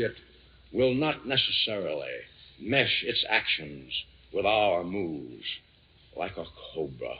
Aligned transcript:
Soviet 0.00 0.16
will 0.72 0.94
not 0.94 1.26
necessarily 1.26 2.08
mesh 2.60 3.02
its 3.04 3.22
actions 3.28 3.92
with 4.32 4.46
our 4.46 4.82
moves. 4.82 5.44
Like 6.16 6.36
a 6.36 6.44
cobra, 6.74 7.16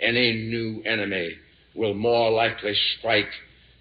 any 0.00 0.32
new 0.32 0.82
enemy 0.84 1.36
will 1.74 1.94
more 1.94 2.30
likely 2.30 2.74
strike 2.98 3.30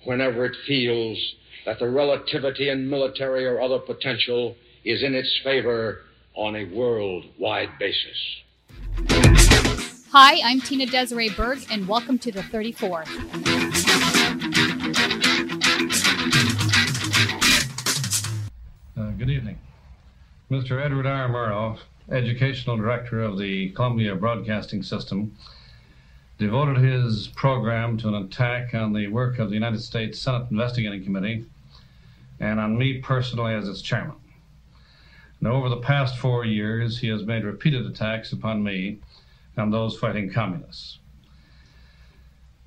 whenever 0.05 0.45
it 0.45 0.55
feels 0.67 1.17
that 1.65 1.79
the 1.79 1.89
relativity 1.89 2.69
in 2.69 2.89
military 2.89 3.45
or 3.45 3.61
other 3.61 3.79
potential 3.79 4.55
is 4.85 5.01
in 5.01 5.15
its 5.15 5.39
favor 5.43 6.01
on 6.35 6.55
a 6.55 6.65
worldwide 6.65 7.69
basis. 7.79 8.17
Hi, 10.11 10.39
I'm 10.43 10.61
Tina 10.61 10.85
Desiree 10.85 11.29
Berg, 11.35 11.59
and 11.71 11.87
welcome 11.87 12.19
to 12.19 12.31
the 12.31 12.41
34th. 12.41 13.72
Mr. 20.53 20.79
Edward 20.79 21.07
R. 21.07 21.27
Murrow, 21.29 21.79
Educational 22.11 22.77
Director 22.77 23.23
of 23.23 23.39
the 23.39 23.69
Columbia 23.69 24.15
Broadcasting 24.15 24.83
System, 24.83 25.35
devoted 26.37 26.77
his 26.77 27.27
program 27.29 27.97
to 27.97 28.07
an 28.09 28.13
attack 28.13 28.75
on 28.75 28.93
the 28.93 29.07
work 29.07 29.39
of 29.39 29.49
the 29.49 29.55
United 29.55 29.81
States 29.81 30.19
Senate 30.19 30.51
Investigating 30.51 31.03
Committee 31.03 31.45
and 32.39 32.59
on 32.59 32.77
me 32.77 32.99
personally 32.99 33.55
as 33.55 33.67
its 33.67 33.81
chairman. 33.81 34.17
Now, 35.41 35.53
over 35.53 35.69
the 35.69 35.77
past 35.77 36.19
four 36.19 36.45
years, 36.45 36.99
he 36.99 37.07
has 37.07 37.23
made 37.23 37.45
repeated 37.45 37.87
attacks 37.87 38.31
upon 38.31 38.63
me 38.63 38.99
and 39.57 39.73
those 39.73 39.97
fighting 39.97 40.31
communists. 40.31 40.99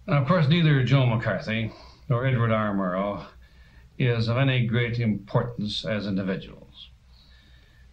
And 0.08 0.16
of 0.16 0.26
course, 0.26 0.48
neither 0.48 0.82
Joe 0.82 1.06
McCarthy 1.06 1.70
nor 2.08 2.26
Edward 2.26 2.50
R. 2.50 2.74
Murrow 2.74 3.26
is 3.96 4.26
of 4.26 4.38
any 4.38 4.66
great 4.66 4.98
importance 4.98 5.84
as 5.84 6.08
individuals. 6.08 6.65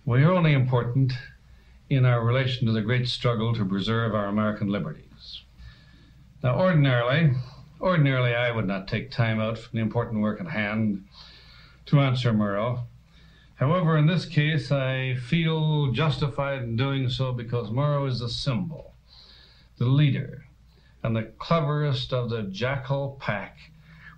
We 0.05 0.21
are 0.23 0.33
only 0.33 0.51
important 0.51 1.13
in 1.89 2.03
our 2.03 2.25
relation 2.25 2.67
to 2.67 2.73
the 2.73 2.81
great 2.81 3.07
struggle 3.07 3.53
to 3.55 3.63
preserve 3.63 4.13
our 4.13 4.25
American 4.25 4.67
liberties. 4.67 5.43
Now, 6.43 6.59
ordinarily, 6.59 7.31
ordinarily 7.79 8.35
I 8.35 8.51
would 8.51 8.67
not 8.67 8.89
take 8.89 9.11
time 9.11 9.39
out 9.39 9.57
from 9.57 9.77
the 9.77 9.81
important 9.81 10.21
work 10.21 10.41
at 10.41 10.47
hand 10.47 11.05
to 11.85 12.01
answer 12.01 12.33
Murrow. 12.33 12.83
However, 13.55 13.95
in 13.95 14.05
this 14.05 14.25
case, 14.25 14.73
I 14.73 15.15
feel 15.15 15.93
justified 15.93 16.63
in 16.63 16.75
doing 16.75 17.07
so 17.07 17.31
because 17.31 17.69
Murrow 17.69 18.05
is 18.05 18.19
the 18.19 18.27
symbol, 18.27 18.95
the 19.77 19.85
leader, 19.85 20.43
and 21.01 21.15
the 21.15 21.31
cleverest 21.39 22.11
of 22.11 22.29
the 22.29 22.43
jackal 22.43 23.17
pack 23.21 23.57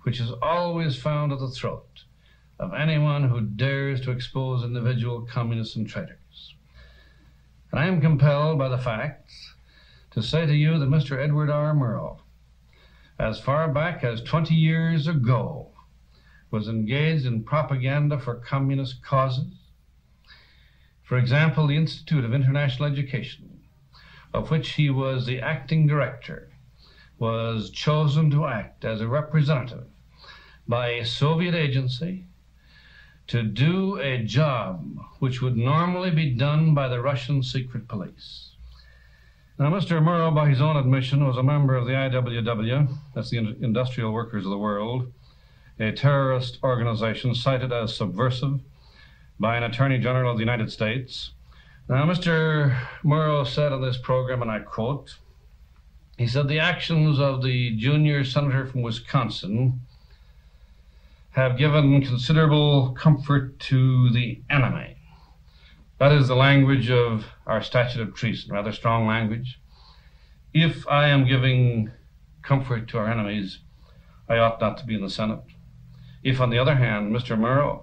which 0.02 0.20
is 0.20 0.32
always 0.42 0.96
found 0.96 1.32
at 1.32 1.38
the 1.38 1.48
throat 1.48 2.04
of 2.58 2.72
anyone 2.72 3.28
who 3.28 3.40
dares 3.40 4.00
to 4.00 4.10
expose 4.10 4.64
individual 4.64 5.22
communists 5.22 5.76
and 5.76 5.86
traitors. 5.86 6.54
And 7.70 7.80
I 7.80 7.86
am 7.86 8.00
compelled 8.00 8.58
by 8.58 8.68
the 8.68 8.78
facts 8.78 9.54
to 10.12 10.22
say 10.22 10.46
to 10.46 10.54
you 10.54 10.78
that 10.78 10.88
Mr. 10.88 11.22
Edward 11.22 11.50
R. 11.50 11.74
Murrow, 11.74 12.20
as 13.18 13.40
far 13.40 13.68
back 13.68 14.02
as 14.02 14.22
20 14.22 14.54
years 14.54 15.06
ago, 15.06 15.70
was 16.50 16.68
engaged 16.68 17.26
in 17.26 17.44
propaganda 17.44 18.18
for 18.18 18.36
communist 18.36 19.02
causes. 19.02 19.52
For 21.02 21.18
example, 21.18 21.66
the 21.66 21.76
Institute 21.76 22.24
of 22.24 22.32
International 22.32 22.90
Education, 22.90 23.60
of 24.32 24.50
which 24.50 24.70
he 24.70 24.88
was 24.88 25.26
the 25.26 25.40
acting 25.40 25.86
director, 25.86 26.50
was 27.18 27.70
chosen 27.70 28.30
to 28.30 28.46
act 28.46 28.84
as 28.84 29.00
a 29.00 29.08
representative 29.08 29.86
by 30.66 30.88
a 30.88 31.04
Soviet 31.04 31.54
agency 31.54 32.26
to 33.28 33.42
do 33.42 33.98
a 33.98 34.22
job 34.22 34.98
which 35.18 35.42
would 35.42 35.56
normally 35.56 36.10
be 36.10 36.30
done 36.30 36.74
by 36.74 36.88
the 36.88 37.00
Russian 37.00 37.42
secret 37.42 37.88
police. 37.88 38.52
Now, 39.58 39.70
Mr. 39.70 40.02
Murrow, 40.02 40.34
by 40.34 40.50
his 40.50 40.60
own 40.60 40.76
admission, 40.76 41.26
was 41.26 41.38
a 41.38 41.42
member 41.42 41.74
of 41.76 41.86
the 41.86 41.92
IWW, 41.92 42.94
that's 43.14 43.30
the 43.30 43.38
Industrial 43.38 44.12
Workers 44.12 44.44
of 44.44 44.50
the 44.50 44.58
World, 44.58 45.12
a 45.80 45.92
terrorist 45.92 46.58
organization 46.62 47.34
cited 47.34 47.72
as 47.72 47.96
subversive 47.96 48.60
by 49.40 49.56
an 49.56 49.62
Attorney 49.62 49.98
General 49.98 50.32
of 50.32 50.36
the 50.36 50.44
United 50.44 50.70
States. 50.70 51.32
Now, 51.88 52.04
Mr. 52.04 52.76
Murrow 53.02 53.46
said 53.46 53.72
on 53.72 53.80
this 53.80 53.96
program, 53.96 54.42
and 54.42 54.50
I 54.50 54.58
quote, 54.58 55.16
he 56.18 56.26
said, 56.26 56.48
the 56.48 56.60
actions 56.60 57.18
of 57.20 57.42
the 57.42 57.76
junior 57.76 58.24
senator 58.24 58.66
from 58.66 58.82
Wisconsin 58.82 59.80
have 61.36 61.58
given 61.58 62.00
considerable 62.00 62.92
comfort 62.92 63.60
to 63.60 64.08
the 64.08 64.40
enemy. 64.48 64.96
That 65.98 66.10
is 66.10 66.28
the 66.28 66.34
language 66.34 66.90
of 66.90 67.26
our 67.46 67.62
statute 67.62 68.00
of 68.00 68.14
treason, 68.14 68.54
rather 68.54 68.72
strong 68.72 69.06
language. 69.06 69.60
If 70.54 70.88
I 70.88 71.08
am 71.08 71.28
giving 71.28 71.90
comfort 72.40 72.88
to 72.88 72.98
our 72.98 73.10
enemies, 73.10 73.58
I 74.26 74.38
ought 74.38 74.62
not 74.62 74.78
to 74.78 74.86
be 74.86 74.94
in 74.94 75.02
the 75.02 75.10
Senate. 75.10 75.42
If, 76.22 76.40
on 76.40 76.48
the 76.48 76.58
other 76.58 76.76
hand, 76.76 77.14
Mr. 77.14 77.38
Murrow 77.38 77.82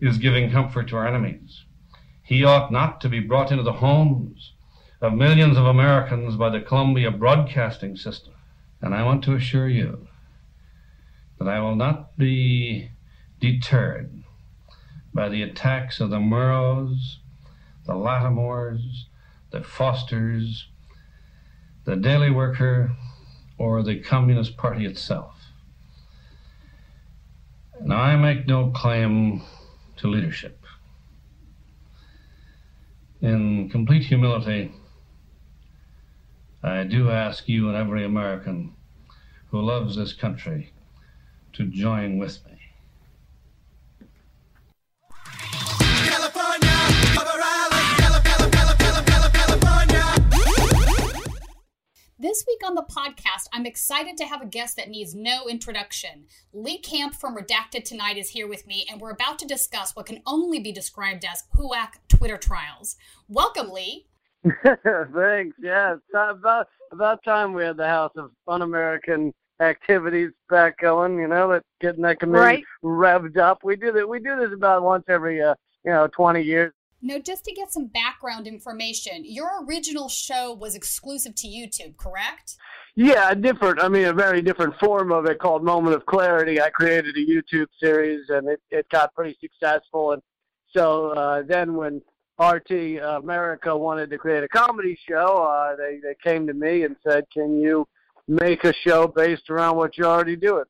is 0.00 0.18
giving 0.18 0.52
comfort 0.52 0.86
to 0.88 0.96
our 0.98 1.08
enemies, 1.08 1.64
he 2.22 2.44
ought 2.44 2.70
not 2.70 3.00
to 3.00 3.08
be 3.08 3.18
brought 3.18 3.50
into 3.50 3.64
the 3.64 3.72
homes 3.72 4.52
of 5.00 5.14
millions 5.14 5.56
of 5.56 5.66
Americans 5.66 6.36
by 6.36 6.48
the 6.48 6.60
Columbia 6.60 7.10
Broadcasting 7.10 7.96
System. 7.96 8.34
And 8.80 8.94
I 8.94 9.02
want 9.02 9.24
to 9.24 9.34
assure 9.34 9.68
you 9.68 10.07
that 11.38 11.48
I 11.48 11.60
will 11.60 11.76
not 11.76 12.16
be 12.16 12.90
deterred 13.40 14.24
by 15.14 15.28
the 15.28 15.42
attacks 15.42 16.00
of 16.00 16.10
the 16.10 16.18
Murrows, 16.18 17.16
the 17.86 17.94
Lattimores, 17.94 19.04
the 19.50 19.62
Fosters, 19.62 20.68
the 21.84 21.96
Daily 21.96 22.30
Worker, 22.30 22.92
or 23.56 23.82
the 23.82 24.00
Communist 24.00 24.56
Party 24.56 24.84
itself. 24.84 25.34
Now, 27.80 27.98
I 27.98 28.16
make 28.16 28.46
no 28.46 28.70
claim 28.70 29.42
to 29.96 30.08
leadership. 30.08 30.64
In 33.20 33.68
complete 33.68 34.04
humility, 34.04 34.72
I 36.62 36.84
do 36.84 37.10
ask 37.10 37.48
you 37.48 37.68
and 37.68 37.76
every 37.76 38.04
American 38.04 38.74
who 39.50 39.60
loves 39.60 39.96
this 39.96 40.12
country 40.12 40.72
to 41.54 41.64
join 41.66 42.18
with 42.18 42.44
me. 42.46 42.58
This 52.20 52.44
week 52.48 52.58
on 52.66 52.74
the 52.74 52.82
podcast, 52.82 53.46
I'm 53.52 53.64
excited 53.64 54.16
to 54.16 54.26
have 54.26 54.42
a 54.42 54.46
guest 54.46 54.76
that 54.76 54.88
needs 54.88 55.14
no 55.14 55.46
introduction. 55.48 56.26
Lee 56.52 56.78
Camp 56.78 57.14
from 57.14 57.36
Redacted 57.36 57.84
Tonight 57.84 58.16
is 58.16 58.30
here 58.30 58.48
with 58.48 58.66
me, 58.66 58.84
and 58.90 59.00
we're 59.00 59.12
about 59.12 59.38
to 59.38 59.46
discuss 59.46 59.94
what 59.94 60.06
can 60.06 60.20
only 60.26 60.58
be 60.58 60.72
described 60.72 61.24
as 61.24 61.44
HUAC 61.54 61.90
Twitter 62.08 62.36
trials. 62.36 62.96
Welcome, 63.28 63.70
Lee. 63.70 64.08
Thanks. 64.44 65.56
Yeah, 65.62 65.94
about 66.12 66.66
about 66.90 67.22
time 67.22 67.52
we 67.52 67.62
had 67.62 67.76
the 67.76 67.86
House 67.86 68.12
of 68.16 68.32
Un-American 68.48 69.32
activities 69.60 70.30
back 70.48 70.78
going. 70.78 71.18
You 71.18 71.28
know, 71.28 71.50
that 71.52 71.62
getting 71.80 72.02
that 72.02 72.20
committee 72.20 72.38
right. 72.40 72.64
revved 72.82 73.38
up. 73.38 73.60
We 73.62 73.76
do 73.76 73.92
that. 73.92 74.08
We 74.08 74.18
do 74.20 74.36
this 74.36 74.52
about 74.54 74.82
once 74.82 75.04
every 75.08 75.42
uh, 75.42 75.54
you 75.84 75.92
know 75.92 76.08
twenty 76.08 76.42
years. 76.42 76.72
Now, 77.00 77.18
just 77.18 77.44
to 77.44 77.52
get 77.52 77.70
some 77.70 77.86
background 77.86 78.48
information, 78.48 79.22
your 79.24 79.64
original 79.64 80.08
show 80.08 80.52
was 80.52 80.74
exclusive 80.74 81.36
to 81.36 81.46
YouTube, 81.46 81.96
correct? 81.96 82.56
Yeah, 82.96 83.30
a 83.30 83.36
different. 83.36 83.80
I 83.80 83.88
mean, 83.88 84.06
a 84.06 84.12
very 84.12 84.42
different 84.42 84.74
form 84.80 85.12
of 85.12 85.26
it 85.26 85.38
called 85.38 85.62
Moment 85.62 85.94
of 85.94 86.04
Clarity. 86.06 86.60
I 86.60 86.70
created 86.70 87.16
a 87.16 87.24
YouTube 87.24 87.68
series, 87.80 88.28
and 88.30 88.48
it 88.48 88.60
it 88.70 88.88
got 88.90 89.14
pretty 89.14 89.38
successful. 89.40 90.12
And 90.12 90.22
so 90.74 91.10
uh, 91.10 91.42
then 91.46 91.74
when 91.74 92.02
RT 92.40 93.00
America 93.00 93.76
wanted 93.76 94.10
to 94.10 94.18
create 94.18 94.42
a 94.42 94.48
comedy 94.48 94.98
show, 95.08 95.44
uh, 95.44 95.76
they 95.76 96.00
they 96.02 96.16
came 96.24 96.48
to 96.48 96.54
me 96.54 96.82
and 96.82 96.96
said, 97.08 97.24
"Can 97.32 97.60
you?" 97.60 97.86
Make 98.28 98.64
a 98.64 98.72
show 98.72 99.08
based 99.08 99.50
around 99.50 99.76
what 99.76 99.96
you're 99.96 100.06
already 100.06 100.36
doing. 100.36 100.64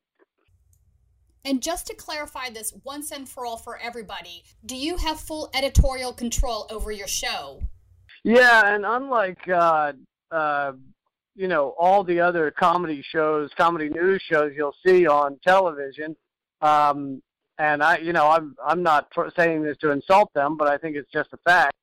And 1.45 1.61
just 1.61 1.87
to 1.87 1.95
clarify 1.95 2.49
this 2.49 2.73
once 2.83 3.11
and 3.11 3.27
for 3.27 3.45
all 3.45 3.57
for 3.57 3.77
everybody, 3.77 4.43
do 4.65 4.75
you 4.75 4.97
have 4.97 5.19
full 5.19 5.49
editorial 5.53 6.13
control 6.13 6.67
over 6.69 6.91
your 6.91 7.07
show? 7.07 7.61
Yeah, 8.23 8.73
and 8.73 8.85
unlike 8.85 9.47
uh, 9.47 9.93
uh, 10.31 10.73
you 11.35 11.47
know 11.47 11.75
all 11.79 12.03
the 12.03 12.19
other 12.19 12.51
comedy 12.51 13.01
shows, 13.01 13.49
comedy 13.57 13.89
news 13.89 14.21
shows 14.21 14.51
you'll 14.55 14.75
see 14.85 15.07
on 15.07 15.39
television, 15.45 16.15
um, 16.61 17.21
and 17.57 17.81
I, 17.81 17.97
you 17.97 18.11
know, 18.11 18.29
I'm 18.29 18.55
I'm 18.65 18.83
not 18.83 19.07
saying 19.37 19.63
this 19.63 19.77
to 19.77 19.91
insult 19.91 20.33
them, 20.33 20.57
but 20.57 20.67
I 20.67 20.77
think 20.77 20.97
it's 20.97 21.11
just 21.11 21.29
a 21.33 21.37
fact. 21.37 21.73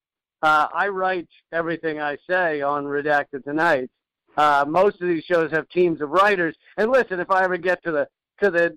Uh, 0.43 0.69
I 0.75 0.89
write 0.89 1.29
everything 1.53 2.01
I 2.01 2.19
say 2.29 2.61
on 2.61 2.85
Redacted 2.85 3.45
Tonight, 3.45 3.91
uh, 4.37 4.65
most 4.67 5.01
of 5.01 5.09
these 5.09 5.25
shows 5.25 5.51
have 5.51 5.69
teams 5.69 6.01
of 6.01 6.11
writers. 6.11 6.57
And 6.77 6.91
listen, 6.91 7.21
if 7.21 7.31
I 7.31 7.45
ever 7.45 7.57
get 7.57 7.83
to 7.85 7.93
the 7.93 8.09
to 8.43 8.51
the 8.51 8.77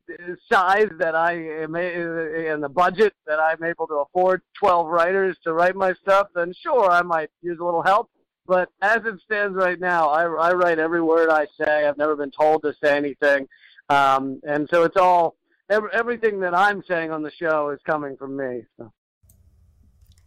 size 0.49 0.87
that 0.99 1.15
I 1.15 1.33
am 1.33 1.75
in 1.75 2.61
the 2.61 2.69
budget 2.69 3.13
that 3.27 3.39
I'm 3.39 3.61
able 3.63 3.87
to 3.87 3.95
afford 3.95 4.41
12 4.57 4.87
writers 4.87 5.37
to 5.43 5.53
write 5.53 5.75
my 5.75 5.93
stuff, 6.01 6.27
then 6.33 6.53
sure, 6.63 6.89
I 6.89 7.01
might 7.01 7.29
use 7.41 7.59
a 7.59 7.65
little 7.65 7.83
help. 7.83 8.09
But 8.47 8.69
as 8.81 9.01
it 9.05 9.19
stands 9.23 9.57
right 9.57 9.79
now, 9.79 10.09
I, 10.09 10.23
I 10.23 10.53
write 10.53 10.79
every 10.79 11.01
word 11.01 11.29
I 11.29 11.45
say. 11.61 11.85
I've 11.85 11.97
never 11.97 12.15
been 12.15 12.31
told 12.31 12.63
to 12.63 12.73
say 12.81 12.95
anything. 12.95 13.47
Um, 13.89 14.39
and 14.47 14.67
so 14.71 14.83
it's 14.83 14.97
all, 14.97 15.35
every, 15.69 15.89
everything 15.93 16.39
that 16.39 16.55
I'm 16.55 16.81
saying 16.87 17.11
on 17.11 17.21
the 17.21 17.31
show 17.31 17.69
is 17.69 17.79
coming 17.85 18.15
from 18.15 18.37
me. 18.37 18.63
So. 18.77 18.91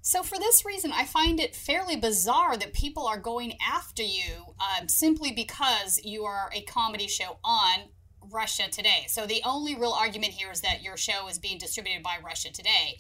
So, 0.04 0.24
for 0.24 0.36
this 0.36 0.64
reason, 0.64 0.90
I 0.92 1.04
find 1.04 1.38
it 1.38 1.54
fairly 1.54 1.94
bizarre 1.94 2.56
that 2.56 2.72
people 2.72 3.06
are 3.06 3.20
going 3.20 3.56
after 3.64 4.02
you 4.02 4.56
um, 4.58 4.88
simply 4.88 5.30
because 5.30 6.00
you 6.02 6.24
are 6.24 6.50
a 6.52 6.62
comedy 6.62 7.06
show 7.06 7.38
on 7.44 7.84
Russia 8.32 8.64
Today. 8.68 9.04
So, 9.06 9.26
the 9.26 9.42
only 9.44 9.76
real 9.76 9.92
argument 9.92 10.32
here 10.32 10.50
is 10.50 10.60
that 10.62 10.82
your 10.82 10.96
show 10.96 11.28
is 11.28 11.38
being 11.38 11.56
distributed 11.56 12.02
by 12.02 12.16
Russia 12.22 12.52
Today. 12.52 12.98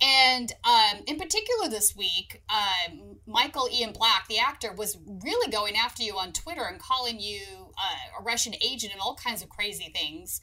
And 0.00 0.52
um, 0.64 1.02
in 1.08 1.18
particular, 1.18 1.68
this 1.68 1.96
week, 1.96 2.44
um, 2.48 3.16
Michael 3.26 3.68
Ian 3.68 3.92
Black, 3.92 4.28
the 4.28 4.38
actor, 4.38 4.72
was 4.72 4.98
really 5.24 5.50
going 5.50 5.74
after 5.74 6.04
you 6.04 6.16
on 6.16 6.32
Twitter 6.32 6.62
and 6.62 6.78
calling 6.78 7.18
you 7.18 7.42
uh, 7.76 8.20
a 8.20 8.22
Russian 8.22 8.54
agent 8.62 8.92
and 8.92 9.02
all 9.02 9.16
kinds 9.16 9.42
of 9.42 9.48
crazy 9.48 9.90
things. 9.92 10.40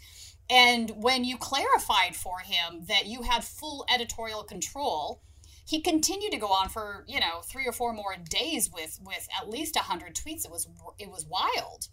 And 0.50 0.92
when 0.98 1.24
you 1.24 1.38
clarified 1.38 2.18
for 2.18 2.40
him 2.40 2.84
that 2.90 3.06
you 3.06 3.22
had 3.22 3.46
full 3.46 3.86
editorial 3.90 4.44
control, 4.44 5.22
he 5.68 5.82
continued 5.82 6.32
to 6.32 6.38
go 6.38 6.48
on 6.48 6.70
for 6.70 7.04
you 7.08 7.20
know 7.20 7.42
three 7.44 7.68
or 7.68 7.72
four 7.72 7.94
more 7.94 8.16
days 8.30 8.70
with 8.74 9.00
with 9.04 9.28
at 9.40 9.50
least 9.50 9.76
a 9.76 9.80
hundred 9.80 10.16
tweets. 10.16 10.46
It 10.46 10.52
was 10.52 10.68
it 10.98 11.10
was 11.10 11.26
wild. 11.26 11.90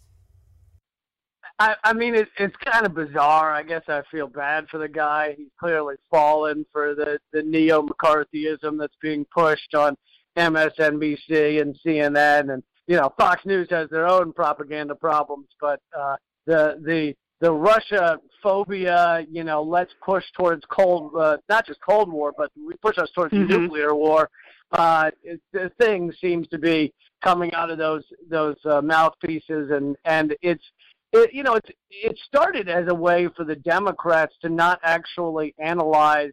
I, 1.59 1.75
I 1.83 1.93
mean, 1.93 2.15
it, 2.15 2.27
it's 2.37 2.55
kind 2.57 2.85
of 2.85 2.95
bizarre. 2.95 3.51
I 3.51 3.63
guess 3.63 3.83
I 3.87 4.01
feel 4.11 4.27
bad 4.27 4.67
for 4.69 4.77
the 4.77 4.89
guy. 4.89 5.35
He's 5.37 5.51
clearly 5.59 5.95
fallen 6.09 6.65
for 6.71 6.95
the 6.95 7.19
the 7.33 7.43
neo 7.43 7.81
McCarthyism 7.85 8.79
that's 8.79 8.95
being 9.01 9.25
pushed 9.33 9.75
on 9.75 9.95
MSNBC 10.37 11.61
and 11.61 11.77
CNN, 11.85 12.53
and 12.53 12.63
you 12.87 12.95
know, 12.95 13.11
Fox 13.17 13.45
News 13.45 13.67
has 13.71 13.89
their 13.89 14.07
own 14.07 14.31
propaganda 14.31 14.95
problems, 14.95 15.47
but 15.59 15.81
uh, 15.97 16.15
the 16.45 16.79
the 16.85 17.15
the 17.41 17.51
Russia 17.51 18.19
phobia, 18.41 19.25
you 19.29 19.43
know, 19.43 19.61
let's 19.61 19.91
push 20.03 20.23
towards 20.37 20.63
cold, 20.69 21.11
uh, 21.19 21.37
not 21.49 21.65
just 21.65 21.79
Cold 21.81 22.11
War, 22.11 22.33
but 22.37 22.51
we 22.55 22.73
push 22.81 22.97
us 22.97 23.09
towards 23.13 23.33
mm-hmm. 23.33 23.63
nuclear 23.63 23.93
war. 23.93 24.29
Uh, 24.71 25.11
it, 25.23 25.41
the 25.51 25.71
thing 25.79 26.11
seems 26.21 26.47
to 26.49 26.57
be 26.57 26.93
coming 27.23 27.53
out 27.53 27.69
of 27.69 27.77
those 27.77 28.03
those 28.29 28.55
uh, 28.65 28.81
mouthpieces, 28.81 29.71
and 29.71 29.95
and 30.05 30.35
it's 30.41 30.63
it, 31.11 31.33
you 31.33 31.43
know 31.43 31.55
it's 31.55 31.69
it 31.89 32.17
started 32.25 32.69
as 32.69 32.85
a 32.87 32.93
way 32.93 33.27
for 33.35 33.43
the 33.43 33.55
Democrats 33.55 34.35
to 34.41 34.49
not 34.49 34.79
actually 34.83 35.53
analyze 35.59 36.31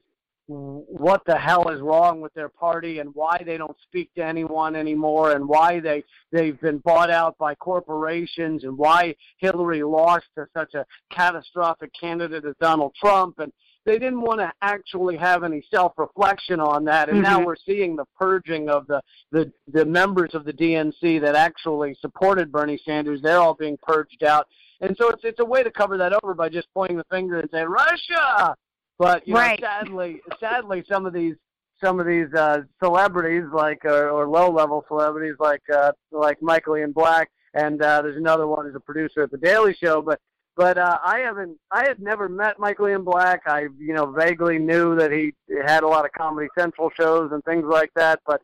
what 0.53 1.23
the 1.27 1.39
hell 1.39 1.69
is 1.69 1.81
wrong 1.81 2.21
with 2.21 2.33
their 2.35 2.49
party 2.49 2.99
and 2.99 3.15
why 3.15 3.43
they 3.45 3.57
don't 3.57 3.77
speak 3.83 4.13
to 4.15 4.25
anyone 4.25 4.77
anymore 4.77 5.33
and 5.33 5.47
why 5.47 5.81
they 5.81 6.05
they've 6.31 6.61
been 6.61 6.79
bought 6.79 7.11
out 7.11 7.37
by 7.39 7.55
corporations 7.55 8.65
and 8.65 8.77
why 8.77 9.15
Hillary 9.39 9.83
lost 9.83 10.27
to 10.37 10.47
such 10.55 10.75
a 10.75 10.85
catastrophic 11.11 11.91
candidate 11.99 12.45
as 12.45 12.55
Donald 12.61 12.95
Trump. 12.95 13.39
And 13.39 13.53
they 13.85 13.99
didn't 13.99 14.21
want 14.21 14.41
to 14.41 14.53
actually 14.63 15.17
have 15.17 15.43
any 15.43 15.65
self-reflection 15.73 16.61
on 16.61 16.85
that. 16.85 17.09
And 17.09 17.23
mm-hmm. 17.23 17.41
now 17.41 17.45
we're 17.45 17.57
seeing 17.57 17.97
the 17.97 18.07
purging 18.19 18.69
of 18.69 18.87
the, 18.87 19.01
the 19.31 19.53
the 19.73 19.85
members 19.85 20.35
of 20.35 20.45
the 20.45 20.53
DNC 20.53 21.21
that 21.21 21.35
actually 21.35 21.97
supported 22.01 22.53
Bernie 22.53 22.81
Sanders. 22.85 23.21
They're 23.23 23.41
all 23.41 23.55
being 23.55 23.79
purged 23.83 24.23
out. 24.23 24.47
And 24.81 24.97
so 24.99 25.09
it's 25.09 25.25
it's 25.25 25.41
a 25.41 25.45
way 25.45 25.63
to 25.63 25.71
cover 25.71 25.97
that 25.99 26.13
over 26.23 26.35
by 26.35 26.49
just 26.49 26.69
pointing 26.75 26.97
the 26.97 27.07
finger 27.11 27.39
and 27.39 27.49
saying 27.51 27.69
Russia 27.69 28.57
but 29.03 29.27
you 29.27 29.35
right. 29.35 29.61
know, 29.61 29.67
sadly, 29.67 30.21
sadly, 30.39 30.85
some 30.89 31.07
of 31.07 31.13
these 31.13 31.35
some 31.83 31.99
of 31.99 32.07
these 32.07 32.33
uh, 32.35 32.61
celebrities, 32.81 33.43
like 33.53 33.85
uh, 33.85 34.09
or 34.09 34.29
low 34.29 34.49
level 34.49 34.85
celebrities, 34.87 35.35
like 35.41 35.63
uh, 35.75 35.91
like 36.13 36.41
Michael 36.41 36.77
Ian 36.77 36.93
Black, 36.93 37.29
and 37.53 37.83
uh, 37.83 38.01
there's 38.01 38.17
another 38.17 38.47
one 38.47 38.65
who's 38.65 38.77
a 38.77 38.81
producer 38.81 39.25
at 39.25 39.33
the 39.33 39.39
Daily 39.39 39.75
Show, 39.75 40.01
but. 40.03 40.21
But 40.55 40.77
uh, 40.77 40.99
I 41.03 41.21
haven't. 41.21 41.57
I 41.71 41.87
had 41.87 41.99
never 41.99 42.29
met 42.29 42.59
Michael 42.59 42.87
Ian 42.87 43.05
Black. 43.05 43.41
I, 43.47 43.69
you 43.79 43.95
know, 43.95 44.13
vaguely 44.13 44.59
knew 44.59 44.95
that 44.97 45.11
he 45.11 45.33
had 45.67 45.83
a 45.83 45.89
lot 45.89 46.05
of 46.05 46.13
Comedy 46.13 46.47
Central 46.59 46.91
shows 46.91 47.33
and 47.33 47.43
things 47.45 47.65
like 47.65 47.89
that. 47.97 48.21
But 48.27 48.43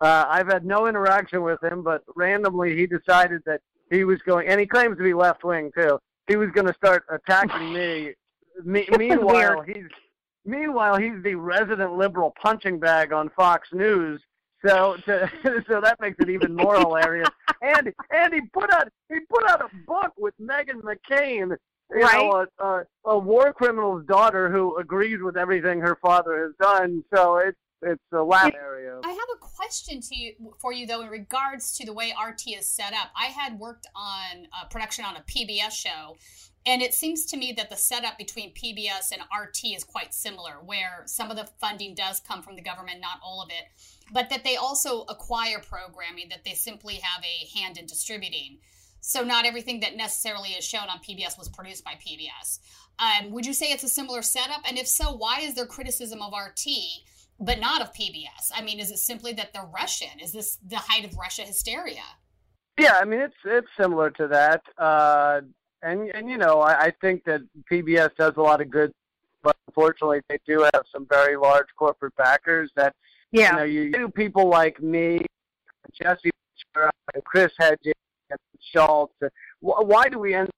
uh, 0.00 0.24
I've 0.26 0.46
had 0.46 0.64
no 0.64 0.86
interaction 0.86 1.42
with 1.42 1.62
him. 1.62 1.82
But 1.82 2.02
randomly, 2.16 2.74
he 2.78 2.86
decided 2.86 3.42
that 3.44 3.60
he 3.90 4.04
was 4.04 4.22
going, 4.22 4.48
and 4.48 4.58
he 4.58 4.64
claims 4.64 4.96
to 4.96 5.02
be 5.02 5.12
left 5.12 5.44
wing 5.44 5.70
too. 5.76 5.98
He 6.28 6.36
was 6.36 6.48
going 6.54 6.66
to 6.66 6.72
start 6.72 7.04
attacking 7.10 7.74
me 7.74 8.14
me, 8.64 8.86
meanwhile, 8.96 9.62
he's 9.62 9.88
meanwhile 10.44 10.96
he's 10.96 11.22
the 11.22 11.34
resident 11.34 11.96
liberal 11.96 12.34
punching 12.40 12.78
bag 12.78 13.12
on 13.12 13.30
Fox 13.30 13.68
News. 13.72 14.20
So 14.64 14.96
to, 15.06 15.30
so 15.68 15.80
that 15.80 15.98
makes 16.00 16.16
it 16.20 16.28
even 16.28 16.54
more 16.54 16.76
hilarious. 16.78 17.28
And 17.62 17.92
and 18.10 18.34
he 18.34 18.40
put 18.52 18.72
out 18.72 18.88
he 19.08 19.20
put 19.28 19.48
out 19.48 19.60
a 19.60 19.68
book 19.86 20.12
with 20.18 20.34
Meghan 20.40 20.82
McCain, 20.82 21.56
you 21.90 22.02
right. 22.02 22.18
know, 22.18 22.46
a, 22.58 22.64
a, 22.64 22.84
a 23.06 23.18
war 23.18 23.52
criminal's 23.52 24.04
daughter 24.06 24.50
who 24.50 24.76
agrees 24.78 25.18
with 25.22 25.36
everything 25.36 25.80
her 25.80 25.98
father 26.02 26.42
has 26.44 26.52
done. 26.60 27.04
So 27.14 27.36
it's 27.38 27.58
it's 27.82 28.02
a 28.12 28.22
laugh 28.22 28.52
area. 28.54 29.00
I 29.02 29.08
have 29.08 29.28
a 29.34 29.38
question 29.38 30.00
to 30.00 30.16
you 30.16 30.34
for 30.60 30.72
you 30.72 30.86
though 30.86 31.00
in 31.02 31.08
regards 31.08 31.76
to 31.78 31.86
the 31.86 31.92
way 31.92 32.12
RT 32.12 32.48
is 32.48 32.66
set 32.66 32.92
up. 32.92 33.10
I 33.18 33.26
had 33.26 33.58
worked 33.58 33.86
on 33.96 34.46
a 34.62 34.66
production 34.66 35.04
on 35.04 35.16
a 35.16 35.22
PBS 35.22 35.72
show 35.72 36.16
and 36.66 36.82
it 36.82 36.92
seems 36.92 37.24
to 37.26 37.36
me 37.36 37.52
that 37.56 37.70
the 37.70 37.76
setup 37.76 38.18
between 38.18 38.52
PBS 38.52 39.12
and 39.12 39.22
RT 39.22 39.76
is 39.76 39.84
quite 39.84 40.12
similar, 40.12 40.54
where 40.64 41.02
some 41.06 41.30
of 41.30 41.36
the 41.36 41.48
funding 41.58 41.94
does 41.94 42.20
come 42.20 42.42
from 42.42 42.56
the 42.56 42.62
government, 42.62 43.00
not 43.00 43.18
all 43.24 43.42
of 43.42 43.48
it, 43.48 43.64
but 44.12 44.28
that 44.28 44.44
they 44.44 44.56
also 44.56 45.02
acquire 45.08 45.58
programming 45.58 46.28
that 46.28 46.44
they 46.44 46.52
simply 46.52 46.96
have 46.96 47.24
a 47.24 47.58
hand 47.58 47.78
in 47.78 47.86
distributing. 47.86 48.58
So 49.00 49.24
not 49.24 49.46
everything 49.46 49.80
that 49.80 49.96
necessarily 49.96 50.50
is 50.50 50.64
shown 50.64 50.88
on 50.90 50.98
PBS 50.98 51.38
was 51.38 51.48
produced 51.48 51.84
by 51.84 51.92
PBS. 51.92 52.58
Um, 52.98 53.30
would 53.32 53.46
you 53.46 53.54
say 53.54 53.72
it's 53.72 53.84
a 53.84 53.88
similar 53.88 54.20
setup? 54.20 54.60
And 54.68 54.78
if 54.78 54.86
so, 54.86 55.12
why 55.16 55.40
is 55.40 55.54
there 55.54 55.64
criticism 55.64 56.20
of 56.20 56.34
RT 56.34 56.66
but 57.40 57.58
not 57.58 57.80
of 57.80 57.94
PBS? 57.94 58.52
I 58.54 58.60
mean, 58.60 58.78
is 58.78 58.90
it 58.90 58.98
simply 58.98 59.32
that 59.32 59.54
they're 59.54 59.68
Russian? 59.74 60.20
Is 60.22 60.32
this 60.32 60.58
the 60.66 60.76
height 60.76 61.06
of 61.06 61.16
Russia 61.16 61.42
hysteria? 61.42 62.02
Yeah, 62.78 62.94
I 63.00 63.04
mean 63.04 63.20
it's 63.20 63.34
it's 63.44 63.68
similar 63.78 64.10
to 64.10 64.28
that. 64.28 64.62
Uh, 64.78 65.40
and 65.82 66.10
and 66.14 66.30
you 66.30 66.38
know 66.38 66.60
I, 66.60 66.86
I 66.86 66.92
think 67.00 67.24
that 67.24 67.42
PBS 67.70 68.14
does 68.16 68.34
a 68.36 68.42
lot 68.42 68.60
of 68.60 68.70
good, 68.70 68.92
but 69.42 69.56
unfortunately 69.68 70.20
they 70.28 70.38
do 70.46 70.68
have 70.74 70.84
some 70.92 71.06
very 71.08 71.36
large 71.36 71.66
corporate 71.78 72.14
backers 72.16 72.70
that 72.76 72.94
yeah. 73.32 73.50
you 73.50 73.56
know 73.56 73.64
you 73.64 73.92
do 73.92 74.08
people 74.08 74.48
like 74.48 74.82
me, 74.82 75.20
Jesse 76.00 76.30
and 76.74 77.24
Chris 77.24 77.52
Hedges 77.58 77.94
and 78.30 78.38
Schultz. 78.72 79.14
Why 79.60 80.08
do 80.08 80.18
we 80.18 80.34
end 80.34 80.48
up 80.48 80.54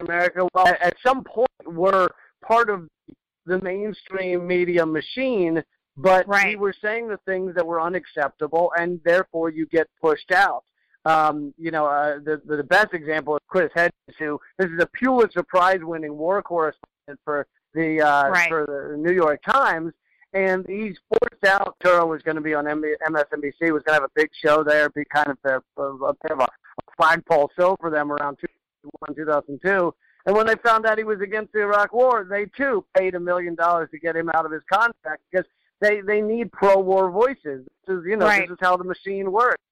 in 0.00 0.06
America? 0.06 0.46
Well, 0.54 0.66
at 0.66 0.94
some 1.04 1.24
point 1.24 1.48
we're 1.66 2.08
part 2.44 2.70
of 2.70 2.88
the 3.46 3.60
mainstream 3.60 4.46
media 4.46 4.84
machine, 4.84 5.62
but 5.96 6.28
right. 6.28 6.48
we 6.48 6.56
were 6.56 6.74
saying 6.82 7.08
the 7.08 7.18
things 7.26 7.54
that 7.54 7.66
were 7.66 7.80
unacceptable, 7.80 8.72
and 8.78 9.00
therefore 9.04 9.50
you 9.50 9.66
get 9.66 9.88
pushed 10.00 10.30
out. 10.30 10.64
Um, 11.08 11.54
you 11.56 11.70
know, 11.70 11.86
uh, 11.86 12.18
the, 12.22 12.38
the 12.44 12.62
best 12.62 12.92
example 12.92 13.36
is 13.36 13.40
Chris 13.48 13.70
Hedges, 13.74 13.92
who 14.18 14.38
this 14.58 14.68
is 14.68 14.78
a 14.78 14.86
Pulitzer 14.86 15.42
Prize 15.42 15.80
winning 15.80 16.18
war 16.18 16.42
correspondent 16.42 17.18
for 17.24 17.46
the 17.72 18.02
uh, 18.02 18.28
right. 18.28 18.48
for 18.50 18.90
the 18.90 18.98
New 18.98 19.14
York 19.14 19.40
Times, 19.42 19.94
and 20.34 20.66
he's 20.68 20.98
forced 21.08 21.44
out. 21.46 21.76
Turo 21.82 22.06
was 22.06 22.20
going 22.22 22.34
to 22.34 22.42
be 22.42 22.52
on 22.52 22.66
MSNBC, 22.66 23.72
was 23.72 23.82
going 23.84 23.84
to 23.86 23.92
have 23.92 24.02
a 24.02 24.10
big 24.14 24.28
show 24.44 24.62
there, 24.62 24.90
be 24.90 25.04
kind 25.06 25.28
of 25.28 25.38
a, 25.44 25.80
a, 25.80 25.94
a 26.08 26.14
bit 26.22 26.32
of 26.32 26.40
a, 26.40 26.42
a 26.42 26.96
flagpole 26.98 27.50
show 27.58 27.74
for 27.80 27.88
them 27.88 28.12
around 28.12 28.36
2001, 28.40 29.16
2002. 29.16 29.94
And 30.26 30.36
when 30.36 30.46
they 30.46 30.56
found 30.56 30.84
out 30.84 30.98
he 30.98 31.04
was 31.04 31.22
against 31.22 31.54
the 31.54 31.62
Iraq 31.62 31.94
War, 31.94 32.26
they 32.28 32.44
too 32.54 32.84
paid 32.94 33.14
a 33.14 33.20
million 33.20 33.54
dollars 33.54 33.88
to 33.92 33.98
get 33.98 34.14
him 34.14 34.28
out 34.34 34.44
of 34.44 34.52
his 34.52 34.62
contract 34.70 35.22
because 35.32 35.46
they 35.80 36.02
they 36.02 36.20
need 36.20 36.52
pro-war 36.52 37.10
voices. 37.10 37.66
This 37.86 37.96
is 37.96 38.02
you 38.04 38.16
know 38.16 38.26
right. 38.26 38.42
this 38.42 38.50
is 38.50 38.58
how 38.60 38.76
the 38.76 38.84
machine 38.84 39.32
works 39.32 39.62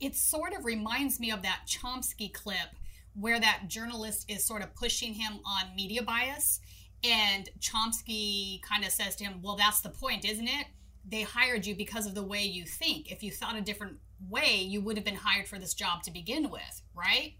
it 0.00 0.16
sort 0.16 0.52
of 0.54 0.64
reminds 0.64 1.20
me 1.20 1.30
of 1.30 1.42
that 1.42 1.62
Chomsky 1.66 2.32
clip 2.32 2.74
where 3.14 3.40
that 3.40 3.64
journalist 3.68 4.30
is 4.30 4.44
sort 4.44 4.62
of 4.62 4.74
pushing 4.74 5.14
him 5.14 5.40
on 5.44 5.74
media 5.74 6.02
bias. 6.02 6.60
And 7.02 7.48
Chomsky 7.60 8.62
kind 8.62 8.84
of 8.84 8.90
says 8.90 9.16
to 9.16 9.24
him, 9.24 9.40
Well, 9.42 9.56
that's 9.56 9.80
the 9.80 9.90
point, 9.90 10.24
isn't 10.24 10.48
it? 10.48 10.66
They 11.08 11.22
hired 11.22 11.66
you 11.66 11.74
because 11.74 12.06
of 12.06 12.14
the 12.14 12.22
way 12.22 12.42
you 12.42 12.64
think. 12.64 13.10
If 13.10 13.22
you 13.22 13.30
thought 13.30 13.56
a 13.56 13.60
different 13.60 13.96
way, 14.28 14.56
you 14.56 14.80
would 14.82 14.96
have 14.96 15.04
been 15.04 15.14
hired 15.14 15.48
for 15.48 15.58
this 15.58 15.74
job 15.74 16.02
to 16.04 16.10
begin 16.10 16.50
with, 16.50 16.82
right? 16.94 17.34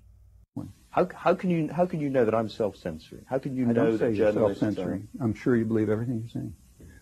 How, 0.91 1.09
how 1.15 1.35
can 1.35 1.51
you 1.51 1.71
how 1.73 1.87
can 1.87 2.01
you 2.01 2.09
know 2.11 2.25
that 2.25 2.35
I'm 2.35 2.49
self-censoring? 2.49 3.25
How 3.29 3.39
can 3.39 3.55
you 3.55 3.65
I 3.65 3.69
know 3.69 3.75
don't 3.75 3.99
that 3.99 4.15
you're 4.15 4.33
journalists 4.33 4.61
self-censoring. 4.61 5.07
I'm 5.21 5.35
sure 5.35 5.57
you 5.57 5.65
believe 5.65 5.89
everything 5.89 6.19
you're 6.19 6.31
saying. 6.31 6.53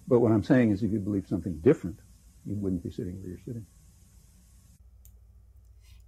But 0.06 0.20
what 0.20 0.30
I'm 0.30 0.42
saying 0.42 0.72
is 0.72 0.82
if 0.82 0.90
you 0.92 0.98
believe 0.98 1.26
something 1.26 1.58
different, 1.60 1.98
you 2.44 2.54
wouldn't 2.56 2.82
be 2.82 2.90
sitting 2.90 3.18
where 3.20 3.30
you're 3.30 3.44
sitting. 3.46 3.64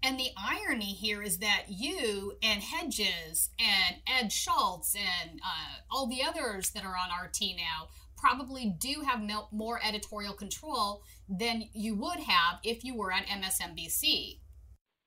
And 0.02 0.19
the 0.19 0.30
irony 0.38 0.92
here 0.92 1.23
is 1.23 1.38
that 1.38 1.64
you 1.69 2.35
and 2.42 2.62
Hedges 2.62 3.50
and 3.59 3.97
Ed 4.07 4.33
Schultz 4.33 4.95
and 4.95 5.40
uh, 5.45 5.80
all 5.90 6.07
the 6.07 6.23
others 6.23 6.71
that 6.71 6.85
are 6.85 6.97
on 6.97 7.09
RT 7.25 7.40
now 7.57 7.88
probably 8.16 8.75
do 8.78 9.02
have 9.07 9.21
more 9.52 9.80
editorial 9.85 10.33
control 10.33 11.02
than 11.28 11.64
you 11.73 11.95
would 11.97 12.21
have 12.21 12.61
if 12.64 12.85
you 12.85 12.95
were 12.95 13.12
at 13.12 13.26
MSNBC. 13.26 14.38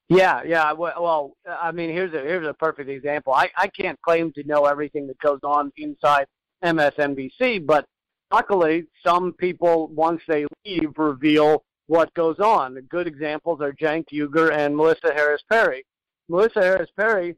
Yeah, 0.10 0.42
yeah. 0.46 0.74
Well, 0.74 1.38
I 1.48 1.72
mean, 1.72 1.90
here's 1.90 2.14
a 2.14 2.20
here's 2.20 2.48
a 2.48 2.54
perfect 2.54 2.90
example. 2.90 3.34
I 3.34 3.50
I 3.58 3.68
can't 3.68 4.00
claim 4.02 4.32
to 4.34 4.44
know 4.44 4.66
everything 4.66 5.08
that 5.08 5.18
goes 5.20 5.40
on 5.44 5.72
inside 5.78 6.26
MSNBC, 6.64 7.66
but 7.66 7.86
luckily, 8.32 8.86
some 9.06 9.34
people 9.34 9.88
once 9.88 10.22
they 10.28 10.46
leave 10.66 10.92
reveal 10.98 11.64
what 11.88 12.14
goes 12.14 12.40
on. 12.40 12.76
Good 12.90 13.08
examples 13.08 13.62
are 13.62 13.74
Cenk 13.74 14.06
Uygur 14.14 14.52
and 14.52 14.76
Melissa 14.76 15.14
Harris 15.14 15.44
Perry. 15.50 15.86
Melissa 16.30 16.62
Harris 16.62 16.90
Perry 16.98 17.36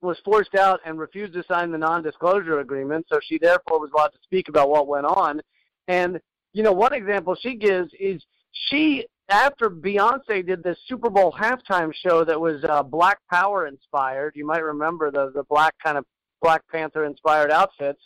was 0.00 0.18
forced 0.24 0.54
out 0.54 0.80
and 0.84 0.98
refused 0.98 1.32
to 1.34 1.44
sign 1.44 1.70
the 1.70 1.78
non-disclosure 1.78 2.60
agreement, 2.60 3.06
so 3.08 3.20
she 3.22 3.38
therefore 3.38 3.80
was 3.80 3.90
allowed 3.94 4.08
to 4.08 4.18
speak 4.22 4.48
about 4.48 4.68
what 4.68 4.88
went 4.88 5.06
on. 5.06 5.40
And 5.88 6.20
you 6.52 6.62
know, 6.62 6.72
one 6.72 6.92
example 6.92 7.34
she 7.34 7.54
gives 7.54 7.90
is 7.98 8.22
she 8.52 9.06
after 9.28 9.70
Beyonce 9.70 10.46
did 10.46 10.62
this 10.62 10.78
Super 10.86 11.08
Bowl 11.08 11.32
halftime 11.32 11.92
show 11.94 12.24
that 12.24 12.38
was 12.38 12.62
uh, 12.64 12.82
Black 12.82 13.18
Power 13.30 13.66
inspired. 13.66 14.34
You 14.36 14.46
might 14.46 14.62
remember 14.62 15.10
the 15.10 15.30
the 15.34 15.44
black 15.44 15.74
kind 15.82 15.96
of 15.96 16.04
Black 16.40 16.62
Panther 16.70 17.04
inspired 17.04 17.50
outfits. 17.50 18.00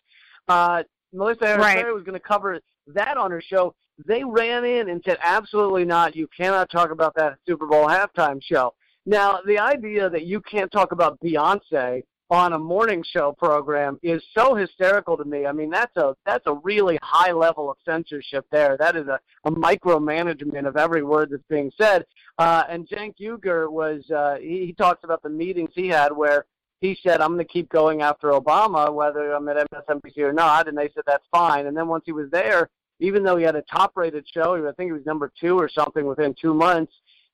Uh, 0.49 0.83
Melissa 1.13 1.47
Harris 1.47 1.65
right. 1.65 1.95
was 1.95 2.05
going 2.05 2.15
to 2.15 2.21
cover 2.21 2.61
that 2.89 3.17
on 3.17 3.31
her 3.31 3.41
show. 3.41 3.75
They 4.05 4.25
ran 4.25 4.65
in 4.65 4.89
and 4.89 5.03
said, 5.05 5.19
"Absolutely 5.23 5.85
not! 5.85 6.15
You 6.15 6.29
cannot 6.37 6.71
talk 6.71 6.91
about 6.91 7.15
that 7.17 7.39
Super 7.47 7.67
Bowl 7.67 7.87
halftime 7.87 8.43
show." 8.43 8.75
Now, 9.07 9.41
the 9.47 9.59
idea 9.59 10.11
that 10.11 10.27
you 10.27 10.41
can't 10.41 10.71
talk 10.71 10.93
about 10.93 11.21
Beyonce 11.21 12.03
on 12.29 12.53
a 12.53 12.59
morning 12.59 13.05
show 13.09 13.33
program 13.33 13.99
is 14.03 14.23
so 14.37 14.55
hysterical 14.55 15.17
to 15.17 15.25
me. 15.25 15.47
I 15.47 15.53
mean, 15.53 15.71
that's 15.71 15.97
a 15.97 16.17
that's 16.25 16.47
a 16.47 16.55
really 16.55 16.99
high 17.03 17.33
level 17.33 17.71
of 17.71 17.77
censorship 17.85 18.45
there. 18.51 18.77
That 18.77 18.97
is 18.97 19.07
a, 19.07 19.21
a 19.45 19.51
micromanagement 19.51 20.67
of 20.67 20.77
every 20.77 21.05
word 21.05 21.31
that's 21.31 21.45
being 21.49 21.71
said. 21.81 22.05
Uh, 22.39 22.65
and 22.69 22.89
Cenk 22.89 23.15
Uygur 23.21 23.71
was 23.71 24.11
uh, 24.11 24.37
he, 24.41 24.67
he 24.67 24.73
talks 24.73 25.05
about 25.05 25.23
the 25.23 25.29
meetings 25.29 25.71
he 25.75 25.89
had 25.89 26.11
where 26.13 26.47
he 26.81 26.99
said, 27.03 27.21
"I'm 27.21 27.35
going 27.35 27.47
to 27.47 27.53
keep 27.53 27.69
going 27.69 28.03
after 28.03 28.31
Obama, 28.31 28.93
whether 28.93 29.33
I'm 29.33 29.49
at 29.49 29.69
MSNBC 29.71 30.19
or 30.19 30.33
not," 30.33 30.69
and 30.69 30.77
they 30.77 30.91
said 30.95 31.05
that's 31.07 31.27
fine. 31.31 31.67
And 31.67 31.77
then 31.77 31.87
once 31.87 32.03
he 32.07 32.13
was 32.13 32.31
there, 32.31 32.69
even 33.01 33.23
though 33.23 33.37
he 33.37 33.45
had 33.45 33.57
a 33.57 33.63
top-rated 33.63 34.27
show, 34.29 34.57
I 34.67 34.73
think 34.73 34.89
he 34.89 34.93
was 34.93 35.07
number 35.07 35.33
two 35.41 35.59
or 35.59 35.69
something 35.69 36.07
within 36.07 36.35
two 36.41 36.55
months 36.55 36.93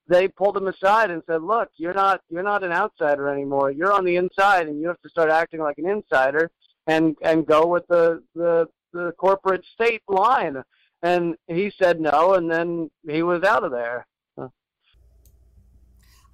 they 0.09 0.29
pulled 0.29 0.57
him 0.57 0.69
aside 0.69 1.11
and 1.11 1.23
said, 1.27 1.43
"Look, 1.43 1.71
you're 1.77 1.95
not 1.95 2.21
you're 2.29 2.43
not 2.43 2.65
an 2.65 2.73
outsider 2.73 3.29
anymore. 3.29 3.71
You're 3.71 3.93
on 3.93 4.05
the 4.05 4.17
inside, 4.17 4.69
and 4.69 4.81
you 4.81 4.89
have 4.89 5.01
to 5.03 5.09
start 5.09 5.31
acting 5.31 5.61
like 5.61 5.79
an 5.79 5.89
insider 5.89 6.51
and 6.87 7.17
and 7.23 7.47
go 7.47 7.67
with 7.67 7.87
the 7.89 8.23
the, 8.35 8.69
the 8.93 9.13
corporate 9.19 9.65
state 9.75 10.03
line." 10.09 10.63
And 11.03 11.37
he 11.49 11.73
said 11.77 12.01
no, 12.01 12.35
and 12.35 12.51
then 12.51 12.91
he 13.09 13.23
was 13.23 13.43
out 13.43 13.65
of 13.65 13.73
there. 13.73 14.07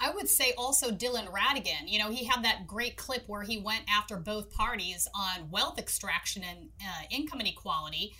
I 0.00 0.10
would 0.10 0.28
say 0.28 0.52
also 0.56 0.92
Dylan 0.92 1.26
Ratigan. 1.32 1.88
You 1.88 1.98
know, 1.98 2.10
he 2.10 2.24
had 2.24 2.44
that 2.44 2.68
great 2.68 2.96
clip 2.96 3.24
where 3.26 3.42
he 3.42 3.58
went 3.58 3.82
after 3.90 4.16
both 4.16 4.48
parties 4.52 5.08
on 5.12 5.50
wealth 5.50 5.76
extraction 5.76 6.44
and 6.44 6.68
uh, 6.80 7.02
income 7.10 7.40
inequality. 7.40 8.14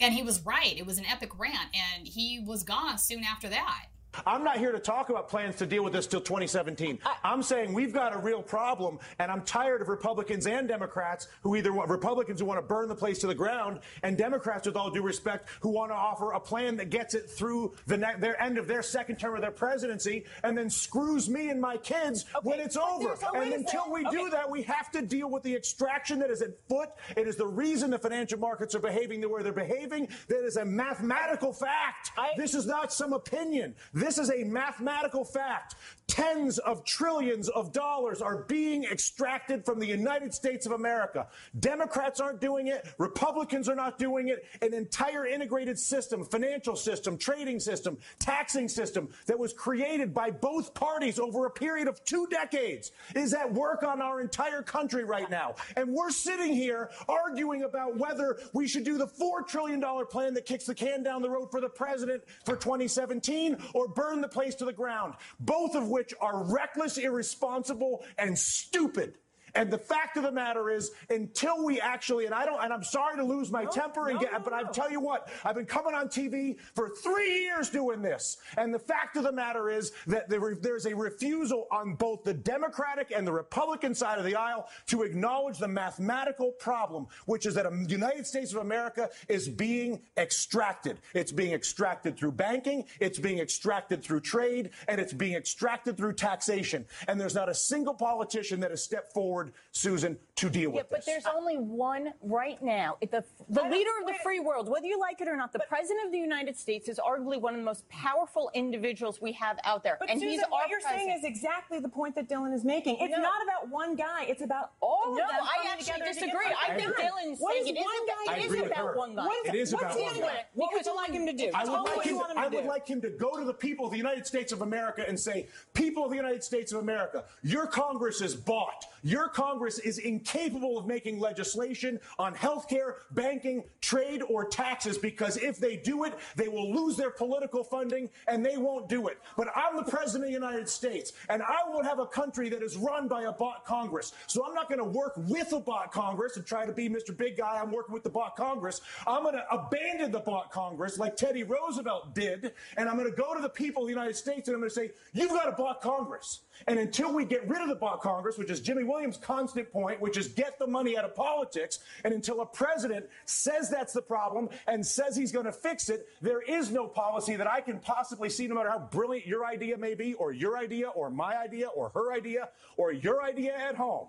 And 0.00 0.14
he 0.14 0.22
was 0.22 0.44
right. 0.46 0.76
It 0.76 0.86
was 0.86 0.98
an 0.98 1.04
epic 1.06 1.38
rant, 1.38 1.68
and 1.74 2.06
he 2.06 2.40
was 2.40 2.62
gone 2.62 2.98
soon 2.98 3.22
after 3.22 3.48
that. 3.48 3.86
I'm 4.26 4.44
not 4.44 4.58
here 4.58 4.72
to 4.72 4.78
talk 4.78 5.08
about 5.10 5.28
plans 5.28 5.56
to 5.56 5.66
deal 5.66 5.84
with 5.84 5.92
this 5.92 6.06
till 6.06 6.20
2017. 6.20 6.98
I, 7.04 7.32
am 7.32 7.42
saying 7.42 7.72
we've 7.72 7.92
got 7.92 8.14
a 8.14 8.18
real 8.18 8.42
problem, 8.42 8.98
and 9.18 9.30
I'm 9.30 9.42
tired 9.42 9.82
of 9.82 9.88
Republicans 9.88 10.46
and 10.46 10.66
Democrats 10.66 11.28
who 11.42 11.56
either 11.56 11.72
want 11.72 11.88
Republicans 11.90 12.40
who 12.40 12.46
want 12.46 12.58
to 12.58 12.66
burn 12.66 12.88
the 12.88 12.94
place 12.94 13.18
to 13.20 13.26
the 13.26 13.34
ground, 13.34 13.80
and 14.02 14.16
Democrats, 14.16 14.66
with 14.66 14.76
all 14.76 14.90
due 14.90 15.02
respect, 15.02 15.48
who 15.60 15.70
want 15.70 15.90
to 15.90 15.94
offer 15.94 16.32
a 16.32 16.40
plan 16.40 16.76
that 16.76 16.90
gets 16.90 17.14
it 17.14 17.30
through 17.30 17.74
the 17.86 17.96
ne- 17.96 18.18
their 18.18 18.40
end 18.42 18.58
of 18.58 18.66
their 18.66 18.82
second 18.82 19.16
term 19.16 19.34
of 19.34 19.42
their 19.42 19.50
presidency, 19.50 20.24
and 20.44 20.56
then 20.56 20.68
screws 20.68 21.28
me 21.28 21.50
and 21.50 21.60
my 21.60 21.76
kids 21.76 22.24
okay, 22.34 22.48
when 22.48 22.60
it's 22.60 22.76
over. 22.76 23.16
And 23.34 23.52
until 23.52 23.90
we 23.90 24.04
okay. 24.06 24.16
do 24.16 24.30
that, 24.30 24.48
we 24.50 24.62
have 24.62 24.90
to 24.92 25.02
deal 25.02 25.30
with 25.30 25.42
the 25.42 25.54
extraction 25.54 26.18
that 26.18 26.30
is 26.30 26.42
at 26.42 26.50
foot. 26.68 26.90
It 27.16 27.28
is 27.28 27.36
the 27.36 27.46
reason 27.46 27.90
the 27.90 27.98
financial 27.98 28.38
markets 28.38 28.74
are 28.74 28.80
behaving 28.80 29.20
the 29.20 29.28
way 29.28 29.42
they're 29.42 29.52
behaving. 29.52 30.08
That 30.28 30.44
is 30.44 30.56
a 30.56 30.64
mathematical 30.64 31.52
fact. 31.52 32.10
I, 32.16 32.30
this 32.36 32.54
is 32.54 32.66
not 32.66 32.92
some 32.92 33.12
opinion. 33.12 33.74
This 34.00 34.16
is 34.16 34.30
a 34.30 34.44
mathematical 34.44 35.26
fact. 35.26 35.74
Tens 36.06 36.58
of 36.58 36.84
trillions 36.86 37.50
of 37.50 37.70
dollars 37.70 38.22
are 38.22 38.44
being 38.48 38.84
extracted 38.84 39.64
from 39.64 39.78
the 39.78 39.86
United 39.86 40.32
States 40.32 40.64
of 40.64 40.72
America. 40.72 41.28
Democrats 41.60 42.18
aren't 42.18 42.40
doing 42.40 42.68
it. 42.68 42.88
Republicans 42.96 43.68
are 43.68 43.74
not 43.74 43.98
doing 43.98 44.28
it. 44.28 44.46
An 44.62 44.72
entire 44.72 45.26
integrated 45.26 45.78
system, 45.78 46.24
financial 46.24 46.76
system, 46.76 47.18
trading 47.18 47.60
system, 47.60 47.98
taxing 48.18 48.68
system 48.68 49.10
that 49.26 49.38
was 49.38 49.52
created 49.52 50.14
by 50.14 50.30
both 50.30 50.72
parties 50.72 51.18
over 51.18 51.44
a 51.44 51.50
period 51.50 51.86
of 51.86 52.02
two 52.04 52.26
decades 52.28 52.92
is 53.14 53.34
at 53.34 53.52
work 53.52 53.82
on 53.82 54.00
our 54.00 54.22
entire 54.22 54.62
country 54.62 55.04
right 55.04 55.30
now. 55.30 55.54
And 55.76 55.92
we're 55.92 56.10
sitting 56.10 56.54
here 56.54 56.90
arguing 57.06 57.64
about 57.64 57.98
whether 57.98 58.38
we 58.54 58.66
should 58.66 58.84
do 58.84 58.96
the 58.96 59.06
$4 59.06 59.46
trillion 59.46 59.82
plan 60.06 60.32
that 60.34 60.46
kicks 60.46 60.64
the 60.64 60.74
can 60.74 61.02
down 61.02 61.20
the 61.20 61.30
road 61.30 61.50
for 61.50 61.60
the 61.60 61.68
president 61.68 62.22
for 62.46 62.56
2017 62.56 63.58
or 63.74 63.89
burn 63.94 64.20
the 64.20 64.28
place 64.28 64.54
to 64.56 64.64
the 64.64 64.72
ground. 64.72 65.14
Both 65.38 65.74
of 65.74 65.88
which 65.88 66.14
are 66.20 66.44
reckless, 66.44 66.98
irresponsible, 66.98 68.04
and 68.18 68.38
stupid. 68.38 69.14
And 69.54 69.70
the 69.70 69.78
fact 69.78 70.16
of 70.16 70.22
the 70.22 70.32
matter 70.32 70.70
is, 70.70 70.90
until 71.08 71.64
we 71.64 71.80
actually, 71.80 72.26
and 72.26 72.34
I 72.34 72.44
don't, 72.44 72.62
and 72.62 72.72
I'm 72.72 72.84
sorry 72.84 73.16
to 73.16 73.24
lose 73.24 73.50
my 73.50 73.64
no, 73.64 73.70
temper 73.70 74.08
and 74.08 74.14
no, 74.14 74.20
get, 74.20 74.32
no, 74.32 74.40
but 74.40 74.52
I 74.52 74.62
tell 74.70 74.90
you 74.90 75.00
what, 75.00 75.28
I've 75.44 75.54
been 75.54 75.66
coming 75.66 75.94
on 75.94 76.08
TV 76.08 76.58
for 76.74 76.88
three 76.88 77.40
years 77.40 77.70
doing 77.70 78.02
this. 78.02 78.38
And 78.56 78.72
the 78.72 78.78
fact 78.78 79.16
of 79.16 79.24
the 79.24 79.32
matter 79.32 79.70
is 79.70 79.92
that 80.06 80.28
there's 80.28 80.86
a 80.86 80.94
refusal 80.94 81.66
on 81.70 81.94
both 81.94 82.24
the 82.24 82.34
Democratic 82.34 83.12
and 83.14 83.26
the 83.26 83.32
Republican 83.32 83.94
side 83.94 84.18
of 84.18 84.24
the 84.24 84.34
aisle 84.34 84.68
to 84.86 85.02
acknowledge 85.02 85.58
the 85.58 85.68
mathematical 85.68 86.52
problem, 86.52 87.06
which 87.26 87.46
is 87.46 87.54
that 87.54 87.70
the 87.70 87.86
United 87.88 88.26
States 88.26 88.52
of 88.52 88.60
America 88.60 89.08
is 89.28 89.48
being 89.48 90.00
extracted. 90.16 90.98
It's 91.14 91.32
being 91.32 91.52
extracted 91.52 92.16
through 92.16 92.32
banking, 92.32 92.84
it's 93.00 93.18
being 93.18 93.38
extracted 93.38 94.02
through 94.02 94.20
trade, 94.20 94.70
and 94.88 95.00
it's 95.00 95.12
being 95.12 95.34
extracted 95.34 95.96
through 95.96 96.14
taxation. 96.14 96.84
And 97.08 97.20
there's 97.20 97.34
not 97.34 97.48
a 97.48 97.54
single 97.54 97.94
politician 97.94 98.60
that 98.60 98.70
has 98.70 98.82
stepped 98.82 99.12
forward 99.12 99.39
forward, 99.40 99.54
Susan, 99.72 100.16
to 100.36 100.50
deal 100.50 100.70
yeah, 100.70 100.76
with 100.76 100.90
but 100.90 100.98
this. 100.98 101.06
there's 101.06 101.26
only 101.26 101.56
one 101.56 102.12
right 102.22 102.62
now. 102.62 102.96
The, 103.00 103.24
the 103.48 103.62
leader 103.62 103.90
of 104.00 104.06
the 104.06 104.14
free 104.22 104.40
world, 104.40 104.68
whether 104.68 104.86
you 104.86 104.98
like 104.98 105.20
it 105.20 105.28
or 105.28 105.36
not, 105.36 105.52
the 105.52 105.60
president 105.68 106.06
of 106.06 106.12
the 106.12 106.18
United 106.18 106.56
States 106.56 106.88
is 106.88 106.98
arguably 106.98 107.40
one 107.40 107.54
of 107.54 107.60
the 107.60 107.64
most 107.64 107.88
powerful 107.88 108.50
individuals 108.54 109.20
we 109.20 109.32
have 109.32 109.58
out 109.64 109.82
there. 109.82 109.96
But 109.98 110.10
and 110.10 110.20
Susan, 110.20 110.32
he's 110.32 110.42
what 110.48 110.68
you're 110.68 110.80
president. 110.80 111.08
saying 111.08 111.18
is 111.18 111.24
exactly 111.24 111.78
the 111.78 111.88
point 111.88 112.14
that 112.14 112.28
Dylan 112.28 112.54
is 112.54 112.64
making. 112.64 112.96
It's 113.00 113.12
no. 113.12 113.22
not 113.22 113.42
about 113.42 113.70
one 113.70 113.96
guy. 113.96 114.24
It's 114.24 114.42
about 114.42 114.72
all 114.80 115.02
no, 115.06 115.22
of 115.22 115.28
them. 115.28 115.38
No, 115.40 115.44
I 115.44 115.72
actually 115.72 116.00
disagree. 116.06 116.46
I, 116.46 116.72
I 116.72 116.76
think 116.76 116.96
Dylan's 116.96 117.40
saying 117.40 117.66
it 117.66 117.78
isn't, 117.78 118.54
it 118.56 118.60
is 118.60 118.66
about 118.66 118.96
one 118.96 119.14
guy. 119.14 119.28
It 119.46 119.54
is 119.54 119.72
about 119.72 119.98
one 119.98 120.20
guy. 120.20 120.44
What 120.54 120.70
would 120.72 120.86
you 120.86 120.96
like 120.96 121.12
him 121.12 121.26
to 121.26 121.32
do? 121.32 121.50
I 121.54 121.64
would, 121.64 121.96
like 121.96 122.06
him, 122.06 122.20
I 122.36 122.48
would 122.48 122.64
like 122.64 122.86
him 122.86 123.00
to 123.02 123.10
go 123.10 123.36
to 123.38 123.44
the 123.44 123.54
people 123.54 123.86
of 123.86 123.92
the 123.92 123.98
United 123.98 124.26
States 124.26 124.52
of 124.52 124.62
America 124.62 125.04
and 125.06 125.18
say, 125.18 125.48
people 125.74 126.04
of 126.04 126.10
the 126.10 126.16
United 126.16 126.42
States 126.42 126.72
of 126.72 126.80
America, 126.80 127.24
your 127.42 127.66
Congress 127.66 128.20
is 128.20 128.34
bought. 128.34 128.84
Your 129.02 129.28
Congress 129.32 129.78
is 129.78 129.98
incapable 129.98 130.78
of 130.78 130.86
making 130.86 131.20
legislation 131.20 131.98
on 132.18 132.34
health 132.34 132.68
care, 132.68 132.98
banking, 133.12 133.64
trade, 133.80 134.22
or 134.28 134.44
taxes 134.44 134.98
because 134.98 135.36
if 135.36 135.58
they 135.58 135.76
do 135.76 136.04
it, 136.04 136.14
they 136.36 136.48
will 136.48 136.72
lose 136.72 136.96
their 136.96 137.10
political 137.10 137.64
funding 137.64 138.08
and 138.28 138.44
they 138.44 138.56
won't 138.56 138.88
do 138.88 139.08
it. 139.08 139.18
But 139.36 139.48
I'm 139.54 139.76
the 139.76 139.90
President 139.90 140.24
of 140.24 140.28
the 140.28 140.46
United 140.46 140.68
States 140.68 141.12
and 141.28 141.42
I 141.42 141.58
won't 141.68 141.86
have 141.86 141.98
a 141.98 142.06
country 142.06 142.48
that 142.50 142.62
is 142.62 142.76
run 142.76 143.08
by 143.08 143.22
a 143.22 143.32
bought 143.32 143.64
Congress. 143.64 144.12
So 144.26 144.46
I'm 144.46 144.54
not 144.54 144.68
going 144.68 144.78
to 144.78 144.84
work 144.84 145.14
with 145.16 145.52
a 145.52 145.60
bought 145.60 145.92
Congress 145.92 146.36
and 146.36 146.46
try 146.46 146.66
to 146.66 146.72
be 146.72 146.88
Mr. 146.88 147.16
Big 147.16 147.36
Guy. 147.36 147.60
I'm 147.60 147.70
working 147.72 147.92
with 147.92 148.02
the 148.02 148.10
bought 148.10 148.36
Congress. 148.36 148.80
I'm 149.06 149.22
going 149.22 149.34
to 149.34 149.44
abandon 149.50 150.12
the 150.12 150.20
bought 150.20 150.50
Congress 150.50 150.98
like 150.98 151.16
Teddy 151.16 151.42
Roosevelt 151.42 152.14
did. 152.14 152.52
And 152.76 152.88
I'm 152.88 152.96
going 152.96 153.10
to 153.10 153.16
go 153.16 153.34
to 153.34 153.40
the 153.40 153.48
people 153.48 153.82
of 153.82 153.88
the 153.88 153.94
United 153.94 154.16
States 154.16 154.48
and 154.48 154.54
I'm 154.54 154.60
going 154.60 154.70
to 154.70 154.74
say, 154.74 154.90
you've 155.12 155.30
got 155.30 155.48
a 155.48 155.52
bought 155.52 155.80
Congress. 155.80 156.40
And 156.66 156.78
until 156.78 157.12
we 157.12 157.24
get 157.24 157.48
rid 157.48 157.62
of 157.62 157.68
the 157.68 157.74
bought 157.74 158.00
Congress, 158.00 158.36
which 158.36 158.50
is 158.50 158.60
Jimmy 158.60 158.84
Williams' 158.84 159.16
constant 159.20 159.70
point, 159.70 160.00
which 160.00 160.16
is 160.16 160.28
get 160.28 160.58
the 160.58 160.66
money 160.66 160.96
out 160.96 161.04
of 161.04 161.14
politics, 161.14 161.80
and 162.04 162.12
until 162.12 162.40
a 162.40 162.46
president 162.46 163.06
says 163.24 163.70
that's 163.70 163.92
the 163.92 164.02
problem 164.02 164.48
and 164.66 164.84
says 164.84 165.16
he's 165.16 165.32
going 165.32 165.46
to 165.46 165.52
fix 165.52 165.88
it, 165.88 166.08
there 166.20 166.42
is 166.42 166.70
no 166.70 166.86
policy 166.86 167.36
that 167.36 167.46
I 167.46 167.60
can 167.60 167.78
possibly 167.78 168.28
see, 168.28 168.46
no 168.46 168.54
matter 168.54 168.70
how 168.70 168.88
brilliant 168.90 169.26
your 169.26 169.44
idea 169.44 169.76
may 169.76 169.94
be, 169.94 170.14
or 170.14 170.32
your 170.32 170.56
idea, 170.56 170.88
or 170.88 171.10
my 171.10 171.36
idea, 171.36 171.68
or 171.68 171.90
her 171.90 172.12
idea, 172.12 172.48
or 172.76 172.92
your 172.92 173.22
idea 173.22 173.54
at 173.56 173.76
home, 173.76 174.08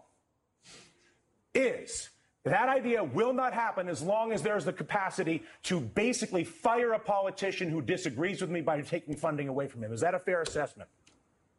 is 1.54 2.10
that 2.44 2.70
idea 2.70 3.04
will 3.04 3.34
not 3.34 3.54
happen 3.54 3.88
as 3.88 4.02
long 4.02 4.32
as 4.32 4.42
there's 4.42 4.66
the 4.66 4.74
capacity 4.74 5.44
to 5.64 5.80
basically 5.80 6.44
fire 6.44 6.94
a 6.94 7.00
politician 7.00 7.70
who 7.70 7.82
disagrees 7.82 8.42
with 8.42 8.50
me 8.50 8.62
by 8.62 8.82
taking 8.82 9.16
funding 9.16 9.48
away 9.48 9.68
from 9.68 9.84
him. 9.84 9.94
Is 9.94 10.02
that 10.02 10.16
a 10.16 10.20
fair 10.20 10.42
assessment? 10.42 10.90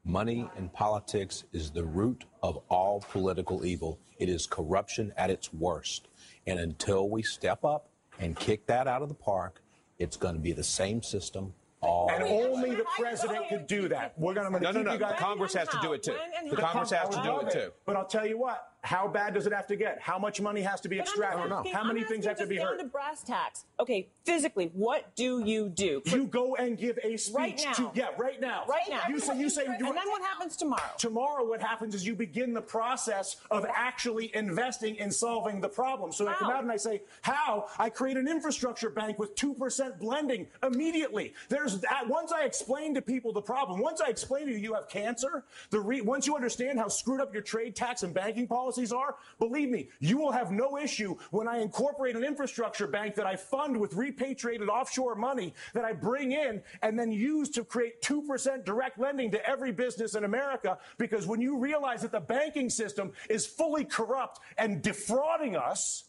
Money 0.04 0.48
in 0.58 0.68
politics 0.68 1.44
is 1.52 1.70
the 1.70 1.84
root 1.84 2.24
of 2.42 2.60
all 2.68 3.04
political 3.10 3.64
evil. 3.64 4.00
It 4.18 4.28
is 4.28 4.46
corruption 4.46 5.12
at 5.16 5.30
its 5.30 5.52
worst. 5.52 6.08
And 6.46 6.58
until 6.58 7.08
we 7.08 7.22
step 7.22 7.64
up 7.64 7.88
and 8.18 8.36
kick 8.36 8.66
that 8.66 8.88
out 8.88 9.02
of 9.02 9.08
the 9.08 9.14
park, 9.14 9.62
it's 9.98 10.16
going 10.16 10.34
to 10.34 10.40
be 10.40 10.52
the 10.52 10.64
same 10.64 11.02
system 11.02 11.54
all 11.82 12.08
And 12.10 12.22
only 12.22 12.74
the 12.74 12.84
president 12.96 13.48
could 13.48 13.66
do 13.66 13.88
that. 13.88 14.14
We're 14.16 14.34
going 14.34 14.52
to 14.52 14.60
No, 14.60 14.70
no, 14.70 14.82
no. 14.82 14.92
you 14.92 14.98
guys. 14.98 15.18
Congress 15.18 15.54
has 15.54 15.68
to 15.68 15.78
do 15.82 15.92
it 15.92 16.02
too. 16.02 16.14
The? 16.48 16.56
Congress 16.56 16.90
has 16.90 17.08
to 17.10 17.22
do 17.22 17.40
it 17.40 17.52
too. 17.52 17.72
But 17.84 17.96
I'll 17.96 18.06
tell 18.06 18.26
you 18.26 18.38
what. 18.38 18.71
How 18.82 19.06
bad 19.06 19.34
does 19.34 19.46
it 19.46 19.52
have 19.52 19.68
to 19.68 19.76
get? 19.76 20.00
How 20.00 20.18
much 20.18 20.40
money 20.40 20.60
has 20.60 20.80
to 20.80 20.88
be 20.88 20.98
extracted? 20.98 21.52
asking- 21.52 21.72
How 21.72 21.84
many 21.84 22.00
I'm 22.00 22.06
things 22.08 22.26
have 22.26 22.36
to 22.38 22.46
be 22.46 22.56
heard? 22.56 22.78
down 22.78 22.78
to 22.78 22.84
brass 22.84 23.22
tacks. 23.22 23.64
Okay, 23.78 24.08
physically, 24.24 24.70
what 24.74 25.14
do 25.14 25.44
you 25.44 25.68
do? 25.68 26.02
You 26.04 26.26
go 26.26 26.56
and 26.56 26.76
give 26.76 26.98
a 27.04 27.16
speech 27.16 27.34
Right 27.36 27.62
now. 27.64 27.72
to 27.74 27.90
yeah, 27.94 28.08
right 28.18 28.40
now. 28.40 28.64
Right 28.66 28.82
now. 28.90 29.02
You 29.08 29.20
say 29.20 29.38
you 29.38 29.48
say 29.50 29.64
You, 29.64 29.70
and 29.72 29.80
then 29.96 30.08
what 30.08 30.22
happens 30.22 30.56
tomorrow? 30.56 30.82
Tomorrow, 30.98 31.46
what 31.48 31.60
happens 31.62 31.94
is 31.94 32.04
you 32.04 32.16
begin 32.16 32.52
the 32.54 32.60
process 32.60 33.36
of 33.52 33.64
actually 33.72 34.34
investing 34.34 34.96
in 34.96 35.12
solving 35.12 35.60
the 35.60 35.68
problem. 35.68 36.10
So 36.10 36.26
I 36.26 36.34
come 36.34 36.50
out 36.50 36.62
and 36.62 36.72
I 36.72 36.76
say, 36.76 37.02
how? 37.22 37.68
I 37.78 37.88
create 37.88 38.16
an 38.16 38.26
infrastructure 38.26 38.90
bank 38.90 39.16
with 39.18 39.36
2% 39.36 39.98
blending 40.00 40.48
immediately. 40.62 41.34
There's 41.48 41.78
that. 41.80 42.08
Once 42.08 42.32
I 42.32 42.42
explain 42.44 42.94
to 42.94 43.02
people 43.02 43.32
the 43.32 43.42
problem, 43.42 43.80
once 43.80 44.00
I 44.00 44.08
explain 44.08 44.46
to 44.46 44.52
you 44.52 44.58
you 44.58 44.74
have 44.74 44.88
cancer, 44.88 45.44
the 45.70 45.80
re, 45.80 46.00
once 46.00 46.26
you 46.26 46.34
understand 46.34 46.78
how 46.80 46.88
screwed 46.88 47.20
up 47.20 47.32
your 47.32 47.42
trade 47.42 47.76
tax 47.76 48.02
and 48.02 48.12
banking 48.12 48.48
policies 48.72 48.92
are, 48.92 49.16
believe 49.38 49.68
me, 49.68 49.88
you 50.00 50.16
will 50.16 50.32
have 50.32 50.50
no 50.50 50.78
issue 50.78 51.14
when 51.30 51.46
I 51.46 51.58
incorporate 51.58 52.16
an 52.16 52.24
infrastructure 52.24 52.86
bank 52.86 53.14
that 53.16 53.26
I 53.26 53.36
fund 53.36 53.78
with 53.78 53.92
repatriated 53.92 54.68
offshore 54.68 55.14
money 55.14 55.54
that 55.74 55.84
I 55.84 55.92
bring 55.92 56.32
in 56.32 56.62
and 56.80 56.98
then 56.98 57.12
use 57.12 57.50
to 57.50 57.64
create 57.64 58.00
2% 58.00 58.64
direct 58.64 58.98
lending 58.98 59.30
to 59.32 59.46
every 59.46 59.72
business 59.72 60.14
in 60.14 60.24
America. 60.24 60.78
Because 60.96 61.26
when 61.26 61.42
you 61.42 61.58
realize 61.58 62.00
that 62.00 62.12
the 62.12 62.20
banking 62.20 62.70
system 62.70 63.12
is 63.28 63.46
fully 63.46 63.84
corrupt 63.84 64.40
and 64.56 64.80
defrauding 64.80 65.54
us, 65.54 66.04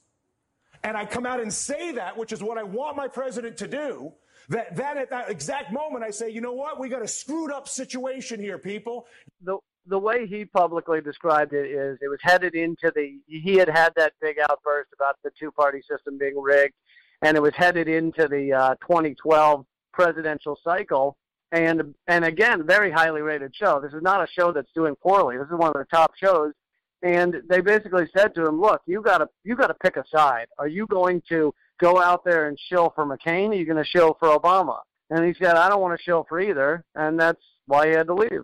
and 0.85 0.95
I 0.95 1.05
come 1.05 1.25
out 1.25 1.41
and 1.41 1.53
say 1.53 1.93
that, 1.93 2.17
which 2.17 2.31
is 2.31 2.41
what 2.41 2.57
I 2.57 2.63
want 2.63 2.95
my 2.95 3.09
president 3.09 3.57
to 3.57 3.67
do, 3.67 4.13
that 4.49 4.75
then 4.75 4.97
at 4.97 5.09
that 5.09 5.29
exact 5.29 5.73
moment 5.73 6.03
I 6.03 6.11
say, 6.11 6.29
you 6.29 6.39
know 6.39 6.53
what, 6.53 6.79
we 6.79 6.87
got 6.87 7.01
a 7.01 7.07
screwed 7.07 7.51
up 7.51 7.67
situation 7.67 8.39
here, 8.39 8.57
people. 8.57 9.07
the 9.41 9.57
the 9.87 9.99
way 9.99 10.25
he 10.27 10.45
publicly 10.45 11.01
described 11.01 11.53
it 11.53 11.69
is 11.69 11.97
it 12.01 12.07
was 12.07 12.19
headed 12.21 12.55
into 12.55 12.91
the 12.95 13.19
he 13.27 13.55
had 13.55 13.69
had 13.69 13.93
that 13.95 14.13
big 14.21 14.37
outburst 14.39 14.89
about 14.93 15.17
the 15.23 15.31
two 15.37 15.51
party 15.51 15.81
system 15.89 16.17
being 16.17 16.39
rigged 16.41 16.73
and 17.23 17.37
it 17.37 17.41
was 17.41 17.53
headed 17.55 17.87
into 17.87 18.27
the 18.27 18.53
uh, 18.53 18.75
2012 18.81 19.65
presidential 19.91 20.59
cycle. 20.63 21.17
And 21.51 21.93
and 22.07 22.25
again 22.25 22.65
very 22.65 22.91
highly 22.91 23.21
rated 23.21 23.55
show. 23.55 23.79
This 23.79 23.93
is 23.93 24.01
not 24.01 24.23
a 24.23 24.27
show 24.31 24.51
that's 24.51 24.71
doing 24.73 24.95
poorly. 24.95 25.37
This 25.37 25.45
is 25.45 25.53
one 25.57 25.69
of 25.69 25.75
the 25.75 25.85
top 25.85 26.15
shows. 26.15 26.51
And 27.03 27.35
they 27.47 27.61
basically 27.61 28.07
said 28.15 28.33
to 28.35 28.47
him 28.47 28.59
look 28.59 28.81
you 28.87 29.01
got 29.03 29.19
to 29.19 29.27
you 29.43 29.55
got 29.55 29.67
to 29.67 29.75
pick 29.75 29.97
a 29.97 30.03
side. 30.13 30.47
Are 30.57 30.67
you 30.67 30.87
going 30.87 31.21
to 31.29 31.53
go 31.79 32.01
out 32.01 32.25
there 32.25 32.47
and 32.47 32.57
shill 32.69 32.91
for 32.95 33.05
McCain? 33.05 33.49
Are 33.49 33.55
you 33.55 33.65
going 33.65 33.83
to 33.83 33.85
shill 33.87 34.17
for 34.19 34.29
Obama? 34.29 34.79
And 35.11 35.23
he 35.23 35.33
said 35.35 35.55
I 35.55 35.69
don't 35.69 35.81
want 35.81 35.97
to 35.97 36.03
shill 36.03 36.25
for 36.27 36.39
either. 36.39 36.83
And 36.95 37.19
that's 37.19 37.41
why 37.67 37.87
he 37.87 37.93
had 37.93 38.07
to 38.07 38.15
leave 38.15 38.43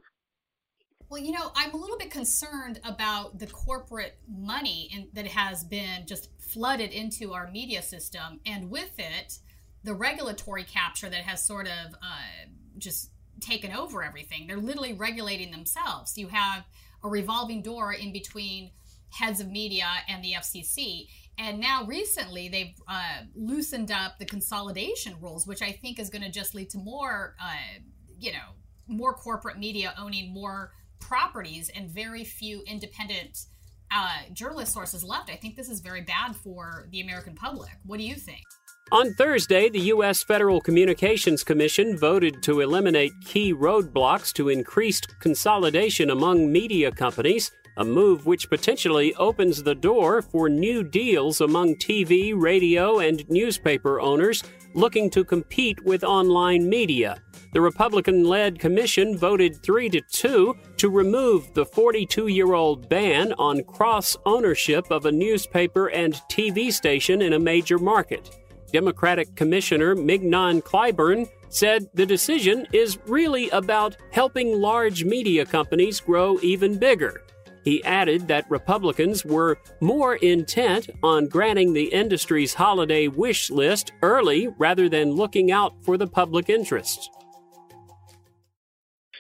Well, 1.10 1.22
you 1.22 1.32
know, 1.32 1.52
I'm 1.56 1.74
a 1.74 1.78
little 1.78 1.98
bit 1.98 2.12
concerned 2.12 2.80
about 2.84 3.40
the 3.40 3.48
corporate 3.48 4.20
money 4.28 4.90
in, 4.94 5.08
that 5.14 5.26
has 5.26 5.64
been 5.64 6.06
just 6.06 6.30
flooded 6.40 6.92
into 6.92 7.34
our 7.34 7.50
media 7.50 7.82
system, 7.82 8.40
and 8.46 8.70
with 8.70 8.92
it, 9.00 9.40
the 9.84 9.96
regulatory 9.96 10.64
capture 10.64 11.10
that 11.10 11.22
has 11.22 11.44
sort 11.44 11.68
of 11.68 11.94
uh, 11.96 12.50
just 12.78 13.10
taken 13.40 13.74
over 13.74 14.04
everything. 14.04 14.46
They're 14.46 14.58
literally 14.58 14.94
regulating 14.94 15.50
themselves. 15.50 16.16
You 16.16 16.28
have 16.28 16.66
a 17.04 17.10
revolving 17.10 17.64
door 17.64 17.94
in 17.94 18.14
between 18.14 18.70
heads 19.10 19.40
of 19.40 19.50
media 19.50 19.88
and 20.08 20.24
the 20.24 20.34
FCC. 20.34 21.08
And 21.40 21.60
now, 21.60 21.86
recently, 21.86 22.50
they've 22.50 22.76
uh, 22.88 23.22
loosened 23.34 23.92
up 23.92 24.20
the 24.20 24.26
consolidation 24.26 25.16
rules, 25.20 25.48
which 25.48 25.64
I 25.64 25.72
think 25.72 25.98
is 25.98 26.12
going 26.12 26.22
to 26.22 26.30
just 26.30 26.54
lead 26.54 26.70
to 26.72 26.78
more, 26.78 27.36
uh, 27.42 27.80
you 28.20 28.32
know, 28.32 28.54
more 28.88 29.14
corporate 29.14 29.58
media 29.58 29.94
owning 29.98 30.32
more 30.34 30.74
properties 31.00 31.70
and 31.70 31.90
very 31.90 32.24
few 32.24 32.62
independent 32.68 33.46
uh, 33.92 34.20
journalist 34.34 34.74
sources 34.74 35.04
left. 35.04 35.30
I 35.30 35.36
think 35.36 35.56
this 35.56 35.70
is 35.70 35.80
very 35.80 36.02
bad 36.02 36.36
for 36.36 36.88
the 36.92 37.02
American 37.02 37.36
public. 37.36 37.72
What 37.86 37.98
do 37.98 38.04
you 38.04 38.16
think? 38.16 38.44
On 38.92 39.14
Thursday, 39.14 39.70
the 39.70 39.80
U.S. 39.94 40.24
Federal 40.24 40.60
Communications 40.60 41.44
Commission 41.44 41.96
voted 41.96 42.42
to 42.44 42.62
eliminate 42.62 43.12
key 43.24 43.54
roadblocks 43.54 44.34
to 44.34 44.50
increased 44.50 45.08
consolidation 45.20 46.10
among 46.10 46.52
media 46.52 46.92
companies, 46.92 47.52
a 47.78 47.86
move 47.86 48.26
which 48.26 48.50
potentially 48.50 49.14
opens 49.16 49.62
the 49.62 49.76
door 49.76 50.24
for 50.24 50.50
new 50.50 50.84
deals 50.84 51.40
among 51.40 51.76
TV, 51.76 52.34
radio, 52.36 52.98
and 52.98 53.30
newspaper 53.30 54.02
owners 54.02 54.44
looking 54.74 55.10
to 55.12 55.24
compete 55.24 55.84
with 55.86 56.04
online 56.04 56.68
media. 56.68 57.22
The 57.52 57.62
Republican 57.62 58.26
led 58.26 58.60
commission 58.60 59.18
voted 59.18 59.64
3 59.64 59.90
to 59.90 60.02
2 60.02 60.56
to 60.78 60.90
remove 60.90 61.52
the 61.56 61.66
42 61.66 62.28
year 62.28 62.54
old 62.54 62.88
ban 62.88 63.34
on 63.40 63.64
cross 63.64 64.16
ownership 64.26 64.92
of 64.92 65.06
a 65.06 65.12
newspaper 65.12 65.88
and 65.88 66.14
TV 66.30 66.72
station 66.72 67.24
in 67.24 67.34
a 67.34 67.40
major 67.40 67.80
market. 67.80 68.38
Democratic 68.72 69.36
Commissioner 69.36 69.96
Mignon 69.96 70.62
Clyburn 70.62 71.28
said 71.50 71.90
the 71.96 72.06
decision 72.06 72.68
is 72.72 73.00
really 73.08 73.50
about 73.50 73.98
helping 74.12 74.62
large 74.62 75.04
media 75.04 75.44
companies 75.44 76.00
grow 76.00 76.38
even 76.44 76.78
bigger. 76.78 77.24
He 77.64 77.84
added 77.84 78.28
that 78.28 78.50
Republicans 78.50 79.26
were 79.26 79.58
more 79.82 80.16
intent 80.16 80.92
on 81.02 81.28
granting 81.28 81.74
the 81.74 81.86
industry's 81.86 82.54
holiday 82.54 83.08
wish 83.08 83.50
list 83.50 83.92
early 84.04 84.50
rather 84.60 84.88
than 84.88 85.16
looking 85.16 85.52
out 85.52 85.74
for 85.84 85.98
the 85.98 86.08
public 86.08 86.48
interest. 86.50 87.10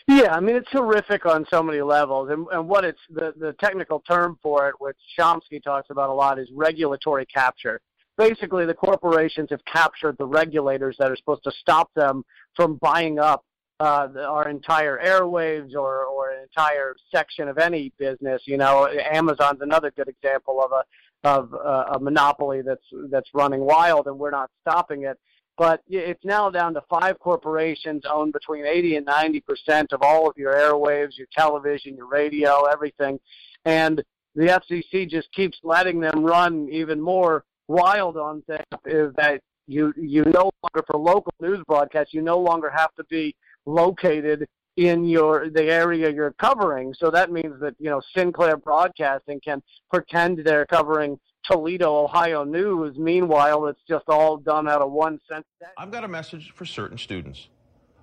Yeah, 0.10 0.34
I 0.34 0.40
mean 0.40 0.56
it's 0.56 0.72
horrific 0.72 1.28
on 1.28 1.46
so 1.52 1.62
many 1.62 1.82
levels, 1.82 2.32
and 2.32 2.48
and 2.52 2.68
what 2.68 2.84
it's 2.84 3.00
the 3.12 3.32
the 3.40 3.54
technical 3.60 4.00
term 4.00 4.40
for 4.42 4.68
it, 4.68 4.74
which 4.80 4.98
Chomsky 5.16 5.62
talks 5.62 5.92
about 5.92 6.10
a 6.10 6.14
lot, 6.14 6.40
is 6.40 6.50
regulatory 6.52 7.28
capture. 7.28 7.80
Basically, 8.18 8.66
the 8.66 8.74
corporations 8.74 9.50
have 9.52 9.64
captured 9.72 10.18
the 10.18 10.26
regulators 10.26 10.96
that 10.98 11.12
are 11.12 11.16
supposed 11.16 11.44
to 11.44 11.52
stop 11.52 11.92
them 11.94 12.26
from 12.56 12.78
buying 12.78 13.20
up 13.20 13.46
uh, 13.80 14.08
the, 14.08 14.26
our 14.26 14.50
entire 14.50 14.98
airwaves 14.98 15.76
or 15.76 16.06
or 16.06 16.32
an 16.32 16.42
entire 16.42 16.96
section 17.12 17.48
of 17.48 17.60
any 17.60 17.94
business. 18.00 18.42
You 18.46 18.58
know, 18.58 18.90
Amazon's 19.12 19.62
another 19.62 19.92
good 19.96 20.08
example 20.08 20.60
of 20.60 20.72
a 20.72 20.84
of 21.24 21.54
uh, 21.54 21.94
a 21.94 22.00
monopoly 22.00 22.64
that's 22.64 22.82
that's 23.12 23.30
running 23.36 23.62
wild, 23.62 24.08
and 24.08 24.18
we're 24.18 24.32
not 24.32 24.50
stopping 24.62 25.04
it 25.04 25.20
but 25.60 25.84
it's 25.90 26.24
now 26.24 26.50
down 26.50 26.74
to 26.74 26.82
five 26.90 27.20
corporations 27.20 28.04
own 28.10 28.32
between 28.32 28.66
80 28.66 28.96
and 28.96 29.06
90 29.06 29.42
percent 29.42 29.92
of 29.92 30.02
all 30.02 30.28
of 30.28 30.38
your 30.38 30.54
airwaves, 30.54 31.18
your 31.18 31.28
television, 31.38 31.98
your 31.98 32.08
radio, 32.08 32.64
everything, 32.64 33.20
and 33.66 34.02
the 34.36 34.46
FCC 34.46 35.08
just 35.08 35.30
keeps 35.34 35.58
letting 35.62 36.00
them 36.00 36.24
run 36.24 36.70
even 36.72 37.02
more 37.02 37.44
wild 37.68 38.16
on 38.16 38.42
things. 38.44 38.64
Is 38.86 39.14
that 39.18 39.42
you 39.68 39.94
you 39.98 40.24
no 40.24 40.50
longer 40.64 40.86
for 40.88 40.98
local 40.98 41.34
news 41.42 41.60
broadcasts 41.68 42.14
you 42.14 42.22
no 42.22 42.40
longer 42.40 42.72
have 42.74 42.96
to 42.96 43.04
be 43.10 43.36
located 43.66 44.48
in 44.78 45.04
your 45.04 45.50
the 45.50 45.66
area 45.66 46.10
you're 46.10 46.34
covering. 46.40 46.94
So 46.94 47.12
that 47.12 47.34
means 47.34 47.60
that 47.60 47.76
you 47.80 47.90
know 47.90 48.02
Sinclair 48.16 48.56
Broadcasting 48.56 49.42
can 49.42 49.62
pretend 49.92 50.40
they're 50.40 50.66
covering 50.66 51.20
Toledo, 51.50 52.04
Ohio 52.04 52.44
news. 52.44 52.98
Meanwhile, 52.98 53.68
it's 53.68 53.82
just 53.88 54.06
all 54.08 54.38
done 54.38 54.68
out 54.68 54.82
of 54.82 54.92
one 54.92 55.20
cent. 55.28 55.46
I've 55.78 55.92
got 55.92 56.04
a 56.04 56.08
message 56.08 56.52
for 56.54 56.66
certain 56.66 56.98
students. 56.98 57.48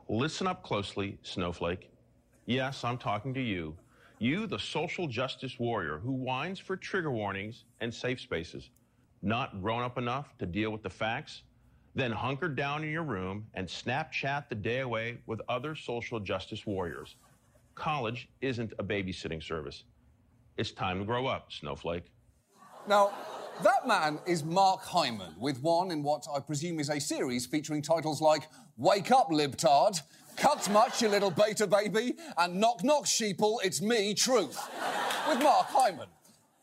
Listen 0.09 0.49
up 0.49 0.65
closely, 0.65 1.19
Snowflake. 1.23 1.91
Yes, 2.47 2.83
I'm 2.83 2.99
talking 2.99 3.33
to 3.35 3.41
you. 3.41 3.77
You, 4.19 4.47
the 4.47 4.59
social 4.59 5.07
justice 5.07 5.59
warrior 5.61 5.99
who 5.99 6.13
whines 6.13 6.59
for 6.59 6.77
trigger 6.77 7.11
warnings 7.11 7.65
and 7.81 7.93
safe 7.93 8.21
spaces. 8.21 8.71
Not 9.23 9.63
grown 9.63 9.83
up 9.83 9.97
enough 9.97 10.37
to 10.39 10.47
deal 10.47 10.71
with 10.71 10.83
the 10.83 10.91
facts? 10.91 11.43
Then 11.95 12.11
hunker 12.11 12.49
down 12.49 12.83
in 12.83 12.91
your 12.91 13.05
room 13.05 13.47
and 13.55 13.69
Snapchat 13.69 14.49
the 14.49 14.55
day 14.55 14.81
away 14.81 15.19
with 15.27 15.41
other 15.49 15.77
social 15.77 16.19
justice 16.19 16.67
warriors. 16.67 17.15
College 17.77 18.29
isn't 18.41 18.73
a 18.79 18.85
babysitting 18.85 19.43
service. 19.43 19.85
It's 20.57 20.73
time 20.73 20.99
to 20.99 21.05
grow 21.05 21.27
up, 21.27 21.53
Snowflake. 21.53 22.05
Now, 22.89 23.11
that 23.63 23.87
man 23.87 24.19
is 24.27 24.45
Mark 24.45 24.83
Hyman, 24.83 25.35
with 25.39 25.63
one 25.63 25.91
in 25.91 26.03
what 26.03 26.27
I 26.35 26.41
presume 26.41 26.81
is 26.81 26.91
a 26.91 27.01
series 27.01 27.47
featuring 27.47 27.83
titles 27.83 28.21
like 28.21 28.49
Wake 28.77 29.11
Up, 29.11 29.31
Libtard, 29.31 30.01
Cut 30.37 30.69
Much, 30.71 31.01
You 31.01 31.09
Little 31.09 31.31
Beta 31.31 31.67
Baby, 31.67 32.15
and 32.37 32.61
Knock 32.61 32.85
Knock 32.85 33.05
Sheeple, 33.05 33.59
It's 33.65 33.81
Me, 33.81 34.15
Truth. 34.15 34.59
with 35.29 35.43
Mark 35.43 35.67
Hyman. 35.69 36.09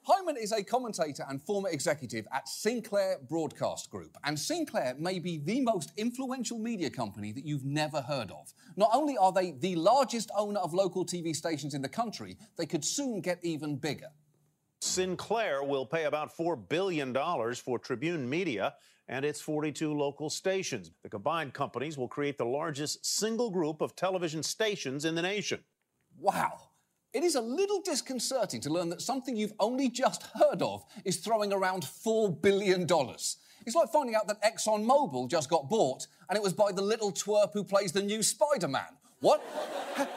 Hyman 0.05 0.35
is 0.35 0.51
a 0.51 0.61
commentator 0.61 1.25
and 1.29 1.41
former 1.41 1.69
executive 1.69 2.27
at 2.33 2.47
Sinclair 2.47 3.17
Broadcast 3.29 3.89
Group, 3.89 4.17
and 4.25 4.37
Sinclair 4.37 4.95
may 4.99 5.17
be 5.17 5.37
the 5.37 5.61
most 5.61 5.93
influential 5.95 6.59
media 6.59 6.89
company 6.89 7.31
that 7.31 7.45
you've 7.45 7.63
never 7.63 8.01
heard 8.01 8.29
of. 8.31 8.53
Not 8.75 8.89
only 8.93 9.17
are 9.17 9.31
they 9.31 9.51
the 9.51 9.75
largest 9.75 10.29
owner 10.37 10.59
of 10.59 10.73
local 10.73 11.05
TV 11.05 11.33
stations 11.33 11.73
in 11.73 11.81
the 11.81 11.89
country, 11.89 12.37
they 12.57 12.65
could 12.65 12.83
soon 12.83 13.21
get 13.21 13.39
even 13.43 13.77
bigger. 13.77 14.09
Sinclair 14.83 15.63
will 15.63 15.85
pay 15.85 16.03
about 16.03 16.35
$4 16.35 16.67
billion 16.67 17.13
for 17.55 17.79
Tribune 17.79 18.29
Media 18.29 18.73
and 19.07 19.23
its 19.23 19.39
42 19.39 19.93
local 19.93 20.29
stations. 20.29 20.91
The 21.03 21.09
combined 21.09 21.53
companies 21.53 21.97
will 21.97 22.09
create 22.09 22.37
the 22.37 22.45
largest 22.45 23.05
single 23.05 23.49
group 23.49 23.79
of 23.79 23.95
television 23.95 24.43
stations 24.43 25.05
in 25.05 25.15
the 25.15 25.21
nation. 25.21 25.61
Wow. 26.19 26.69
It 27.13 27.23
is 27.23 27.35
a 27.35 27.41
little 27.41 27.81
disconcerting 27.81 28.59
to 28.61 28.69
learn 28.69 28.89
that 28.89 29.01
something 29.01 29.37
you've 29.37 29.53
only 29.59 29.89
just 29.89 30.23
heard 30.35 30.61
of 30.61 30.83
is 31.05 31.17
throwing 31.17 31.53
around 31.53 31.83
$4 31.83 32.41
billion. 32.41 32.85
It's 32.85 33.75
like 33.75 33.89
finding 33.89 34.15
out 34.15 34.27
that 34.27 34.43
ExxonMobil 34.43 35.29
just 35.29 35.49
got 35.49 35.69
bought 35.69 36.07
and 36.29 36.35
it 36.35 36.43
was 36.43 36.53
by 36.53 36.73
the 36.73 36.81
little 36.81 37.11
twerp 37.13 37.53
who 37.53 37.63
plays 37.63 37.93
the 37.93 38.01
new 38.01 38.21
Spider 38.21 38.67
Man. 38.67 38.83
What? 39.23 39.41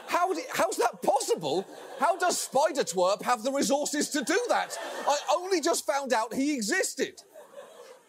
How 0.07 0.33
how's 0.53 0.75
that 0.75 1.01
possible? 1.01 1.65
How 1.97 2.17
does 2.17 2.37
Spider 2.37 2.83
Twerp 2.83 3.21
have 3.21 3.41
the 3.41 3.53
resources 3.53 4.09
to 4.09 4.21
do 4.21 4.37
that? 4.49 4.77
I 5.07 5.17
only 5.31 5.61
just 5.61 5.85
found 5.85 6.11
out 6.11 6.33
he 6.33 6.53
existed. 6.53 7.21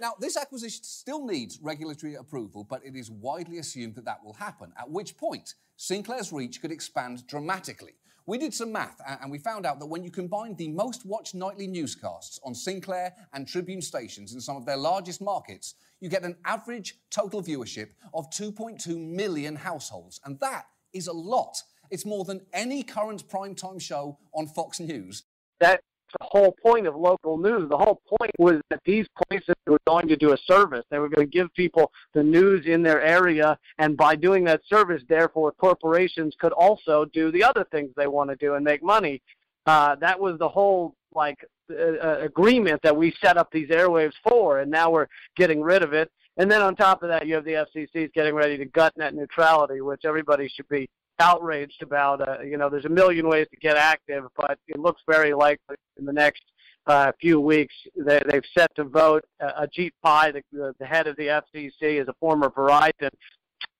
Now, 0.01 0.15
this 0.19 0.37
acquisition 0.37 0.83
still 0.83 1.25
needs 1.25 1.61
regulatory 1.63 2.17
approval, 2.17 2.67
but 2.69 2.85
it 2.85 2.97
is 2.97 3.13
widely 3.13 3.59
assumed 3.59 3.95
that 3.95 4.07
that 4.07 4.25
will 4.25 4.33
happen, 4.33 4.73
at 4.77 4.91
which 4.91 5.17
point 5.17 5.55
Sinclair's 5.77 6.33
reach 6.33 6.61
could 6.61 6.73
expand 6.73 7.25
dramatically. 7.29 7.93
We 8.27 8.37
did 8.37 8.53
some 8.53 8.73
math 8.73 9.01
and 9.23 9.31
we 9.31 9.39
found 9.39 9.67
out 9.67 9.79
that 9.79 9.87
when 9.87 10.03
you 10.03 10.11
combine 10.11 10.57
the 10.57 10.69
most 10.69 11.07
watched 11.07 11.37
nightly 11.37 11.69
newscasts 11.69 12.41
on 12.45 12.57
Sinclair 12.57 13.15
and 13.33 13.47
Tribune 13.47 13.83
stations 13.83 14.35
in 14.35 14.41
some 14.41 14.57
of 14.57 14.67
their 14.67 14.77
largest 14.77 15.23
markets, 15.23 15.77
you 16.01 16.09
get 16.09 16.25
an 16.25 16.37
average 16.45 16.97
total 17.09 17.41
viewership 17.41 17.91
of 18.13 18.29
2.2 18.31 18.99
million 18.99 19.55
households. 19.55 20.21
And 20.25 20.41
that 20.41 20.67
is 20.93 21.07
a 21.07 21.13
lot. 21.13 21.63
It's 21.91 22.05
more 22.05 22.25
than 22.25 22.43
any 22.53 22.83
current 22.83 23.29
primetime 23.29 23.81
show 23.81 24.19
on 24.35 24.47
Fox 24.47 24.81
News. 24.81 25.25
That's 25.61 25.83
the 26.19 26.27
whole 26.31 26.55
point 26.63 26.87
of 26.87 26.97
local 26.97 27.37
news. 27.37 27.69
The 27.69 27.77
whole 27.77 28.01
point 28.19 28.33
was 28.39 28.61
that 28.71 28.81
these 28.85 29.07
places 29.29 29.55
were 29.67 29.81
going 29.87 30.09
to 30.09 30.17
do 30.17 30.33
a 30.33 30.39
service. 30.47 30.85
They 30.91 30.99
were 30.99 31.09
going 31.09 31.27
to 31.27 31.31
give 31.31 31.53
people 31.55 31.91
the 32.15 32.23
news 32.23 32.67
in 32.67 32.83
their 32.83 33.03
area, 33.03 33.59
and 33.79 33.97
by 33.97 34.17
doing 34.17 34.45
that 34.45 34.63
service, 34.69 35.03
therefore, 35.09 35.53
corporations 35.53 36.35
could 36.39 36.53
also 36.53 37.05
do 37.07 37.31
the 37.31 37.45
other 37.45 37.67
things 37.71 37.91
they 37.97 38.07
want 38.07 38.31
to 38.31 38.37
do 38.37 38.55
and 38.55 38.65
make 38.65 38.83
money. 38.83 39.21
Uh, 39.67 39.97
that 39.97 40.19
was 40.19 40.39
the 40.39 40.49
whole 40.49 40.95
like 41.15 41.39
uh, 41.71 41.75
uh 41.75 42.19
agreement 42.21 42.81
that 42.83 42.95
we 42.95 43.15
set 43.23 43.37
up 43.37 43.51
these 43.51 43.69
airwaves 43.69 44.15
for, 44.27 44.61
and 44.61 44.71
now 44.71 44.91
we're 44.91 45.09
getting 45.37 45.61
rid 45.61 45.83
of 45.83 45.93
it. 45.93 46.11
And 46.39 46.51
then 46.51 46.63
on 46.63 46.77
top 46.77 47.03
of 47.03 47.09
that, 47.09 47.27
you 47.27 47.35
have 47.35 47.45
the 47.45 47.67
FCC's 47.77 48.13
getting 48.15 48.35
ready 48.35 48.57
to 48.57 48.65
gut 48.65 48.97
net 48.97 49.15
neutrality, 49.15 49.81
which 49.81 50.05
everybody 50.05 50.49
should 50.49 50.69
be 50.69 50.89
outraged 51.19 51.83
about. 51.83 52.27
Uh, 52.27 52.41
you 52.43 52.57
know, 52.57 52.71
there's 52.71 52.85
a 52.85 52.91
million 52.91 53.29
ways 53.29 53.49
to 53.51 53.57
get 53.57 53.77
active, 53.77 54.25
but 54.37 54.59
it 54.69 54.79
looks 54.79 55.03
very 55.07 55.35
likely 55.35 55.77
in 55.99 56.05
the 56.05 56.13
next 56.13 56.43
uh, 56.87 57.13
few 57.21 57.39
weeks 57.41 57.75
they, 57.97 58.23
they've 58.31 58.45
set 58.57 58.75
to 58.77 58.85
vote 58.85 59.25
uh, 59.41 59.67
Ajit 59.67 59.91
Pai, 60.03 60.33
the, 60.33 60.43
the, 60.53 60.75
the 60.79 60.87
head 60.87 61.07
of 61.07 61.17
the 61.17 61.27
FCC, 61.27 62.01
is 62.01 62.09
a 62.09 62.15
former 62.21 62.51
Verizon 62.51 63.11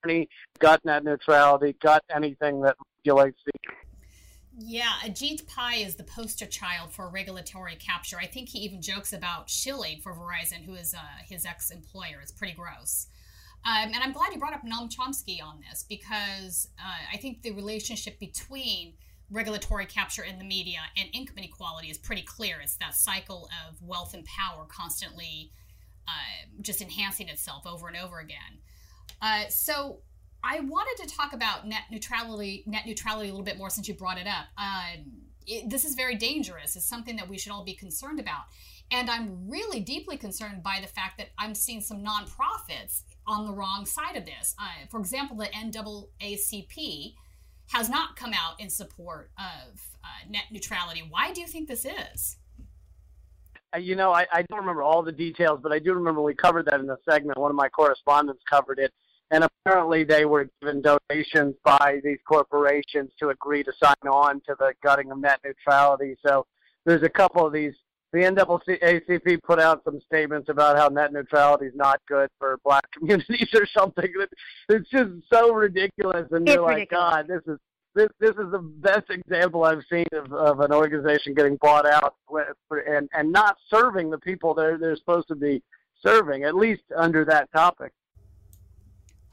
attorney, 0.03 0.29
gut 0.59 0.85
net 0.85 1.05
neutrality, 1.05 1.75
gut 1.81 2.03
anything 2.15 2.61
that 2.61 2.77
regulates 2.99 3.39
the 3.47 3.53
yeah, 4.61 4.93
Ajit 5.05 5.47
Pai 5.47 5.83
is 5.83 5.95
the 5.95 6.03
poster 6.03 6.47
child 6.47 6.93
for 6.93 7.09
regulatory 7.09 7.77
capture. 7.77 8.19
I 8.19 8.27
think 8.27 8.49
he 8.49 8.59
even 8.61 8.83
jokes 8.83 9.13
about 9.13 9.49
shilling 9.49 10.01
for 10.01 10.13
Verizon, 10.13 10.65
who 10.65 10.75
is 10.75 10.95
uh, 10.95 10.99
his 11.25 11.47
ex 11.47 11.71
employer. 11.71 12.19
It's 12.21 12.33
pretty 12.33 12.55
gross. 12.55 13.07
Um, 13.65 13.91
and 13.93 14.03
I'm 14.03 14.13
glad 14.13 14.33
you 14.33 14.39
brought 14.39 14.55
up 14.55 14.63
Noam 14.65 14.93
Chomsky 14.93 15.43
on 15.43 15.61
this 15.69 15.85
because 15.89 16.69
uh, 16.79 17.15
I 17.15 17.17
think 17.19 17.43
the 17.43 17.53
relationship 17.53 18.19
between 18.19 18.95
regulatory 19.31 19.87
capture 19.87 20.23
in 20.23 20.39
the 20.39 20.45
media 20.45 20.81
and 20.97 21.09
income 21.13 21.39
inequality 21.39 21.89
is 21.89 21.99
pretty 21.99 22.23
clear. 22.23 22.61
It's 22.61 22.77
that 22.77 22.95
cycle 22.95 23.49
of 23.69 23.81
wealth 23.83 24.15
and 24.15 24.25
power 24.25 24.67
constantly 24.69 25.53
uh, 26.09 26.47
just 26.63 26.81
enhancing 26.81 27.29
itself 27.29 27.67
over 27.67 27.89
and 27.89 27.97
over 27.97 28.19
again. 28.19 28.59
Uh, 29.21 29.45
so 29.49 30.01
I 30.45 30.61
wanted 30.61 31.03
to 31.03 31.15
talk 31.15 31.33
about 31.33 31.67
net 31.67 31.83
neutrality, 31.91 32.63
net 32.67 32.87
neutrality 32.87 33.29
a 33.29 33.33
little 33.33 33.45
bit 33.45 33.59
more 33.59 33.71
since 33.71 33.89
you 33.89 33.95
brought 33.95 34.19
it 34.19 34.27
up. 34.27 34.47
Um, 34.57 35.05
it, 35.47 35.69
this 35.69 35.85
is 35.85 35.95
very 35.95 36.15
dangerous. 36.15 36.77
It's 36.77 36.85
something 36.85 37.17
that 37.17 37.29
we 37.29 37.39
should 37.39 37.53
all 37.53 37.65
be 37.65 37.75
concerned 37.75 38.21
about. 38.21 38.43
And 38.91 39.11
I'm 39.11 39.49
really 39.49 39.81
deeply 39.81 40.17
concerned 40.17 40.63
by 40.63 40.79
the 40.81 40.87
fact 40.87 41.19
that 41.19 41.29
I'm 41.39 41.55
seeing 41.55 41.81
some 41.81 42.05
nonprofits 42.05 43.03
on 43.27 43.47
the 43.47 43.53
wrong 43.53 43.85
side 43.85 44.17
of 44.17 44.25
this. 44.25 44.55
Uh, 44.59 44.87
for 44.91 45.01
example, 45.01 45.37
the 45.37 45.47
NAACP 45.47 47.15
has 47.73 47.91
not 47.91 48.17
come 48.17 48.33
out 48.33 48.59
in 48.59 48.71
support 48.71 49.31
of 49.39 49.81
uh, 50.03 50.31
net 50.31 50.45
neutrality. 50.51 51.03
Why 51.09 51.33
do 51.33 51.41
you 51.41 51.47
think 51.47 51.69
this 51.69 51.85
is? 51.85 52.37
Uh, 53.75 53.79
you 53.79 53.95
know, 53.95 54.13
I, 54.13 54.27
I 54.33 54.43
don't 54.43 54.61
remember 54.61 54.83
all 54.83 55.03
the 55.03 55.13
details, 55.13 55.61
but 55.63 55.73
I 55.73 55.79
do 55.79 55.93
remember 55.93 56.23
we 56.23 56.35
covered 56.35 56.67
that 56.67 56.81
in 56.81 56.87
the 56.87 56.97
segment. 57.09 57.39
One 57.39 57.51
of 57.51 57.57
my 57.57 57.69
correspondents 57.69 58.43
covered 58.49 58.79
it. 58.79 58.93
And 59.31 59.45
apparently, 59.45 60.05
they 60.05 60.25
were 60.25 60.49
given 60.61 60.83
donations 60.83 61.55
by 61.63 62.01
these 62.03 62.19
corporations 62.27 63.11
to 63.21 63.29
agree 63.29 63.63
to 63.63 63.73
sign 63.83 64.11
on 64.11 64.41
to 64.47 64.57
the 64.59 64.73
gutting 64.83 65.11
of 65.11 65.19
net 65.19 65.41
neutrality. 65.45 66.17
So 66.27 66.47
there's 66.87 67.03
a 67.03 67.11
couple 67.11 67.47
of 67.47 67.53
these 67.53 67.75
the 68.13 68.21
NAACP 68.21 69.43
put 69.43 69.61
out 69.61 69.83
some 69.85 70.01
statements 70.01 70.49
about 70.49 70.79
how 70.79 70.89
net 70.89 71.13
neutrality 71.13 71.67
is 71.67 71.75
not 71.75 72.01
good 72.09 72.31
for 72.39 72.59
black 72.65 72.91
communities 72.93 73.49
or 73.55 73.67
something. 73.67 74.11
It's 74.71 74.89
just 74.89 75.11
so 75.31 75.53
ridiculous, 75.53 76.27
and 76.31 76.49
it's 76.49 76.57
you're 76.57 76.65
like. 76.65 76.91
God, 76.91 77.27
this 77.29 77.43
is 77.47 77.59
this 77.95 78.09
this 78.19 78.31
is 78.31 78.51
the 78.51 78.61
best 78.61 79.11
example 79.11 79.65
I've 79.65 79.83
seen 79.91 80.07
of, 80.13 80.33
of 80.33 80.61
an 80.61 80.73
organization 80.73 81.35
getting 81.35 81.57
bought 81.57 81.87
out 81.87 82.15
with, 82.31 82.47
and 82.71 83.09
and 83.13 83.31
not 83.31 83.57
serving 83.73 84.11
the 84.11 84.19
people 84.19 84.55
they're 84.55 84.79
they're 84.79 84.97
supposed 84.97 85.29
to 85.29 85.35
be 85.35 85.63
serving, 86.03 86.45
at 86.45 86.55
least 86.55 86.83
under 86.97 87.25
that 87.27 87.51
topic. 87.53 87.93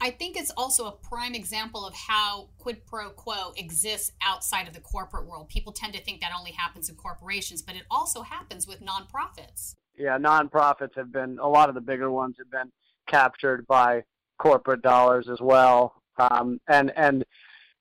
I 0.00 0.10
think 0.10 0.36
it's 0.36 0.50
also 0.56 0.86
a 0.86 0.92
prime 0.92 1.34
example 1.34 1.86
of 1.86 1.94
how 1.94 2.48
quid 2.58 2.84
pro 2.86 3.10
quo 3.10 3.52
exists 3.56 4.12
outside 4.22 4.68
of 4.68 4.74
the 4.74 4.80
corporate 4.80 5.26
world. 5.26 5.48
People 5.48 5.72
tend 5.72 5.94
to 5.94 6.02
think 6.02 6.20
that 6.20 6.32
only 6.36 6.52
happens 6.52 6.88
in 6.88 6.96
corporations, 6.96 7.62
but 7.62 7.76
it 7.76 7.84
also 7.90 8.22
happens 8.22 8.66
with 8.66 8.80
nonprofits. 8.80 9.74
Yeah, 9.98 10.18
nonprofits 10.18 10.94
have 10.96 11.12
been 11.12 11.38
a 11.40 11.48
lot 11.48 11.68
of 11.68 11.74
the 11.74 11.80
bigger 11.80 12.10
ones 12.10 12.36
have 12.38 12.50
been 12.50 12.70
captured 13.08 13.66
by 13.66 14.02
corporate 14.38 14.82
dollars 14.82 15.28
as 15.30 15.40
well. 15.40 15.94
Um, 16.18 16.60
and 16.68 16.92
and 16.96 17.24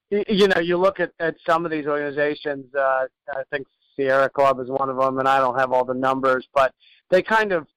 you 0.09 0.47
know, 0.47 0.61
you 0.61 0.77
look 0.77 0.99
at, 0.99 1.11
at 1.19 1.35
some 1.45 1.65
of 1.65 1.71
these 1.71 1.85
organizations. 1.85 2.73
Uh, 2.73 3.05
I 3.29 3.43
think 3.51 3.67
Sierra 3.95 4.29
Club 4.29 4.59
is 4.59 4.69
one 4.69 4.89
of 4.89 4.97
them, 4.97 5.19
and 5.19 5.27
I 5.27 5.39
don't 5.39 5.59
have 5.59 5.71
all 5.71 5.83
the 5.83 5.93
numbers, 5.93 6.47
but 6.53 6.73
they 7.09 7.21
kind 7.21 7.51
of 7.51 7.67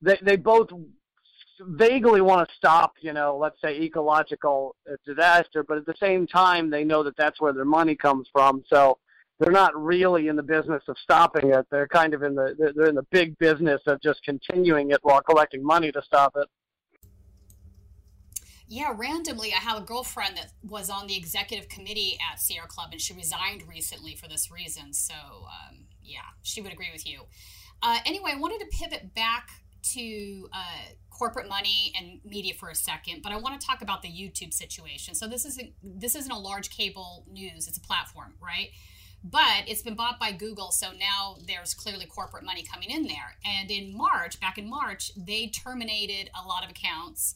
they 0.00 0.18
they 0.22 0.36
both 0.36 0.68
vaguely 1.60 2.20
want 2.20 2.48
to 2.48 2.54
stop, 2.54 2.94
you 3.00 3.12
know, 3.12 3.36
let's 3.36 3.60
say 3.60 3.80
ecological 3.80 4.76
disaster, 5.06 5.62
but 5.62 5.78
at 5.78 5.86
the 5.86 5.94
same 6.00 6.26
time, 6.26 6.70
they 6.70 6.84
know 6.84 7.02
that 7.02 7.16
that's 7.16 7.40
where 7.40 7.52
their 7.52 7.64
money 7.64 7.94
comes 7.94 8.28
from. 8.32 8.62
So 8.72 8.98
they're 9.38 9.52
not 9.52 9.76
really 9.76 10.28
in 10.28 10.36
the 10.36 10.42
business 10.42 10.82
of 10.88 10.96
stopping 11.02 11.52
it. 11.52 11.66
They're 11.70 11.88
kind 11.88 12.14
of 12.14 12.22
in 12.22 12.34
the 12.34 12.72
they're 12.74 12.88
in 12.88 12.94
the 12.94 13.06
big 13.10 13.38
business 13.38 13.80
of 13.86 14.00
just 14.02 14.22
continuing 14.24 14.90
it 14.90 14.98
while 15.02 15.20
collecting 15.20 15.64
money 15.64 15.92
to 15.92 16.02
stop 16.02 16.34
it. 16.36 16.48
Yeah, 18.70 18.92
randomly, 18.94 19.52
I 19.54 19.60
have 19.60 19.78
a 19.78 19.84
girlfriend 19.84 20.36
that 20.36 20.52
was 20.62 20.90
on 20.90 21.06
the 21.06 21.16
executive 21.16 21.70
committee 21.70 22.18
at 22.30 22.38
Sierra 22.38 22.66
Club, 22.66 22.90
and 22.92 23.00
she 23.00 23.14
resigned 23.14 23.66
recently 23.66 24.14
for 24.14 24.28
this 24.28 24.50
reason. 24.50 24.92
So, 24.92 25.14
um, 25.14 25.86
yeah, 26.02 26.20
she 26.42 26.60
would 26.60 26.72
agree 26.72 26.90
with 26.92 27.06
you. 27.06 27.22
Uh, 27.82 27.98
anyway, 28.04 28.32
I 28.34 28.38
wanted 28.38 28.58
to 28.60 28.66
pivot 28.66 29.14
back 29.14 29.48
to 29.82 30.48
uh, 30.52 30.92
corporate 31.10 31.48
money 31.48 31.92
and 31.98 32.20
media 32.24 32.54
for 32.54 32.70
a 32.70 32.74
second, 32.74 33.22
but 33.22 33.32
I 33.32 33.36
want 33.36 33.60
to 33.60 33.66
talk 33.66 33.82
about 33.82 34.02
the 34.02 34.08
YouTube 34.08 34.52
situation. 34.52 35.14
So 35.14 35.26
this 35.26 35.44
isn't 35.44 35.72
this 35.82 36.14
isn't 36.14 36.30
a 36.30 36.38
large 36.38 36.70
cable 36.70 37.24
news; 37.30 37.68
it's 37.68 37.78
a 37.78 37.80
platform, 37.80 38.34
right? 38.40 38.70
But 39.24 39.64
it's 39.66 39.82
been 39.82 39.96
bought 39.96 40.20
by 40.20 40.30
Google, 40.30 40.70
so 40.70 40.92
now 40.92 41.38
there's 41.44 41.74
clearly 41.74 42.06
corporate 42.06 42.44
money 42.44 42.62
coming 42.62 42.90
in 42.90 43.04
there. 43.04 43.36
And 43.44 43.68
in 43.68 43.96
March, 43.96 44.38
back 44.38 44.58
in 44.58 44.70
March, 44.70 45.10
they 45.16 45.48
terminated 45.48 46.30
a 46.40 46.46
lot 46.46 46.64
of 46.64 46.70
accounts 46.70 47.34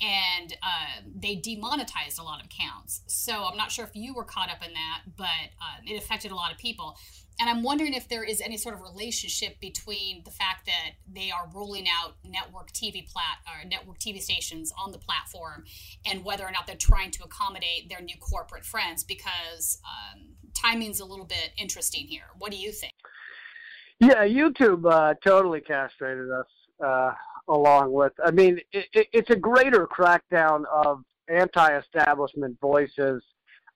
and 0.00 0.54
uh, 0.62 1.02
they 1.14 1.36
demonetized 1.36 2.18
a 2.18 2.22
lot 2.22 2.40
of 2.40 2.46
accounts. 2.46 3.02
So 3.06 3.44
I'm 3.44 3.56
not 3.56 3.70
sure 3.70 3.84
if 3.84 3.94
you 3.94 4.14
were 4.14 4.24
caught 4.24 4.50
up 4.50 4.66
in 4.66 4.72
that, 4.72 5.02
but 5.16 5.26
uh, 5.60 5.80
it 5.86 5.96
affected 5.96 6.30
a 6.30 6.34
lot 6.34 6.52
of 6.52 6.58
people. 6.58 6.96
And 7.38 7.48
I'm 7.48 7.62
wondering 7.62 7.94
if 7.94 8.08
there 8.08 8.22
is 8.22 8.42
any 8.42 8.58
sort 8.58 8.74
of 8.74 8.82
relationship 8.82 9.60
between 9.60 10.22
the 10.24 10.30
fact 10.30 10.66
that 10.66 10.96
they 11.10 11.30
are 11.30 11.48
rolling 11.54 11.86
out 11.88 12.16
network 12.22 12.70
TV 12.72 13.10
plat 13.10 13.38
or 13.46 13.66
network 13.66 13.98
TV 13.98 14.20
stations 14.20 14.72
on 14.78 14.92
the 14.92 14.98
platform, 14.98 15.64
and 16.04 16.22
whether 16.22 16.44
or 16.44 16.50
not 16.50 16.66
they're 16.66 16.76
trying 16.76 17.10
to 17.12 17.24
accommodate 17.24 17.88
their 17.88 18.02
new 18.02 18.16
corporate 18.20 18.64
friends. 18.64 19.04
Because 19.04 19.80
um, 19.84 20.34
timing's 20.54 21.00
a 21.00 21.04
little 21.06 21.24
bit 21.24 21.52
interesting 21.56 22.06
here. 22.06 22.24
What 22.38 22.50
do 22.50 22.58
you 22.58 22.72
think? 22.72 22.92
Yeah, 24.00 24.24
YouTube 24.26 24.90
uh, 24.90 25.14
totally 25.24 25.60
castrated 25.60 26.30
us. 26.30 26.46
Uh, 26.82 27.12
along 27.48 27.92
with, 27.92 28.12
I 28.24 28.30
mean, 28.30 28.60
it, 28.72 28.86
it, 28.92 29.08
it's 29.12 29.30
a 29.30 29.36
greater 29.36 29.86
crackdown 29.86 30.64
of 30.72 31.02
anti-establishment 31.28 32.58
voices. 32.60 33.22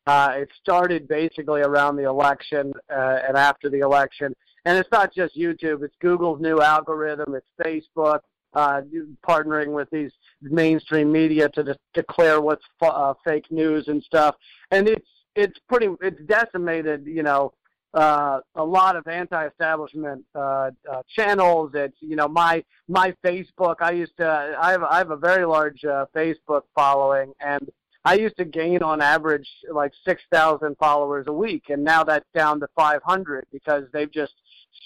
Uh, 0.07 0.33
it 0.37 0.49
started 0.61 1.09
basically 1.09 1.63
around 1.63 1.97
the 1.97 2.05
election 2.05 2.73
uh, 2.91 3.21
and 3.27 3.37
after 3.37 3.71
the 3.71 3.79
election, 3.79 4.35
and 4.67 4.77
it's 4.77 4.91
not 4.93 5.15
just 5.15 5.35
YouTube. 5.37 5.83
It's 5.83 5.95
Google's 6.01 6.41
new 6.41 6.61
algorithm. 6.61 7.35
It's 7.35 7.47
Facebook 7.65 8.21
uh, 8.55 8.83
partnering 9.27 9.73
with 9.73 9.89
these 9.91 10.13
mainstream 10.43 11.11
media 11.11 11.49
to 11.51 11.63
de- 11.65 11.77
declare 11.95 12.41
what's 12.41 12.65
f- 12.83 12.93
uh, 12.93 13.15
fake 13.25 13.51
news 13.51 13.89
and 13.89 14.03
stuff. 14.03 14.37
And 14.71 14.89
it's 14.89 15.09
it's 15.35 15.59
pretty 15.69 15.89
it's 16.03 16.21
decimated. 16.27 17.07
You 17.07 17.23
know 17.23 17.53
uh, 17.95 18.41
a 18.57 18.65
lot 18.65 18.97
of 18.97 19.07
anti-establishment 19.07 20.25
uh, 20.35 20.71
uh, 20.91 21.03
channels. 21.09 21.71
It's 21.75 21.97
you 22.01 22.17
know 22.17 22.29
my 22.29 22.65
my 22.89 23.15
Facebook. 23.25 23.77
I 23.81 23.93
used 23.93 24.17
to 24.19 24.57
I 24.61 24.73
have 24.73 24.83
I 24.83 24.99
have 24.99 25.11
a 25.11 25.17
very 25.17 25.47
large 25.47 25.85
uh, 25.85 26.07
Facebook 26.15 26.63
following, 26.75 27.33
and 27.41 27.71
I 28.05 28.15
used 28.15 28.37
to 28.39 28.45
gain 28.45 28.83
on 28.83 29.01
average 29.01 29.49
like 29.71 29.93
six 30.05 30.23
thousand 30.33 30.77
followers 30.79 31.27
a 31.29 31.33
week, 31.33 31.65
and 31.69 31.85
now 31.85 32.03
that's 32.05 32.27
down 32.35 32.61
to 32.61 32.67
five 32.77 33.01
hundred 33.05 33.47
because 33.53 33.85
they've 33.93 34.13
just 34.13 34.35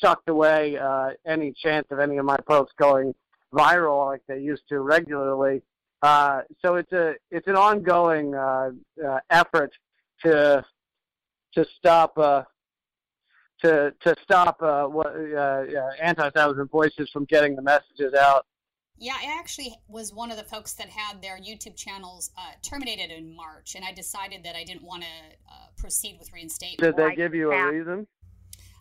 sucked 0.01 0.29
away 0.29 0.77
uh, 0.77 1.11
any 1.27 1.53
chance 1.53 1.87
of 1.91 1.99
any 1.99 2.19
of 2.19 2.25
my 2.25 2.37
posts 2.47 2.75
going 2.79 3.15
viral 3.53 4.07
like 4.07 4.21
they 4.29 4.39
used 4.39 4.63
to 4.69 4.81
regularly. 4.81 5.63
Uh, 6.03 6.43
so 6.63 6.77
it's 6.77 6.93
a 6.93 7.15
it's 7.31 7.49
an 7.49 7.57
ongoing 7.57 8.35
uh, 8.35 8.71
uh, 9.05 9.19
effort 9.31 9.73
to 10.23 10.65
to 11.55 11.65
stop 11.77 12.17
uh, 12.19 12.43
to 13.63 13.93
to 14.01 14.15
stop 14.23 14.61
uh, 14.63 14.85
what 14.85 15.09
uh, 15.09 15.65
anti-establishment 16.01 16.71
voices 16.71 17.11
from 17.13 17.25
getting 17.25 17.57
the 17.57 17.63
messages 17.63 18.15
out. 18.15 18.47
Yeah, 19.01 19.15
I 19.17 19.39
actually 19.39 19.77
was 19.87 20.13
one 20.13 20.33
of 20.33 20.37
the 20.37 20.43
folks 20.43 20.73
that 20.75 20.89
had 20.89 21.23
their 21.23 21.39
YouTube 21.39 21.77
channels 21.77 22.31
uh, 22.37 22.53
terminated 22.63 23.13
in 23.13 23.35
March, 23.35 23.77
and 23.77 23.85
I 23.85 23.93
decided 23.93 24.43
that 24.45 24.57
I 24.57 24.65
didn't 24.65 24.83
want 24.83 25.03
to 25.03 25.09
uh, 25.49 25.67
proceed 25.77 26.17
with 26.19 26.33
reinstatement. 26.33 26.97
Did 26.97 26.97
they 26.97 27.15
give 27.15 27.33
you 27.35 27.53
a 27.53 27.73
reason? 27.73 28.09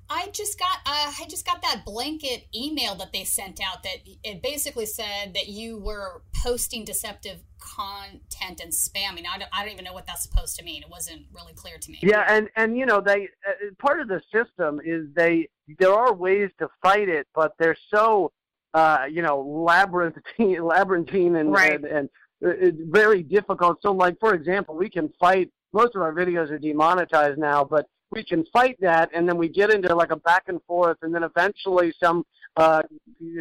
I 0.10 0.30
just 0.32 0.58
got 0.58 0.78
uh, 0.86 1.12
I 1.20 1.26
just 1.30 1.46
got 1.46 1.62
that 1.62 1.84
blanket 1.86 2.48
email 2.56 2.96
that 2.96 3.12
they 3.12 3.24
sent 3.24 3.60
out 3.62 3.84
that 3.84 3.98
it 4.24 4.42
basically 4.42 4.86
said 4.86 5.34
that 5.34 5.48
you 5.48 5.78
were 5.80 6.24
posting 6.44 6.86
deceptive 6.86 7.40
content 7.60 8.62
and 8.62 8.72
spamming. 8.72 9.26
I 9.32 9.38
don't, 9.38 9.50
I 9.54 9.64
don't 9.64 9.74
even 9.74 9.86
know 9.86 9.94
what 9.94 10.06
that's 10.06 10.24
supposed 10.24 10.56
to 10.58 10.64
mean. 10.64 10.82
It 10.82 10.90
wasn't 10.90 11.24
really 11.34 11.54
clear 11.54 11.78
to 11.78 11.92
me. 11.92 12.00
Yeah, 12.02 12.26
and 12.28 12.50
and 12.56 12.78
you 12.78 12.86
know 12.86 13.02
they 13.02 13.28
uh, 13.48 13.52
part 13.80 14.00
of 14.00 14.08
the 14.08 14.22
system 14.34 14.80
is 14.84 15.08
they 15.16 15.50
there 15.80 15.94
are 15.94 16.14
ways 16.14 16.50
to 16.60 16.70
fight 16.82 17.10
it, 17.10 17.28
but 17.36 17.54
they're 17.60 17.78
so 17.94 18.32
uh, 18.74 19.06
you 19.10 19.22
know 19.22 19.42
labyrinthine 19.42 20.64
labyrinthine 20.64 21.36
and 21.36 21.52
Right. 21.52 21.74
and, 21.74 21.86
and 21.86 22.10
uh, 22.46 22.50
it's 22.50 22.78
very 22.86 23.24
difficult. 23.24 23.82
So 23.82 23.92
like 23.92 24.18
for 24.20 24.34
example, 24.34 24.76
we 24.76 24.90
can 24.90 25.10
fight. 25.20 25.50
Most 25.74 25.96
of 25.96 26.02
our 26.02 26.14
videos 26.14 26.50
are 26.50 26.58
demonetized 26.58 27.38
now, 27.38 27.66
but 27.66 27.88
we 28.12 28.24
can 28.24 28.46
fight 28.54 28.78
that, 28.82 29.10
and 29.14 29.28
then 29.28 29.38
we 29.38 29.50
get 29.50 29.70
into 29.72 29.94
like 29.96 30.12
a 30.12 30.16
back 30.16 30.44
and 30.48 30.62
forth, 30.64 30.98
and 31.02 31.14
then 31.14 31.24
eventually 31.24 31.94
some 32.02 32.26
uh, 32.56 32.82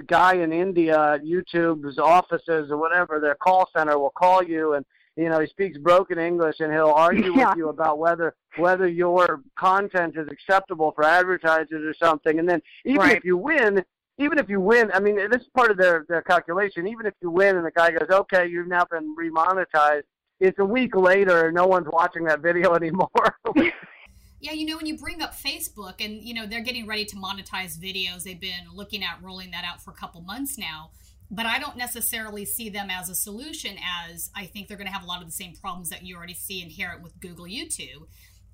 guy 0.07 0.35
in 0.35 0.52
India, 0.52 1.18
YouTube's 1.24 1.98
offices 1.98 2.70
or 2.70 2.76
whatever, 2.76 3.20
their 3.20 3.35
call 3.37 3.68
center 3.76 3.98
will 3.98 4.11
call 4.11 4.42
you, 4.42 4.74
and 4.74 4.85
you 5.16 5.29
know 5.29 5.40
he 5.40 5.46
speaks 5.46 5.79
broken 5.79 6.18
English, 6.18 6.57
and 6.61 6.72
he'll 6.72 6.90
argue 6.90 7.35
Yeah. 7.37 7.48
with 7.50 7.57
you 7.59 7.68
about 7.68 7.98
whether 7.98 8.35
whether 8.57 8.88
your 8.88 9.40
content 9.57 10.16
is 10.16 10.29
acceptable 10.31 10.92
for 10.92 11.05
advertisers 11.05 11.85
or 11.85 11.94
something, 11.94 12.38
and 12.38 12.48
then 12.48 12.61
even 12.85 13.00
Right. 13.00 13.16
if 13.16 13.24
you 13.24 13.37
win. 13.37 13.85
Even 14.18 14.38
if 14.38 14.48
you 14.48 14.62
win, 14.62 14.90
I 14.94 14.98
mean, 14.98 15.16
this 15.16 15.42
is 15.42 15.48
part 15.55 15.70
of 15.70 15.76
their, 15.76 16.07
their 16.09 16.22
calculation. 16.22 16.87
Even 16.88 17.05
if 17.05 17.12
you 17.20 17.31
win 17.31 17.55
and 17.59 17.66
the 17.66 17.70
guy 17.70 17.90
goes, 17.90 18.09
okay, 18.09 18.46
you've 18.46 18.66
now 18.66 18.87
been 18.90 19.14
remonetized, 19.14 20.05
it's 20.40 20.59
a 20.59 20.64
week 20.64 20.96
later, 20.96 21.48
and 21.48 21.55
no 21.55 21.66
one's 21.66 21.87
watching 21.92 22.24
that 22.24 22.40
video 22.40 22.72
anymore. 22.81 23.11
Yeah, 24.40 24.53
you 24.53 24.66
know, 24.66 24.77
when 24.77 24.87
you 24.87 24.99
bring 24.99 25.22
up 25.22 25.35
Facebook 25.35 26.05
and, 26.05 26.22
you 26.22 26.35
know, 26.35 26.46
they're 26.46 26.61
getting 26.61 26.87
ready 26.87 27.05
to 27.07 27.16
monetize 27.16 27.79
videos, 27.79 28.22
they've 28.22 28.40
been 28.40 28.66
looking 28.75 29.03
at 29.03 29.22
rolling 29.22 29.51
that 29.53 29.64
out 29.64 29.83
for 29.83 29.90
a 29.90 29.94
couple 29.94 30.20
months 30.20 30.59
now. 30.59 30.90
But 31.31 31.46
I 31.46 31.59
don't 31.59 31.77
necessarily 31.77 32.44
see 32.44 32.68
them 32.68 32.88
as 32.90 33.09
a 33.09 33.14
solution, 33.14 33.77
as 34.09 34.31
I 34.37 34.44
think 34.46 34.68
they're 34.68 34.77
going 34.77 34.87
to 34.87 34.92
have 34.92 35.03
a 35.03 35.07
lot 35.07 35.20
of 35.20 35.27
the 35.27 35.33
same 35.33 35.55
problems 35.55 35.90
that 35.90 36.05
you 36.05 36.16
already 36.16 36.35
see 36.35 36.62
inherent 36.62 37.03
with 37.03 37.18
Google 37.18 37.46
YouTube. 37.46 38.07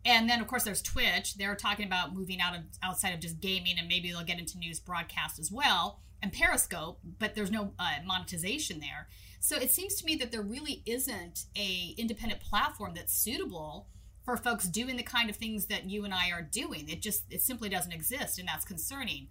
And 0.05 0.29
then, 0.29 0.41
of 0.41 0.47
course, 0.47 0.65
there's 0.65 0.83
Twitch. 0.83 1.35
They're 1.35 1.55
talking 1.55 1.87
about 1.87 2.15
moving 2.15 2.41
out 2.41 2.57
of 2.57 2.63
outside 2.83 3.11
of 3.11 3.21
just 3.21 3.41
gaming, 3.41 3.75
and 3.79 3.89
maybe 3.89 4.11
they'll 4.11 4.25
get 4.25 4.39
into 4.39 4.59
news 4.59 4.81
broadcast 4.81 5.39
as 5.39 5.53
well, 5.53 6.01
and 6.23 6.33
Periscope. 6.33 6.99
But 7.19 7.35
there's 7.35 7.51
no 7.51 7.75
uh, 7.79 7.97
monetization 8.07 8.81
there. 8.81 9.09
So 9.39 9.57
it 9.57 9.71
seems 9.71 9.97
to 9.97 10.07
me 10.07 10.17
that 10.17 10.33
there 10.33 10.43
really 10.43 10.83
isn't 10.87 11.45
a 11.57 11.95
independent 11.99 12.41
platform 12.41 12.95
that's 12.95 13.13
suitable 13.13 13.89
for 14.25 14.37
folks 14.37 14.67
doing 14.67 14.97
the 14.97 15.03
kind 15.03 15.29
of 15.29 15.37
things 15.37 15.67
that 15.67 15.89
you 15.89 16.05
and 16.05 16.15
I 16.15 16.31
are 16.31 16.43
doing. 16.43 16.89
It 16.89 17.03
just 17.03 17.25
it 17.31 17.43
simply 17.43 17.69
doesn't 17.69 17.93
exist, 17.93 18.39
and 18.39 18.49
that's 18.49 18.65
concerning. 18.65 19.29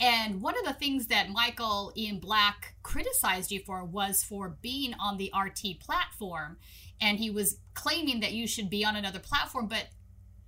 And 0.00 0.40
one 0.40 0.56
of 0.56 0.64
the 0.64 0.74
things 0.74 1.08
that 1.08 1.30
Michael 1.30 1.92
Ian 1.96 2.20
Black 2.20 2.76
criticized 2.82 3.50
you 3.50 3.60
for 3.60 3.84
was 3.84 4.22
for 4.22 4.56
being 4.62 4.94
on 4.94 5.16
the 5.16 5.32
RT 5.36 5.80
platform, 5.80 6.58
and 7.00 7.18
he 7.18 7.30
was 7.30 7.58
claiming 7.74 8.20
that 8.20 8.32
you 8.32 8.46
should 8.46 8.70
be 8.70 8.84
on 8.84 8.94
another 8.94 9.18
platform. 9.18 9.66
But 9.66 9.88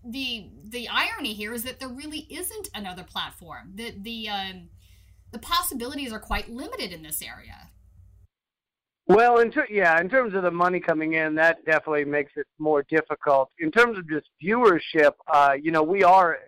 the 0.04 0.50
the 0.64 0.88
irony 0.88 1.34
here 1.34 1.52
is 1.52 1.64
that 1.64 1.80
there 1.80 1.88
really 1.88 2.26
isn't 2.30 2.68
another 2.74 3.02
platform. 3.02 3.72
The 3.74 3.92
the 4.00 4.28
um, 4.28 4.68
the 5.32 5.38
possibilities 5.38 6.12
are 6.12 6.20
quite 6.20 6.48
limited 6.48 6.92
in 6.92 7.02
this 7.02 7.22
area. 7.22 7.70
Well, 9.16 9.38
in 9.38 9.50
ter- 9.50 9.66
yeah, 9.70 10.00
in 10.00 10.08
terms 10.08 10.34
of 10.34 10.42
the 10.42 10.50
money 10.50 10.78
coming 10.78 11.14
in, 11.14 11.34
that 11.34 11.64
definitely 11.64 12.04
makes 12.04 12.32
it 12.36 12.46
more 12.58 12.84
difficult. 12.88 13.50
In 13.58 13.70
terms 13.72 13.98
of 13.98 14.08
just 14.08 14.28
viewership, 14.42 15.12
uh, 15.26 15.54
you 15.60 15.72
know, 15.72 15.82
we 15.82 16.04
are 16.04 16.38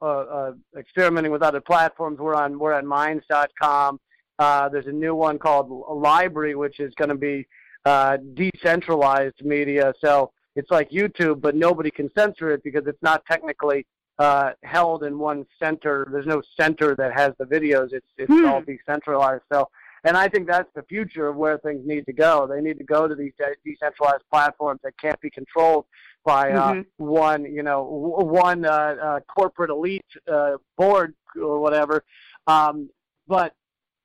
uh, 0.00 0.06
uh, 0.06 0.52
experimenting 0.78 1.30
with 1.30 1.42
other 1.42 1.60
platforms. 1.60 2.18
We're 2.18 2.34
on 2.34 2.58
we're 2.58 2.72
on 2.72 2.86
Minds.com. 2.86 4.00
Uh, 4.38 4.68
there's 4.70 4.86
a 4.86 4.92
new 4.92 5.14
one 5.14 5.38
called 5.38 5.68
LBRY, 5.68 6.56
which 6.56 6.80
is 6.80 6.94
going 6.94 7.10
to 7.10 7.14
be 7.16 7.46
uh, 7.84 8.16
decentralized 8.34 9.44
media. 9.44 9.92
So 10.02 10.32
it's 10.56 10.70
like 10.70 10.90
YouTube, 10.90 11.42
but 11.42 11.54
nobody 11.54 11.90
can 11.90 12.08
censor 12.16 12.50
it 12.50 12.62
because 12.62 12.86
it's 12.86 13.02
not 13.02 13.22
technically 13.30 13.86
uh, 14.18 14.52
held 14.62 15.04
in 15.04 15.18
one 15.18 15.44
center. 15.62 16.08
There's 16.10 16.26
no 16.26 16.40
center 16.58 16.96
that 16.96 17.12
has 17.18 17.32
the 17.38 17.44
videos. 17.44 17.92
It's 17.92 18.06
it's 18.16 18.32
Hmm. 18.32 18.46
all 18.46 18.62
decentralized. 18.62 19.42
So, 19.52 19.68
and 20.04 20.16
I 20.16 20.28
think 20.28 20.46
that's 20.46 20.68
the 20.74 20.82
future 20.84 21.28
of 21.28 21.36
where 21.36 21.58
things 21.58 21.82
need 21.86 22.06
to 22.06 22.12
go. 22.12 22.46
They 22.46 22.60
need 22.60 22.78
to 22.78 22.84
go 22.84 23.06
to 23.08 23.14
these 23.14 23.32
de- 23.38 23.54
decentralized 23.64 24.24
platforms 24.30 24.80
that 24.84 24.98
can't 24.98 25.20
be 25.20 25.30
controlled 25.30 25.86
by 26.24 26.52
uh, 26.52 26.72
Mhm. 26.74 26.86
one, 26.98 27.44
you 27.44 27.62
know, 27.62 27.84
w- 27.84 28.30
one 28.30 28.64
uh, 28.64 28.68
uh, 28.70 29.20
corporate 29.20 29.70
elite 29.70 30.04
uh, 30.30 30.56
board 30.76 31.14
or 31.40 31.58
whatever. 31.60 32.04
Um, 32.46 32.90
but 33.26 33.54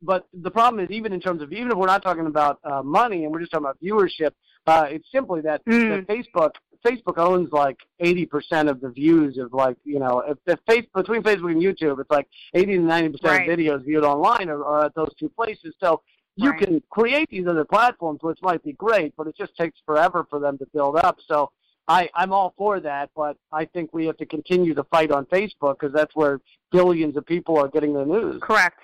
but 0.01 0.27
the 0.33 0.51
problem 0.51 0.83
is 0.83 0.91
even 0.91 1.13
in 1.13 1.19
terms 1.19 1.41
of 1.41 1.51
even 1.51 1.71
if 1.71 1.77
we're 1.77 1.87
not 1.87 2.03
talking 2.03 2.27
about 2.27 2.59
uh, 2.63 2.83
money 2.83 3.23
and 3.23 3.33
we're 3.33 3.39
just 3.39 3.51
talking 3.51 3.65
about 3.65 3.79
viewership, 3.81 4.31
uh, 4.67 4.85
it's 4.89 5.09
simply 5.11 5.41
that, 5.41 5.61
that 5.65 6.07
Facebook 6.07 6.51
Facebook 6.85 7.17
owns 7.17 7.51
like 7.51 7.77
eighty 7.99 8.25
percent 8.25 8.69
of 8.69 8.79
the 8.79 8.89
views 8.89 9.37
of 9.37 9.53
like 9.53 9.77
you 9.83 9.99
know 9.99 10.19
if, 10.19 10.37
if 10.45 10.59
face, 10.67 10.85
between 10.93 11.21
Facebook 11.23 11.51
and 11.51 11.61
YouTube, 11.61 11.99
it's 11.99 12.11
like 12.11 12.27
eighty 12.53 12.73
to 12.77 12.83
ninety 12.83 13.09
percent 13.09 13.39
Right. 13.39 13.49
of 13.49 13.57
videos 13.59 13.83
viewed 13.83 14.03
online 14.03 14.49
are, 14.49 14.63
are 14.63 14.85
at 14.85 14.95
those 14.95 15.13
two 15.19 15.29
places. 15.29 15.73
So 15.79 16.01
you 16.35 16.51
Right. 16.51 16.59
can 16.61 16.83
create 16.89 17.29
these 17.29 17.47
other 17.47 17.65
platforms, 17.65 18.19
which 18.21 18.39
might 18.41 18.63
be 18.63 18.73
great, 18.73 19.13
but 19.17 19.25
it 19.27 19.35
just 19.37 19.55
takes 19.57 19.79
forever 19.85 20.25
for 20.29 20.39
them 20.39 20.57
to 20.59 20.65
build 20.73 20.97
up. 20.97 21.17
So 21.27 21.51
I, 21.87 22.09
I'm 22.15 22.33
all 22.33 22.53
for 22.57 22.79
that, 22.79 23.09
but 23.15 23.37
I 23.51 23.65
think 23.65 23.93
we 23.93 24.05
have 24.07 24.17
to 24.17 24.25
continue 24.25 24.73
to 24.73 24.83
fight 24.85 25.11
on 25.11 25.25
Facebook 25.27 25.79
because 25.79 25.93
that's 25.93 26.15
where 26.15 26.41
billions 26.71 27.15
of 27.15 27.25
people 27.25 27.57
are 27.57 27.67
getting 27.67 27.93
their 27.93 28.05
news. 28.05 28.41
Correct. 28.41 28.79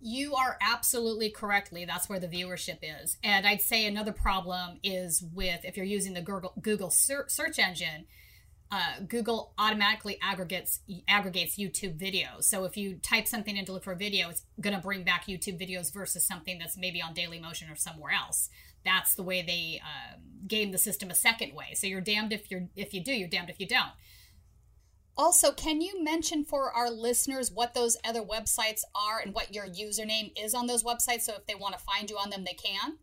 You 0.00 0.34
are 0.34 0.56
absolutely 0.60 1.30
correctly. 1.30 1.84
That's 1.84 2.08
where 2.08 2.20
the 2.20 2.28
viewership 2.28 2.78
is. 2.82 3.16
And 3.24 3.46
I'd 3.46 3.62
say 3.62 3.86
another 3.86 4.12
problem 4.12 4.78
is 4.84 5.24
with 5.34 5.64
if 5.64 5.76
you're 5.76 5.86
using 5.86 6.14
the 6.14 6.22
Google, 6.22 6.52
Google 6.60 6.90
search 6.90 7.58
engine, 7.58 8.06
uh, 8.70 9.00
Google 9.08 9.54
automatically 9.58 10.18
aggregates 10.22 10.80
aggregates 11.08 11.58
YouTube 11.58 11.98
videos. 11.98 12.44
So 12.44 12.64
if 12.64 12.76
you 12.76 12.96
type 12.96 13.26
something 13.26 13.56
in 13.56 13.64
to 13.64 13.72
look 13.72 13.82
for 13.82 13.92
a 13.92 13.96
video, 13.96 14.28
it's 14.28 14.42
going 14.60 14.76
to 14.76 14.82
bring 14.82 15.04
back 15.04 15.26
YouTube 15.26 15.60
videos 15.60 15.92
versus 15.92 16.26
something 16.26 16.58
that's 16.58 16.76
maybe 16.76 17.00
on 17.00 17.14
Dailymotion 17.14 17.72
or 17.72 17.76
somewhere 17.76 18.12
else. 18.12 18.50
That's 18.84 19.14
the 19.14 19.22
way 19.22 19.42
they 19.42 19.80
um, 19.82 20.20
game 20.46 20.70
the 20.70 20.78
system 20.78 21.10
a 21.10 21.14
second 21.14 21.54
way. 21.54 21.74
So 21.74 21.86
you're 21.86 22.00
damned 22.00 22.32
if 22.32 22.50
you're 22.50 22.68
if 22.76 22.92
you 22.92 23.02
do, 23.02 23.12
you're 23.12 23.28
damned 23.28 23.50
if 23.50 23.58
you 23.58 23.66
don't. 23.66 23.92
Also, 25.18 25.50
can 25.50 25.80
you 25.80 26.02
mention 26.02 26.44
for 26.44 26.70
our 26.70 26.88
listeners 26.88 27.50
what 27.50 27.74
those 27.74 27.96
other 28.04 28.22
websites 28.22 28.82
are 28.94 29.18
and 29.18 29.34
what 29.34 29.52
your 29.52 29.66
username 29.66 30.30
is 30.40 30.54
on 30.54 30.68
those 30.68 30.84
websites 30.84 31.22
so 31.22 31.34
if 31.34 31.44
they 31.46 31.56
want 31.56 31.76
to 31.76 31.80
find 31.80 32.08
you 32.08 32.16
on 32.16 32.30
them, 32.30 32.44
they 32.44 32.54
can? 32.54 32.98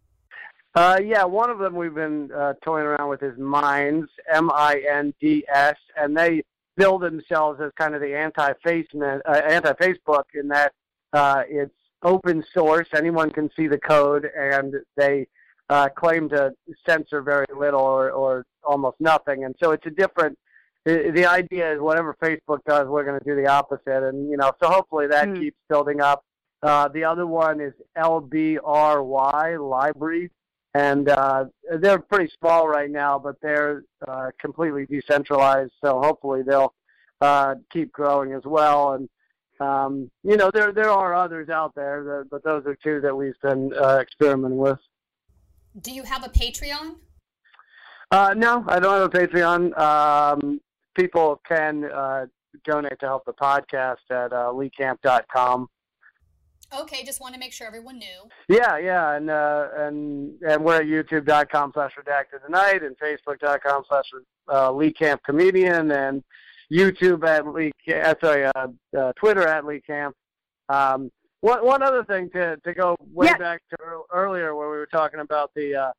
Uh, 0.74 0.98
yeah, 1.04 1.26
one 1.26 1.50
of 1.50 1.60
them 1.60 1.76
we've 1.76 1.94
been 1.94 2.32
uh, 2.32 2.54
toying 2.64 2.86
around 2.86 3.10
with 3.10 3.22
is 3.22 3.38
Minds, 3.38 4.08
M-I-N-D-S, 4.34 5.76
and 5.98 6.18
they 6.18 6.42
bill 6.78 6.98
themselves 6.98 7.60
as 7.62 7.72
kind 7.78 7.96
of 7.96 8.02
the 8.02 8.16
anti-face 8.16 8.88
uh, 8.96 9.32
anti-Facebook 9.32 10.24
in 10.34 10.48
that 10.48 10.74
uh, 11.12 11.44
it's 11.50 11.76
open 12.04 12.44
source, 12.54 12.88
anyone 12.96 13.32
can 13.32 13.50
see 13.58 13.68
the 13.68 13.78
code, 13.78 14.30
and 14.38 14.74
they 14.96 15.28
uh, 15.70 15.90
claim 15.90 16.30
to 16.30 16.54
censor 16.88 17.22
very 17.22 17.46
little 17.58 17.82
or, 17.82 18.12
or 18.12 18.46
almost 18.64 18.98
nothing. 19.00 19.44
And 19.44 19.56
so 19.62 19.72
it's 19.72 19.86
a 19.86 19.90
different. 19.90 20.38
The, 20.86 21.12
the 21.14 21.26
idea 21.26 21.74
is 21.74 21.80
whatever 21.82 22.16
Facebook 22.22 22.60
does, 22.68 22.88
we're 22.88 23.04
going 23.04 23.20
to 23.20 23.26
do 23.26 23.36
the 23.36 23.48
opposite, 23.48 24.08
and 24.08 24.30
you 24.30 24.38
know, 24.38 24.52
so 24.62 24.70
hopefully 24.70 25.08
that 25.08 25.28
mm. 25.28 25.40
keeps 25.40 25.58
building 25.68 26.00
up. 26.00 26.24
Uh, 26.62 26.88
the 26.88 27.04
other 27.04 27.28
one 27.28 27.60
is 27.60 27.74
LBRY 27.98 28.60
LBRY, 28.60 30.30
and 30.76 31.10
uh, 31.10 31.46
they're 31.80 32.00
pretty 32.00 32.32
small 32.40 32.68
right 32.68 32.90
now, 32.92 33.18
but 33.18 33.36
they're 33.42 33.84
uh, 34.08 34.30
completely 34.40 34.86
decentralized. 34.86 35.72
So 35.84 36.02
hopefully 36.02 36.44
they'll 36.44 36.74
uh, 37.22 37.56
keep 37.72 37.92
growing 37.92 38.34
as 38.34 38.44
well. 38.46 38.94
And 38.94 39.10
um, 39.60 40.12
you 40.24 40.38
know, 40.38 40.52
there 40.52 40.72
there 40.72 40.90
are 40.90 41.14
others 41.14 41.50
out 41.50 41.74
there, 41.76 42.04
that, 42.04 42.30
but 42.30 42.44
those 42.44 42.66
are 42.66 42.76
two 42.76 43.02
that 43.02 43.16
we've 43.16 43.40
been 43.42 43.72
uh, 43.74 44.00
experimenting 44.00 44.58
with. 44.58 44.80
Do 45.82 45.92
you 45.92 46.04
have 46.04 46.24
a 46.24 46.30
Patreon? 46.30 46.96
Uh, 48.12 48.34
no, 48.38 48.64
I 48.68 48.80
don't 48.80 48.94
have 48.94 49.14
a 49.14 49.28
Patreon. 49.28 49.78
Um, 49.78 50.62
people 50.96 51.42
can 51.48 51.86
uh, 51.86 52.26
donate 52.64 53.00
to 53.00 53.06
help 53.06 53.26
the 53.26 53.34
podcast 53.34 53.98
at 54.10 54.34
uh, 54.34 54.52
leecamp.com. 54.54 55.68
Okay, 56.74 57.04
just 57.04 57.22
want 57.22 57.34
to 57.34 57.40
make 57.40 57.54
sure 57.54 57.68
everyone 57.68 58.00
knew. 58.00 58.28
Yeah, 58.50 58.78
yeah, 58.78 59.16
and 59.16 59.30
uh, 59.30 59.68
and 59.78 60.34
and 60.42 60.64
we're 60.64 60.78
at 60.78 60.86
youtube.com 60.86 61.72
slash 61.74 61.92
redacted 61.94 62.44
tonight 62.44 62.82
and 62.84 62.98
facebook.com 62.98 63.84
slash 63.88 64.06
uh, 64.52 64.72
Lee 64.72 64.92
Camp 64.92 65.22
Comedian 65.24 65.92
and 65.92 66.24
YouTube 66.72 67.26
at 67.26 67.48
Lee, 67.48 67.72
uh, 67.94 68.16
sorry, 68.22 68.46
uh, 68.46 68.68
uh, 68.98 69.14
Twitter 69.14 69.48
at 69.48 69.66
Lee 69.66 69.82
Camp. 69.82 70.16
Um, 70.70 71.12
one 71.42 71.64
one 71.64 71.84
other 71.84 72.04
thing 72.04 72.30
to 72.32 72.58
to 72.58 72.74
go 72.74 72.96
way 73.14 73.28
yes. 73.28 73.38
back 73.38 73.62
to 73.70 73.78
earlier 74.12 74.56
where 74.56 74.70
we 74.70 74.78
were 74.78 74.88
talking 74.88 75.20
about 75.20 75.52
the 75.56 75.76
uh, 75.76 75.92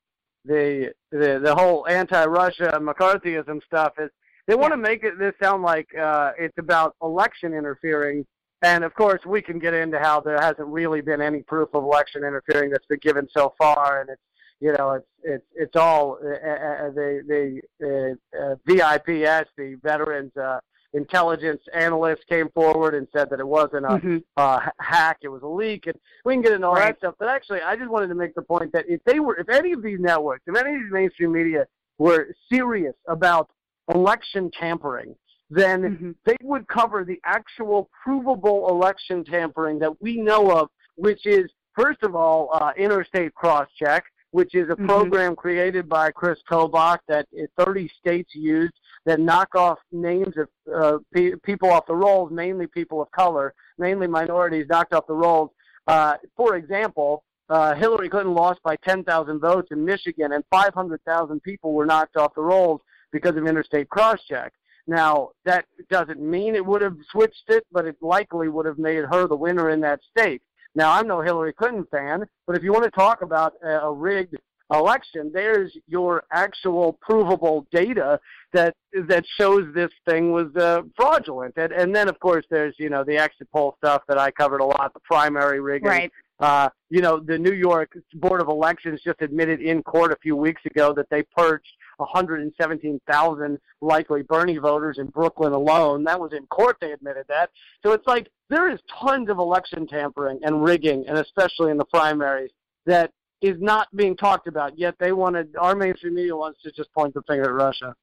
the 0.44 0.92
the 1.12 1.40
the 1.42 1.54
whole 1.54 1.87
anti-Russia 1.87 2.78
McCarthyism 2.80 3.62
stuff 3.64 3.92
is 3.98 4.11
they 4.46 4.54
want 4.54 4.72
to 4.72 4.76
make 4.76 5.02
it 5.02 5.18
this 5.18 5.35
sound 5.42 5.62
like 5.62 5.88
uh, 5.96 6.32
it's 6.38 6.56
about 6.59 6.94
election 7.02 7.52
interfering. 7.52 8.24
And 8.62 8.85
of 8.85 8.94
course, 8.94 9.20
we 9.26 9.42
can 9.42 9.59
get 9.59 9.74
into 9.74 9.98
how 9.98 10.20
there 10.20 10.40
hasn't 10.40 10.68
really 10.68 11.00
been 11.00 11.20
any 11.20 11.42
proof 11.42 11.68
of 11.74 11.85
election 11.85 12.24
interfering 12.24 12.70
that's 12.70 12.87
been 12.87 13.00
given 13.00 13.28
so 13.37 13.54
far, 13.59 14.00
and 14.00 14.11
it's 14.11 14.22
you 14.61 14.72
know 14.72 14.92
it's 14.92 15.06
it's 15.22 15.46
it's 15.54 15.76
all 15.76 16.18
uh, 16.24 16.28
uh, 16.28 16.90
the 16.90 17.61
the 17.78 18.16
uh, 18.38 18.54
VIPS, 18.66 19.48
the 19.59 19.78
Veterans 19.82 20.35
uh, 20.37 20.61
Intelligence 20.94 21.61
Analyst, 21.74 22.26
came 22.28 22.48
forward 22.54 22.94
and 22.94 23.06
said 23.14 23.28
that 23.30 23.40
it 23.40 23.46
wasn't 23.46 23.85
a 23.85 23.88
mm-hmm. 23.88 24.18
uh, 24.38 24.61
hack, 24.78 25.18
it 25.22 25.28
was 25.28 25.42
a 25.42 25.46
leak, 25.46 25.87
and 25.87 25.96
we 26.24 26.35
can 26.35 26.42
get 26.42 26.52
into 26.52 26.66
all 26.66 26.74
right. 26.74 26.94
that 26.94 26.98
stuff. 26.98 27.14
But 27.18 27.28
actually, 27.28 27.61
I 27.61 27.76
just 27.76 27.90
wanted 27.90 28.09
to 28.09 28.14
make 28.14 28.35
the 28.35 28.42
point 28.42 28.72
that 28.72 28.87
if 28.88 29.02
they 29.04 29.20
were, 29.20 29.37
if 29.37 29.50
any 29.50 29.72
of 29.72 29.82
these 29.82 30.00
networks, 30.00 30.44
if 30.46 30.56
any 30.56 30.76
of 30.76 30.80
these 30.80 30.92
mainstream 30.92 31.32
media 31.32 31.66
were 31.98 32.28
serious 32.50 32.94
about 33.06 33.50
election 33.92 34.51
tampering, 34.59 35.14
then 35.51 35.83
mm-hmm. 35.83 36.11
they 36.25 36.37
would 36.42 36.66
cover 36.68 37.05
the 37.05 37.20
actual 37.25 37.88
provable 38.03 38.68
election 38.68 39.25
tampering 39.25 39.79
that 39.79 40.01
we 40.01 40.16
know 40.16 40.51
of, 40.51 40.68
which 40.96 41.25
is 41.27 41.51
first 41.79 42.03
of 42.03 42.14
all 42.14 42.51
uh, 42.53 42.72
interstate 42.77 43.35
cross 43.35 43.68
check 43.79 44.05
which 44.37 44.55
is 44.55 44.68
a 44.68 44.72
mm-hmm. 44.72 44.87
program 44.87 45.35
created 45.35 45.88
by 45.88 46.11
Chris 46.11 46.38
Kobach 46.51 46.99
that 47.09 47.27
30 47.59 47.88
states 47.99 48.35
used 48.35 48.75
that 49.07 49.18
knock 49.18 49.55
off 49.55 49.79
names 49.92 50.35
of 50.37 50.49
uh, 50.75 50.99
pe- 51.14 51.33
people 51.42 51.70
off 51.70 51.87
the 51.87 51.94
rolls, 51.94 52.31
mainly 52.31 52.66
people 52.66 53.01
of 53.01 53.11
color, 53.12 53.55
mainly 53.79 54.07
minorities, 54.07 54.66
knocked 54.68 54.92
off 54.92 55.07
the 55.07 55.14
rolls. 55.14 55.51
Uh, 55.87 56.16
for 56.37 56.57
example, 56.57 57.25
uh, 57.49 57.75
Hillary 57.77 58.11
Clinton 58.11 58.35
lost 58.35 58.61
by 58.62 58.77
10,000 58.85 59.40
votes 59.40 59.68
in 59.70 59.83
Michigan, 59.83 60.33
and 60.33 60.44
500,000 60.51 61.42
people 61.42 61.72
were 61.72 61.87
knocked 61.87 62.18
off 62.18 62.35
the 62.35 62.42
rolls 62.42 62.83
because 63.12 63.36
of 63.36 63.46
interstate 63.46 63.88
crosscheck. 63.88 64.50
Now, 64.86 65.30
that 65.44 65.64
doesn't 65.90 66.20
mean 66.20 66.54
it 66.54 66.64
would 66.64 66.82
have 66.82 66.96
switched 67.10 67.44
it, 67.48 67.66
but 67.72 67.86
it 67.86 67.96
likely 68.00 68.48
would 68.48 68.66
have 68.66 68.78
made 68.78 69.04
her 69.04 69.26
the 69.26 69.36
winner 69.36 69.70
in 69.70 69.80
that 69.80 70.00
state. 70.16 70.42
Now, 70.74 70.92
I'm 70.92 71.08
no 71.08 71.22
Hillary 71.22 71.52
Clinton 71.52 71.86
fan, 71.90 72.26
but 72.46 72.56
if 72.56 72.62
you 72.62 72.72
want 72.72 72.84
to 72.84 72.90
talk 72.90 73.22
about 73.22 73.54
a, 73.64 73.90
rigged 73.90 74.36
election, 74.70 75.30
there's 75.32 75.74
your 75.88 76.24
actual 76.30 76.98
provable 77.00 77.66
data 77.72 78.20
that 78.52 78.74
that 79.08 79.24
shows 79.38 79.72
this 79.74 79.90
thing 80.06 80.32
was 80.32 80.54
uh, 80.56 80.82
fraudulent. 80.94 81.54
And, 81.56 81.72
and 81.72 81.96
then, 81.96 82.08
of 82.08 82.20
course, 82.20 82.44
there's 82.50 82.74
you 82.78 82.90
know 82.90 83.04
the 83.04 83.16
exit 83.16 83.48
poll 83.52 83.74
stuff 83.78 84.02
that 84.06 84.18
I 84.18 84.30
covered 84.30 84.60
a 84.60 84.66
lot, 84.66 84.92
the 84.92 85.00
primary 85.00 85.60
rigging. 85.60 85.88
Right. 85.88 86.12
Uh, 86.38 86.68
you 86.90 87.00
know, 87.00 87.18
the 87.18 87.38
New 87.38 87.54
York 87.54 87.96
Board 88.14 88.42
of 88.42 88.48
Elections 88.48 89.00
just 89.02 89.22
admitted 89.22 89.62
in 89.62 89.82
court 89.82 90.12
a 90.12 90.16
few 90.16 90.36
weeks 90.36 90.60
ago 90.66 90.92
that 90.92 91.08
they 91.08 91.22
purged 91.34 91.72
117,000 91.98 93.59
likely 93.80 94.22
Bernie 94.22 94.59
voters 94.59 94.98
in 94.98 95.06
Brooklyn 95.06 95.52
alone. 95.52 96.04
That 96.04 96.20
was 96.20 96.32
in 96.32 96.46
court, 96.46 96.76
they 96.80 96.92
admitted 96.92 97.26
that. 97.28 97.50
So 97.82 97.92
it's 97.92 98.06
like 98.06 98.30
there 98.48 98.70
is 98.70 98.78
tons 99.00 99.28
of 99.28 99.38
election 99.38 99.87
tampering 99.87 100.40
and 100.42 100.62
rigging, 100.62 101.04
and 101.09 101.18
especially 101.18 101.70
in 101.70 101.76
the 101.76 101.85
primaries, 101.85 102.50
that 102.87 103.12
is 103.42 103.56
not 103.61 103.88
being 103.94 104.16
talked 104.16 104.46
about. 104.46 104.78
Yet 104.78 104.94
they 104.98 105.12
wanted, 105.12 105.54
our 105.59 105.74
mainstream 105.74 106.14
media 106.14 106.37
wants 106.37 106.62
to 106.62 106.72
just 106.72 106.92
point 106.92 107.14
the 107.14 107.22
finger 107.22 107.44
at 107.44 107.52
Russia. 107.52 107.94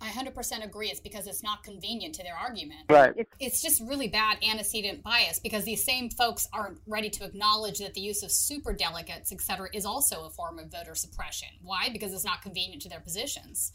I 0.00 0.10
100% 0.10 0.64
agree. 0.64 0.88
It's 0.88 1.00
because 1.00 1.26
it's 1.26 1.42
not 1.42 1.64
convenient 1.64 2.14
to 2.16 2.22
their 2.22 2.36
argument. 2.36 2.82
Right. 2.88 3.26
It's 3.40 3.60
just 3.60 3.82
really 3.82 4.08
bad 4.08 4.38
antecedent 4.48 5.02
bias 5.02 5.40
because 5.40 5.64
these 5.64 5.84
same 5.84 6.08
folks 6.10 6.46
aren't 6.52 6.78
ready 6.86 7.10
to 7.10 7.24
acknowledge 7.24 7.78
that 7.78 7.94
the 7.94 8.00
use 8.00 8.22
of 8.22 8.30
super 8.30 8.72
delegates, 8.72 9.32
et 9.32 9.40
cetera, 9.40 9.68
is 9.74 9.84
also 9.84 10.24
a 10.24 10.30
form 10.30 10.58
of 10.58 10.70
voter 10.70 10.94
suppression. 10.94 11.48
Why? 11.62 11.88
Because 11.92 12.12
it's 12.12 12.24
not 12.24 12.42
convenient 12.42 12.82
to 12.82 12.88
their 12.88 13.00
positions. 13.00 13.72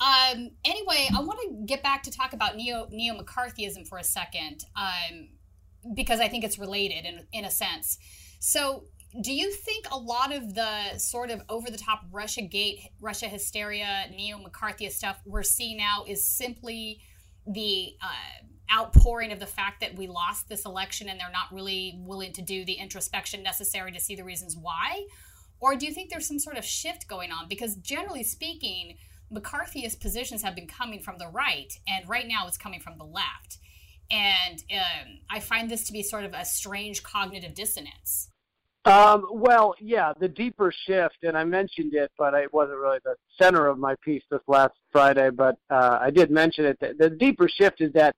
Um, 0.00 0.50
anyway, 0.64 1.08
I 1.14 1.20
want 1.20 1.40
to 1.40 1.66
get 1.66 1.82
back 1.82 2.04
to 2.04 2.10
talk 2.10 2.32
about 2.32 2.56
neo 2.56 2.86
neo 2.90 3.18
McCarthyism 3.18 3.86
for 3.88 3.98
a 3.98 4.04
second 4.04 4.64
um, 4.76 5.28
because 5.94 6.20
I 6.20 6.28
think 6.28 6.44
it's 6.44 6.58
related 6.58 7.04
in 7.04 7.26
in 7.32 7.44
a 7.44 7.50
sense. 7.50 7.98
So 8.38 8.84
do 9.22 9.32
you 9.32 9.50
think 9.50 9.86
a 9.90 9.98
lot 9.98 10.34
of 10.34 10.54
the 10.54 10.98
sort 10.98 11.30
of 11.30 11.40
over 11.48 11.70
the 11.70 11.78
top 11.78 12.04
Russia 12.10 12.42
gate, 12.42 12.80
Russia 13.00 13.26
hysteria, 13.26 14.06
neo 14.14 14.38
McCarthyist 14.38 14.92
stuff 14.92 15.20
we're 15.24 15.42
seeing 15.42 15.78
now 15.78 16.04
is 16.06 16.24
simply 16.24 17.00
the 17.46 17.94
uh, 18.02 18.76
outpouring 18.76 19.32
of 19.32 19.40
the 19.40 19.46
fact 19.46 19.80
that 19.80 19.96
we 19.96 20.06
lost 20.06 20.48
this 20.48 20.66
election 20.66 21.08
and 21.08 21.18
they're 21.18 21.30
not 21.32 21.52
really 21.52 21.98
willing 22.00 22.32
to 22.34 22.42
do 22.42 22.64
the 22.64 22.74
introspection 22.74 23.42
necessary 23.42 23.92
to 23.92 24.00
see 24.00 24.14
the 24.14 24.24
reasons 24.24 24.56
why? 24.56 25.06
Or 25.60 25.74
do 25.74 25.86
you 25.86 25.92
think 25.92 26.10
there's 26.10 26.28
some 26.28 26.38
sort 26.38 26.58
of 26.58 26.64
shift 26.64 27.08
going 27.08 27.32
on? 27.32 27.48
Because 27.48 27.76
generally 27.76 28.22
speaking, 28.22 28.96
McCarthyist 29.32 30.00
positions 30.00 30.42
have 30.42 30.54
been 30.54 30.68
coming 30.68 31.00
from 31.00 31.18
the 31.18 31.28
right, 31.28 31.72
and 31.88 32.08
right 32.08 32.26
now 32.28 32.46
it's 32.46 32.56
coming 32.56 32.80
from 32.80 32.96
the 32.98 33.04
left. 33.04 33.58
And 34.10 34.62
um, 34.72 35.18
I 35.30 35.40
find 35.40 35.70
this 35.70 35.84
to 35.84 35.92
be 35.92 36.02
sort 36.02 36.24
of 36.24 36.32
a 36.32 36.44
strange 36.44 37.02
cognitive 37.02 37.54
dissonance. 37.54 38.28
Um, 38.88 39.26
well, 39.30 39.74
yeah, 39.80 40.14
the 40.18 40.28
deeper 40.28 40.72
shift, 40.86 41.18
and 41.22 41.36
I 41.36 41.44
mentioned 41.44 41.92
it, 41.92 42.10
but 42.16 42.32
it 42.32 42.52
wasn't 42.54 42.78
really 42.78 42.98
the 43.04 43.16
center 43.40 43.66
of 43.66 43.78
my 43.78 43.94
piece 44.02 44.22
this 44.30 44.40
last 44.46 44.72
Friday. 44.90 45.28
But 45.28 45.56
uh, 45.68 45.98
I 46.00 46.10
did 46.10 46.30
mention 46.30 46.64
it. 46.64 46.78
The, 46.80 46.94
the 46.98 47.10
deeper 47.10 47.48
shift 47.48 47.82
is 47.82 47.92
that 47.92 48.16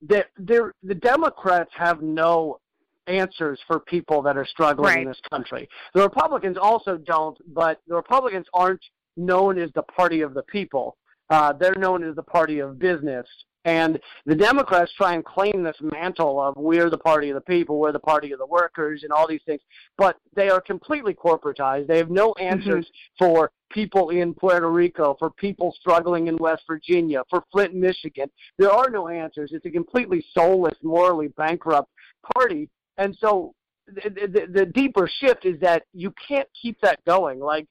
the, 0.00 0.24
the 0.38 0.94
Democrats 0.94 1.70
have 1.74 2.00
no 2.00 2.58
answers 3.06 3.60
for 3.66 3.80
people 3.80 4.22
that 4.22 4.38
are 4.38 4.46
struggling 4.46 4.94
right. 4.94 5.02
in 5.02 5.08
this 5.08 5.20
country. 5.28 5.68
The 5.94 6.02
Republicans 6.02 6.56
also 6.56 6.96
don't, 6.96 7.36
but 7.52 7.80
the 7.86 7.94
Republicans 7.94 8.46
aren't 8.54 8.84
known 9.16 9.58
as 9.58 9.70
the 9.74 9.82
party 9.82 10.22
of 10.22 10.32
the 10.32 10.42
people. 10.42 10.96
Uh, 11.28 11.52
they're 11.52 11.74
known 11.74 12.02
as 12.02 12.14
the 12.16 12.22
party 12.22 12.60
of 12.60 12.78
business 12.78 13.26
and 13.64 13.98
the 14.24 14.34
Democrats 14.34 14.92
try 14.96 15.14
and 15.14 15.24
claim 15.24 15.62
this 15.62 15.76
mantle 15.80 16.40
of 16.40 16.56
we're 16.56 16.90
the 16.90 16.98
party 16.98 17.30
of 17.30 17.34
the 17.34 17.40
people, 17.40 17.78
we're 17.78 17.92
the 17.92 17.98
party 17.98 18.32
of 18.32 18.38
the 18.38 18.46
workers, 18.46 19.02
and 19.02 19.12
all 19.12 19.26
these 19.26 19.42
things. 19.46 19.60
But 19.96 20.16
they 20.34 20.48
are 20.48 20.60
completely 20.60 21.14
corporatized. 21.14 21.86
They 21.86 21.98
have 21.98 22.10
no 22.10 22.32
mm-hmm. 22.32 22.52
answers 22.52 22.86
mm-hmm. 22.86 23.24
for 23.24 23.50
people 23.70 24.10
in 24.10 24.32
Puerto 24.34 24.70
Rico, 24.70 25.16
for 25.18 25.30
people 25.30 25.74
struggling 25.78 26.28
in 26.28 26.36
West 26.38 26.62
Virginia, 26.66 27.22
for 27.28 27.44
Flint, 27.52 27.74
Michigan. 27.74 28.30
There 28.58 28.70
are 28.70 28.90
no 28.90 29.08
answers. 29.08 29.50
It's 29.52 29.66
a 29.66 29.70
completely 29.70 30.24
soulless, 30.32 30.76
morally 30.82 31.28
bankrupt 31.36 31.90
party. 32.34 32.70
And 32.96 33.16
so 33.20 33.54
the, 33.86 34.10
the, 34.10 34.46
the 34.52 34.66
deeper 34.66 35.08
shift 35.20 35.44
is 35.44 35.58
that 35.60 35.84
you 35.92 36.12
can't 36.26 36.48
keep 36.60 36.80
that 36.80 37.04
going. 37.04 37.40
Like 37.40 37.66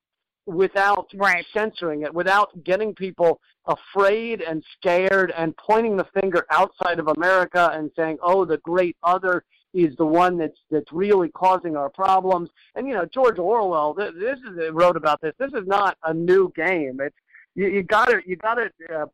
without 0.47 1.11
right. 1.15 1.45
censoring 1.53 2.03
it, 2.03 2.13
without 2.13 2.63
getting 2.63 2.95
people 2.95 3.39
afraid 3.65 4.41
and 4.41 4.63
scared 4.79 5.31
and 5.37 5.55
pointing 5.57 5.97
the 5.97 6.07
finger 6.19 6.45
outside 6.49 6.99
of 6.99 7.09
America 7.09 7.69
and 7.73 7.91
saying, 7.95 8.17
"Oh, 8.21 8.45
the 8.45 8.57
great 8.59 8.95
other 9.03 9.43
is 9.73 9.95
the 9.97 10.05
one 10.05 10.37
that's 10.37 10.57
that's 10.71 10.91
really 10.91 11.29
causing 11.29 11.75
our 11.75 11.89
problems." 11.89 12.49
And 12.75 12.87
you 12.87 12.93
know, 12.93 13.05
George 13.05 13.37
Orwell, 13.37 13.93
this 13.93 14.39
is 14.39 14.71
wrote 14.71 14.95
about 14.95 15.21
this. 15.21 15.33
This 15.37 15.53
is 15.53 15.67
not 15.67 15.97
a 16.03 16.13
new 16.13 16.51
game. 16.55 16.99
It's 17.01 17.15
you, 17.57 17.67
you 17.67 17.83
gotta 17.83 18.21
you 18.25 18.37
gotta 18.37 18.69
uh, 18.95 19.07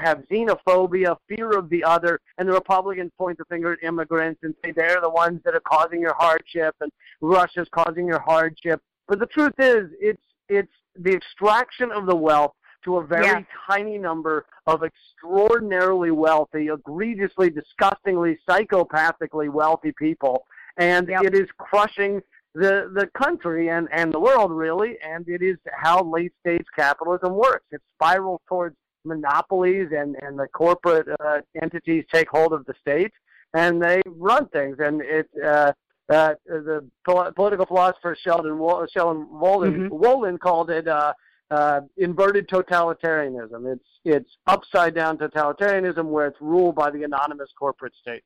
have 0.00 0.22
xenophobia, 0.30 1.16
fear 1.28 1.50
of 1.58 1.68
the 1.70 1.82
other, 1.82 2.20
and 2.38 2.48
the 2.48 2.52
Republicans 2.52 3.10
point 3.18 3.38
the 3.38 3.44
finger 3.46 3.72
at 3.72 3.82
immigrants 3.82 4.40
and 4.44 4.54
say 4.64 4.70
they're 4.70 5.00
the 5.00 5.10
ones 5.10 5.40
that 5.44 5.54
are 5.54 5.62
causing 5.66 6.00
your 6.00 6.14
hardship, 6.14 6.76
and 6.80 6.92
Russia's 7.20 7.68
causing 7.72 8.06
your 8.06 8.20
hardship. 8.20 8.80
But 9.08 9.18
the 9.18 9.26
truth 9.26 9.54
is, 9.58 9.88
it's 9.98 10.22
it's 10.48 10.72
the 10.94 11.12
extraction 11.12 11.90
of 11.92 12.06
the 12.06 12.16
wealth 12.16 12.54
to 12.84 12.98
a 12.98 13.04
very 13.04 13.26
Yeah. 13.26 13.42
tiny 13.68 13.98
number 13.98 14.46
of 14.66 14.82
extraordinarily 14.84 16.10
wealthy, 16.12 16.68
egregiously, 16.68 17.50
disgustingly, 17.50 18.38
psychopathically 18.48 19.48
wealthy 19.50 19.92
people, 19.92 20.46
and 20.76 21.08
it 21.10 21.34
is 21.34 21.50
crushing 21.58 22.22
the 22.54 22.90
the 22.94 23.06
country 23.08 23.68
and 23.70 23.88
and 23.92 24.12
the 24.12 24.20
world 24.20 24.50
really. 24.52 24.98
And 25.00 25.28
it 25.28 25.42
is 25.42 25.58
how 25.72 26.02
late 26.02 26.32
stage 26.40 26.64
capitalism 26.74 27.34
works. 27.34 27.66
It 27.72 27.82
spirals 27.94 28.40
towards 28.48 28.76
monopolies, 29.04 29.88
and 29.92 30.16
and 30.22 30.38
the 30.38 30.48
corporate 30.48 31.08
uh, 31.20 31.40
entities 31.60 32.04
take 32.12 32.28
hold 32.30 32.52
of 32.52 32.64
the 32.66 32.74
state, 32.80 33.12
and 33.52 33.82
they 33.82 34.00
run 34.06 34.48
things. 34.48 34.78
And 34.78 35.02
it. 35.02 35.28
Uh, 35.44 35.72
uh, 36.08 36.34
the 36.46 36.88
pol- 37.04 37.32
political 37.32 37.66
philosopher 37.66 38.16
Sheldon 38.22 38.58
Wo- 38.58 38.86
Sheldon 38.92 39.26
Wolin, 39.32 39.88
Wolin 39.88 40.38
called 40.38 40.70
it 40.70 40.86
uh, 40.86 41.12
uh, 41.50 41.80
inverted 41.96 42.48
totalitarianism. 42.48 43.72
It's 43.72 43.84
it's 44.04 44.30
upside 44.46 44.94
down 44.94 45.18
totalitarianism 45.18 46.04
where 46.04 46.26
it's 46.28 46.40
ruled 46.40 46.76
by 46.76 46.90
the 46.90 47.02
anonymous 47.02 47.50
corporate 47.58 47.94
state. 48.00 48.22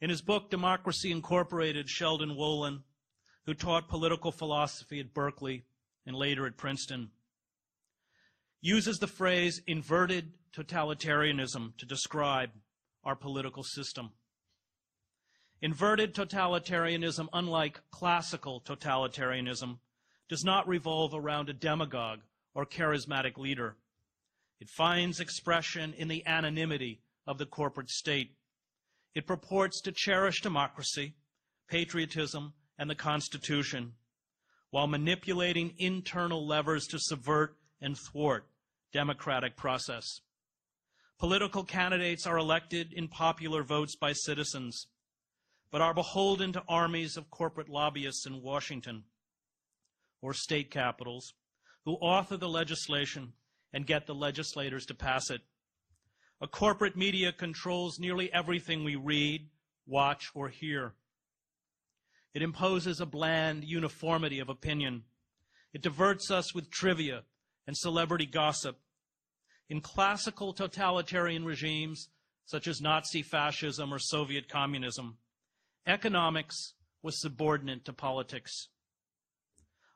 In 0.00 0.10
his 0.10 0.20
book, 0.20 0.50
Democracy 0.50 1.10
Incorporated, 1.10 1.88
Sheldon 1.88 2.36
Wolin, 2.36 2.82
who 3.46 3.54
taught 3.54 3.88
political 3.88 4.32
philosophy 4.32 5.00
at 5.00 5.14
Berkeley 5.14 5.64
and 6.06 6.14
later 6.14 6.46
at 6.46 6.58
Princeton, 6.58 7.10
uses 8.60 8.98
the 8.98 9.06
phrase 9.06 9.62
inverted 9.66 10.32
totalitarianism 10.54 11.76
to 11.78 11.86
describe 11.86 12.50
our 13.04 13.16
political 13.16 13.62
system. 13.62 14.12
Inverted 15.64 16.14
totalitarianism, 16.14 17.26
unlike 17.32 17.80
classical 17.90 18.60
totalitarianism, 18.60 19.78
does 20.28 20.44
not 20.44 20.68
revolve 20.68 21.14
around 21.14 21.48
a 21.48 21.54
demagogue 21.54 22.20
or 22.52 22.66
charismatic 22.66 23.38
leader. 23.38 23.78
It 24.60 24.68
finds 24.68 25.20
expression 25.20 25.94
in 25.94 26.08
the 26.08 26.26
anonymity 26.26 27.00
of 27.26 27.38
the 27.38 27.46
corporate 27.46 27.88
state. 27.88 28.36
It 29.14 29.26
purports 29.26 29.80
to 29.80 29.92
cherish 29.92 30.42
democracy, 30.42 31.14
patriotism, 31.66 32.52
and 32.78 32.90
the 32.90 32.94
Constitution, 32.94 33.94
while 34.68 34.86
manipulating 34.86 35.72
internal 35.78 36.46
levers 36.46 36.86
to 36.88 36.98
subvert 36.98 37.56
and 37.80 37.96
thwart 37.96 38.46
democratic 38.92 39.56
process. 39.56 40.20
Political 41.18 41.64
candidates 41.64 42.26
are 42.26 42.36
elected 42.36 42.92
in 42.92 43.08
popular 43.08 43.62
votes 43.62 43.96
by 43.96 44.12
citizens, 44.12 44.88
but 45.74 45.82
are 45.82 45.92
beholden 45.92 46.52
to 46.52 46.62
armies 46.68 47.16
of 47.16 47.32
corporate 47.32 47.68
lobbyists 47.68 48.26
in 48.26 48.40
Washington 48.40 49.02
or 50.22 50.32
state 50.32 50.70
capitals 50.70 51.34
who 51.84 51.94
author 51.94 52.36
the 52.36 52.48
legislation 52.48 53.32
and 53.72 53.84
get 53.84 54.06
the 54.06 54.14
legislators 54.14 54.86
to 54.86 54.94
pass 54.94 55.30
it. 55.30 55.40
A 56.40 56.46
corporate 56.46 56.96
media 56.96 57.32
controls 57.32 57.98
nearly 57.98 58.32
everything 58.32 58.84
we 58.84 58.94
read, 58.94 59.48
watch, 59.84 60.30
or 60.32 60.48
hear. 60.48 60.92
It 62.34 62.42
imposes 62.42 63.00
a 63.00 63.06
bland 63.06 63.64
uniformity 63.64 64.38
of 64.38 64.48
opinion. 64.48 65.02
It 65.72 65.82
diverts 65.82 66.30
us 66.30 66.54
with 66.54 66.70
trivia 66.70 67.24
and 67.66 67.76
celebrity 67.76 68.26
gossip. 68.26 68.78
In 69.68 69.80
classical 69.80 70.52
totalitarian 70.52 71.44
regimes, 71.44 72.10
such 72.44 72.68
as 72.68 72.80
Nazi 72.80 73.22
fascism 73.22 73.92
or 73.92 73.98
Soviet 73.98 74.48
communism, 74.48 75.18
economics 75.86 76.74
was 77.02 77.20
subordinate 77.20 77.84
to 77.84 77.92
politics. 77.92 78.68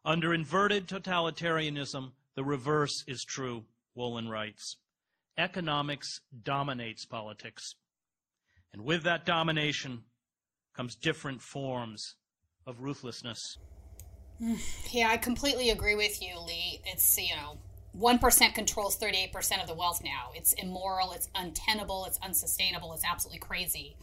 Under 0.05 0.33
inverted 0.33 0.87
totalitarianism, 0.87 2.13
the 2.35 2.45
reverse 2.45 3.05
is 3.07 3.25
true, 3.25 3.65
Wolin 3.97 4.29
writes. 4.29 4.77
Economics 5.37 6.21
dominates 6.43 7.05
politics. 7.05 7.75
And 8.73 8.85
with 8.85 9.03
that 9.05 9.25
domination 9.25 10.05
comes 10.77 10.95
different 10.95 11.43
forms 11.43 12.17
of 12.67 12.81
ruthlessness. 12.81 13.59
Yeah, 14.93 15.09
I 15.11 15.17
completely 15.17 15.71
agree 15.71 15.97
with 15.97 16.23
you, 16.23 16.39
Lee. 16.41 16.81
It's, 16.87 17.19
you 17.19 17.35
know, 17.35 17.59
1% 17.99 18.55
controls 18.55 18.97
38% 18.99 19.61
of 19.61 19.67
the 19.67 19.75
wealth 19.75 20.01
now. 20.05 20.31
It's 20.35 20.53
immoral, 20.53 21.13
it's 21.13 21.29
untenable, 21.35 22.05
it's 22.05 22.19
unsustainable, 22.23 22.93
it's 22.95 23.05
absolutely 23.05 23.41
crazy. 23.41 23.97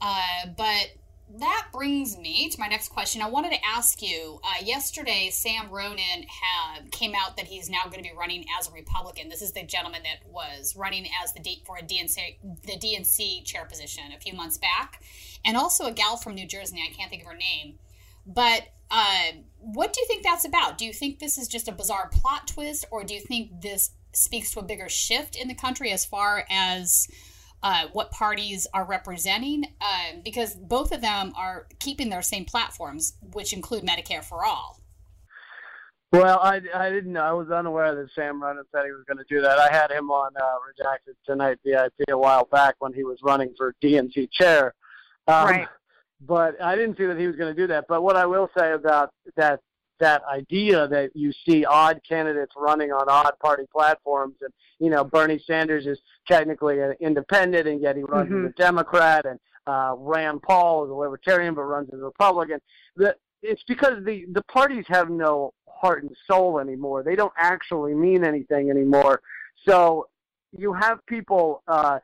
Uh, 0.00 0.46
but 0.56 0.92
that 1.36 1.68
brings 1.72 2.16
me 2.16 2.48
to 2.48 2.58
my 2.58 2.68
next 2.68 2.88
question. 2.88 3.20
I 3.20 3.28
wanted 3.28 3.50
to 3.50 3.64
ask 3.64 4.00
you 4.00 4.40
uh, 4.42 4.64
yesterday, 4.64 5.28
Sam 5.30 5.68
Ronan 5.70 6.24
came 6.90 7.14
out 7.14 7.36
that 7.36 7.46
he's 7.46 7.68
now 7.68 7.82
going 7.84 8.02
to 8.02 8.02
be 8.02 8.16
running 8.16 8.46
as 8.58 8.68
a 8.68 8.72
Republican. 8.72 9.28
This 9.28 9.42
is 9.42 9.52
the 9.52 9.62
gentleman 9.62 10.02
that 10.04 10.30
was 10.30 10.74
running 10.74 11.06
as 11.22 11.34
the 11.34 11.40
D, 11.40 11.62
for 11.66 11.76
a 11.76 11.82
DNC, 11.82 12.38
the 12.62 12.78
DNC 12.78 13.44
chair 13.44 13.66
position 13.66 14.04
a 14.16 14.20
few 14.20 14.32
months 14.32 14.56
back, 14.56 15.02
and 15.44 15.56
also 15.56 15.86
a 15.86 15.92
gal 15.92 16.16
from 16.16 16.34
New 16.34 16.46
Jersey. 16.46 16.82
I 16.82 16.92
can't 16.94 17.10
think 17.10 17.22
of 17.22 17.28
her 17.28 17.36
name. 17.36 17.78
But 18.26 18.68
uh, 18.90 19.32
what 19.58 19.92
do 19.92 20.00
you 20.00 20.06
think 20.06 20.22
that's 20.22 20.46
about? 20.46 20.78
Do 20.78 20.86
you 20.86 20.92
think 20.92 21.18
this 21.18 21.36
is 21.36 21.46
just 21.46 21.68
a 21.68 21.72
bizarre 21.72 22.08
plot 22.10 22.46
twist, 22.46 22.86
or 22.90 23.04
do 23.04 23.12
you 23.14 23.20
think 23.20 23.60
this 23.60 23.90
speaks 24.12 24.52
to 24.52 24.60
a 24.60 24.62
bigger 24.62 24.88
shift 24.88 25.36
in 25.36 25.48
the 25.48 25.54
country 25.54 25.90
as 25.92 26.04
far 26.04 26.44
as 26.50 27.08
uh, 27.62 27.86
what 27.92 28.10
parties 28.10 28.66
are 28.72 28.84
representing? 28.84 29.64
Uh, 29.80 30.18
because 30.24 30.54
both 30.54 30.92
of 30.92 31.00
them 31.00 31.32
are 31.36 31.66
keeping 31.80 32.08
their 32.08 32.22
same 32.22 32.44
platforms, 32.44 33.14
which 33.32 33.52
include 33.52 33.84
Medicare 33.84 34.24
for 34.24 34.44
all. 34.44 34.80
Well, 36.10 36.38
I, 36.42 36.62
I 36.74 36.88
didn't 36.88 37.12
know. 37.12 37.20
I 37.20 37.32
was 37.32 37.50
unaware 37.50 37.94
that 37.94 38.08
Sam 38.14 38.42
Ronan 38.42 38.64
said 38.72 38.86
he 38.86 38.92
was 38.92 39.04
going 39.06 39.18
to 39.18 39.24
do 39.28 39.42
that. 39.42 39.58
I 39.58 39.70
had 39.70 39.90
him 39.90 40.10
on 40.10 40.32
uh, 40.36 40.42
Redacted 40.42 41.14
Tonight 41.26 41.58
VIP 41.64 41.92
a 42.08 42.16
while 42.16 42.48
back 42.50 42.76
when 42.78 42.94
he 42.94 43.04
was 43.04 43.18
running 43.22 43.52
for 43.56 43.74
DNC 43.82 44.30
chair. 44.32 44.74
Um, 45.26 45.44
Right. 45.46 45.68
But 46.20 46.60
I 46.60 46.74
didn't 46.74 46.96
see 46.96 47.06
that 47.06 47.16
he 47.16 47.28
was 47.28 47.36
going 47.36 47.54
to 47.54 47.60
do 47.60 47.68
that. 47.68 47.84
But 47.88 48.02
what 48.02 48.16
I 48.16 48.26
will 48.26 48.50
say 48.58 48.72
about 48.72 49.10
that 49.36 49.60
that 49.98 50.22
idea 50.24 50.88
that 50.88 51.10
you 51.14 51.32
see 51.46 51.64
odd 51.64 52.00
candidates 52.08 52.52
running 52.56 52.92
on 52.92 53.08
odd 53.08 53.32
party 53.40 53.64
platforms, 53.72 54.36
and 54.40 54.52
you 54.78 54.90
know 54.90 55.04
Bernie 55.04 55.42
Sanders 55.46 55.86
is 55.86 55.98
technically 56.26 56.80
an 56.80 56.94
independent, 57.00 57.66
and 57.66 57.80
yet 57.80 57.96
he 57.96 58.02
runs 58.02 58.30
Mhm. 58.30 58.46
as 58.46 58.50
a 58.50 58.54
Democrat, 58.54 59.26
and 59.26 59.38
uh, 59.66 59.94
Rand 59.96 60.42
Paul 60.42 60.84
is 60.84 60.90
a 60.90 60.94
Libertarian 60.94 61.54
but 61.54 61.62
runs 61.62 61.88
as 61.92 62.00
a 62.00 62.04
Republican. 62.04 62.60
The, 62.96 63.16
it's 63.42 63.62
because 63.68 64.04
the 64.04 64.24
the 64.32 64.42
parties 64.44 64.84
have 64.88 65.10
no 65.10 65.52
heart 65.68 66.02
and 66.02 66.16
soul 66.26 66.58
anymore. 66.58 67.02
They 67.02 67.16
don't 67.16 67.32
actually 67.36 67.94
mean 67.94 68.24
anything 68.24 68.70
anymore. 68.70 69.20
So 69.68 70.08
you 70.56 70.72
have 70.72 71.04
people 71.06 71.62
uh, 71.68 71.98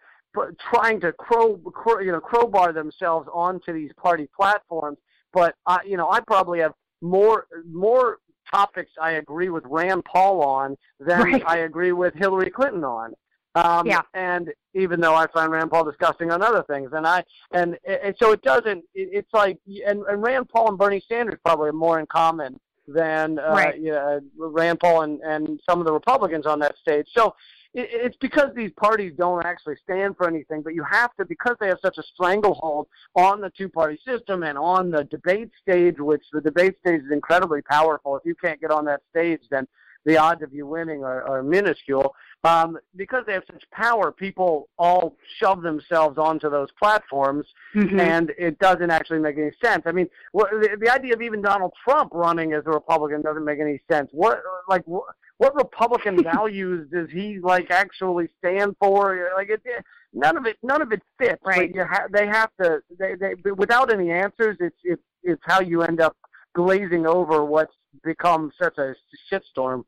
trying 0.73 1.01
to 1.01 1.13
crow, 1.13 1.57
crow, 1.57 2.01
you 2.01 2.13
know, 2.13 2.21
crowbar 2.21 2.73
themselves 2.73 3.29
onto 3.33 3.73
these 3.73 3.91
party 3.95 4.29
platforms. 4.37 4.99
But 5.33 5.55
I, 5.67 5.81
you 5.87 5.97
know, 5.97 6.11
I 6.11 6.21
probably 6.21 6.61
have 6.61 6.75
more 7.05 7.47
more 7.71 8.19
topics 8.51 8.91
I 9.01 9.13
agree 9.13 9.49
with 9.49 9.65
Rand 9.67 10.05
Paul 10.05 10.43
on 10.43 10.77
than 11.01 11.23
Right. 11.23 11.43
I 11.47 11.59
agree 11.59 11.93
with 11.93 12.15
Hillary 12.15 12.51
Clinton 12.51 12.85
on. 12.85 13.15
Um, 13.55 13.87
Yeah. 13.87 14.03
And 14.15 14.53
even 14.75 15.01
though 15.01 15.15
I 15.15 15.27
find 15.29 15.51
Rand 15.53 15.71
Paul 15.71 15.85
disgusting 15.85 16.31
on 16.31 16.43
other 16.43 16.65
things, 16.65 16.91
and 16.93 17.07
I 17.07 17.23
and, 17.53 17.79
and 17.87 18.15
so 18.19 18.33
it 18.33 18.43
doesn't. 18.43 18.85
It, 18.95 19.09
it's 19.13 19.33
like 19.33 19.59
and, 19.87 20.03
and 20.09 20.23
Rand 20.23 20.49
Paul 20.49 20.69
and 20.71 20.79
Bernie 20.79 21.05
Sanders 21.09 21.39
probably 21.45 21.69
have 21.69 21.75
more 21.75 22.01
in 22.01 22.07
common 22.07 22.59
than 22.89 23.39
uh, 23.39 23.53
Right. 23.53 23.79
you 23.79 23.93
know, 23.93 24.21
Rand 24.37 24.81
Paul 24.81 25.03
and, 25.03 25.21
and 25.23 25.61
some 25.69 25.79
of 25.81 25.87
the 25.87 25.93
Republicans 25.93 26.47
on 26.47 26.59
that 26.61 26.77
stage. 26.79 27.07
So 27.17 27.35
it, 27.75 27.89
it's 27.93 28.17
because 28.21 28.51
these 28.55 28.71
parties 28.77 29.13
don't 29.19 29.45
actually 29.45 29.77
stand 29.83 30.17
for 30.17 30.29
anything, 30.29 30.63
but 30.63 30.75
you 30.75 30.85
have 30.91 31.15
to 31.17 31.25
because 31.25 31.57
they 31.61 31.69
have 31.69 31.79
such 31.83 31.99
a 31.99 32.03
stranglehold 32.15 32.87
on 33.15 33.41
the 33.41 33.51
two-party 33.51 33.99
system 34.07 34.43
and 34.43 34.57
on 34.57 34.91
the 34.91 35.05
debate 35.05 35.51
stage, 35.61 35.97
which 35.99 36.23
the 36.33 36.41
debate 36.41 36.77
stage 36.81 37.03
is 37.03 37.13
incredibly 37.13 37.63
powerful. 37.63 38.17
If 38.17 38.23
you 38.25 38.35
can't 38.35 38.61
get 38.61 38.71
on 38.71 38.85
that 38.87 39.03
stage, 39.11 39.43
then 39.51 39.67
the 40.05 40.17
odds 40.19 40.43
of 40.43 40.53
you 40.53 40.67
winning 40.67 41.03
are, 41.05 41.23
are 41.29 41.43
minuscule. 41.43 42.15
Um, 42.45 42.77
because 42.95 43.25
they 43.27 43.33
have 43.33 43.45
such 43.51 43.65
power, 43.71 44.13
people 44.13 44.69
all 44.79 45.17
shove 45.39 45.63
themselves 45.63 46.19
onto 46.19 46.51
those 46.51 46.69
platforms, 46.79 47.47
Mhm. 47.75 47.99
and 47.99 48.33
it 48.37 48.59
doesn't 48.59 48.91
actually 48.91 49.21
make 49.21 49.39
any 49.39 49.51
sense. 49.65 49.83
I 49.87 49.93
mean, 49.93 50.09
what, 50.33 50.51
the, 50.51 50.77
the 50.79 50.91
idea 50.93 51.15
of 51.15 51.23
even 51.23 51.41
Donald 51.41 51.73
Trump 51.83 52.11
running 52.13 52.53
as 52.53 52.63
a 52.67 52.71
Republican 52.71 53.23
doesn't 53.23 53.45
make 53.47 53.61
any 53.61 53.81
sense. 53.91 54.11
What 54.13 54.43
like 54.69 54.83
what, 54.87 55.05
what 55.39 55.55
Republican 55.55 56.23
values 56.23 56.87
does 56.93 57.09
he 57.11 57.39
like 57.41 57.71
actually 57.71 58.29
stand 58.39 58.77
for? 58.79 59.31
Like 59.35 59.49
it, 59.49 59.63
it 59.65 59.83
none 60.13 60.37
of 60.37 60.45
it 60.45 60.59
none 60.63 60.83
of 60.83 60.93
it 60.93 61.01
fits. 61.19 61.41
Right. 61.47 61.75
You 61.75 61.85
ha- 61.85 62.09
they 62.13 62.27
have 62.27 62.51
to 62.61 62.81
they, 62.99 63.15
they 63.15 63.53
without 63.53 63.91
any 63.91 64.11
answers. 64.11 64.59
It's 64.61 64.77
it's 64.85 65.03
it's 65.23 65.43
how 65.47 65.61
you 65.63 65.81
end 65.83 66.03
up 66.03 66.15
glazing 66.55 67.07
over 67.07 67.43
what's 67.43 67.73
become 68.03 68.53
such 68.61 68.77
a 68.77 68.95
shitstorm. 69.33 69.85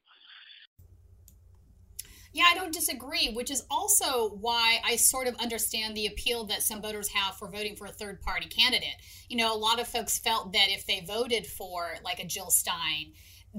Yeah, 2.36 2.44
I 2.50 2.54
don't 2.54 2.74
disagree, 2.74 3.32
which 3.32 3.50
is 3.50 3.64
also 3.70 4.28
why 4.28 4.78
I 4.84 4.96
sort 4.96 5.26
of 5.26 5.36
understand 5.36 5.96
the 5.96 6.04
appeal 6.06 6.44
that 6.44 6.62
some 6.62 6.82
voters 6.82 7.08
have 7.08 7.34
for 7.36 7.48
voting 7.48 7.76
for 7.76 7.86
a 7.86 7.90
third 7.90 8.20
party 8.20 8.46
candidate. 8.46 8.96
You 9.30 9.38
know, 9.38 9.54
a 9.54 9.56
lot 9.56 9.80
of 9.80 9.88
folks 9.88 10.18
felt 10.18 10.52
that 10.52 10.66
if 10.68 10.84
they 10.84 11.00
voted 11.00 11.46
for 11.46 11.94
like 12.04 12.18
a 12.18 12.26
Jill 12.26 12.50
Stein, 12.50 13.14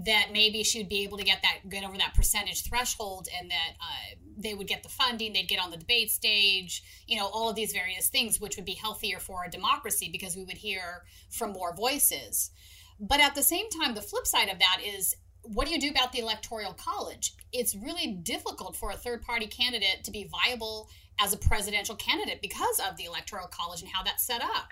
that 0.06 0.28
maybe 0.32 0.62
she 0.64 0.78
would 0.78 0.90
be 0.90 1.04
able 1.04 1.18
to 1.18 1.24
get 1.24 1.42
that 1.42 1.68
get 1.68 1.84
over 1.84 1.98
that 1.98 2.14
percentage 2.14 2.70
threshold 2.70 3.28
and 3.36 3.50
that 3.50 3.72
uh, 3.82 4.16
they 4.38 4.54
would 4.54 4.68
get 4.68 4.84
the 4.84 4.90
funding 4.90 5.34
they'd 5.34 5.48
get 5.48 5.60
on 5.60 5.72
the 5.72 5.78
debate 5.78 6.12
stage 6.12 6.84
you 7.08 7.18
know 7.18 7.26
all 7.26 7.50
of 7.50 7.56
these 7.56 7.74
various 7.74 8.08
things 8.08 8.40
which 8.40 8.58
would 8.58 8.66
be 8.66 8.74
healthier 8.74 9.18
for 9.18 9.40
our 9.40 9.50
democracy 9.50 10.08
because 10.12 10.36
we 10.36 10.44
would 10.44 10.58
hear 10.58 11.04
from 11.32 11.52
more 11.52 11.76
voices 11.76 12.52
but 13.00 13.20
at 13.20 13.34
the 13.34 13.42
same 13.42 13.68
time 13.72 13.96
the 13.96 14.02
flip 14.04 14.28
side 14.28 14.50
of 14.50 14.60
that 14.60 14.80
is 14.86 15.16
what 15.54 15.68
do 15.68 15.74
you 15.74 15.80
do 15.80 15.90
about 15.90 16.12
the 16.12 16.20
electoral 16.20 16.74
college 16.74 17.34
it's 17.54 17.76
really 17.76 18.08
difficult 18.24 18.76
for 18.76 18.92
a 18.92 18.96
third 18.96 19.22
party 19.22 19.48
candidate 19.48 20.04
to 20.04 20.12
be 20.12 20.30
viable 20.30 20.90
as 21.20 21.34
a 21.34 21.38
presidential 21.38 21.96
candidate 21.96 22.42
because 22.42 22.80
of 22.80 22.96
the 22.98 23.06
electoral 23.06 23.48
college 23.48 23.82
and 23.82 23.92
how 23.92 24.04
that's 24.04 24.24
set 24.24 24.42
up 24.42 24.68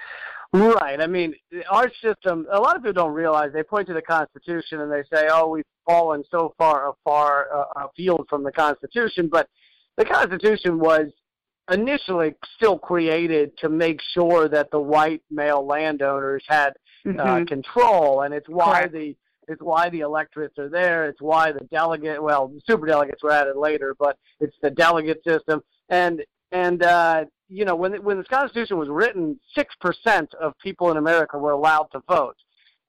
Right. 0.55 1.01
I 1.01 1.07
mean, 1.07 1.35
our 1.69 1.91
system. 2.01 2.47
A 2.51 2.59
lot 2.59 2.77
of 2.77 2.81
people 2.81 2.93
don't 2.93 3.13
realize 3.13 3.51
they 3.53 3.63
point 3.63 3.87
to 3.87 3.93
the 3.93 4.01
Constitution 4.01 4.79
and 4.79 4.91
they 4.91 5.03
say, 5.13 5.27
"Oh, 5.29 5.49
we've 5.49 5.65
fallen 5.85 6.23
so 6.31 6.53
far 6.57 6.91
afar 6.91 7.47
uh, 7.53 7.87
afield 7.87 8.27
from 8.29 8.43
the 8.43 8.53
Constitution." 8.53 9.27
But 9.29 9.49
the 9.97 10.05
Constitution 10.05 10.79
was 10.79 11.07
initially 11.69 12.35
still 12.55 12.77
created 12.77 13.57
to 13.57 13.69
make 13.69 13.99
sure 14.13 14.47
that 14.47 14.71
the 14.71 14.79
white 14.79 15.23
male 15.29 15.65
landowners 15.65 16.43
had 16.47 16.73
uh, 17.05 17.09
mm-hmm. 17.09 17.45
control, 17.45 18.21
and 18.21 18.33
it's 18.33 18.47
why 18.47 18.87
Correct. 18.87 18.93
the 18.93 19.15
it's 19.47 19.61
why 19.61 19.89
the 19.89 20.01
electorates 20.01 20.57
are 20.57 20.69
there. 20.69 21.05
It's 21.05 21.21
why 21.21 21.51
the 21.51 21.65
delegate, 21.71 22.21
well, 22.21 22.51
super 22.67 22.85
delegates 22.85 23.23
were 23.23 23.31
added 23.31 23.55
later, 23.55 23.95
but 23.97 24.17
it's 24.39 24.55
the 24.61 24.71
delegate 24.71 25.23
system. 25.23 25.61
And 25.89 26.23
and 26.51 26.83
uh, 26.83 27.25
you 27.49 27.65
know, 27.65 27.75
when 27.75 27.93
when 28.03 28.17
this 28.17 28.27
Constitution 28.27 28.77
was 28.77 28.89
written, 28.89 29.39
six 29.53 29.75
percent 29.79 30.33
of 30.41 30.53
people 30.63 30.91
in 30.91 30.97
America 30.97 31.37
were 31.37 31.51
allowed 31.51 31.87
to 31.91 32.01
vote. 32.07 32.37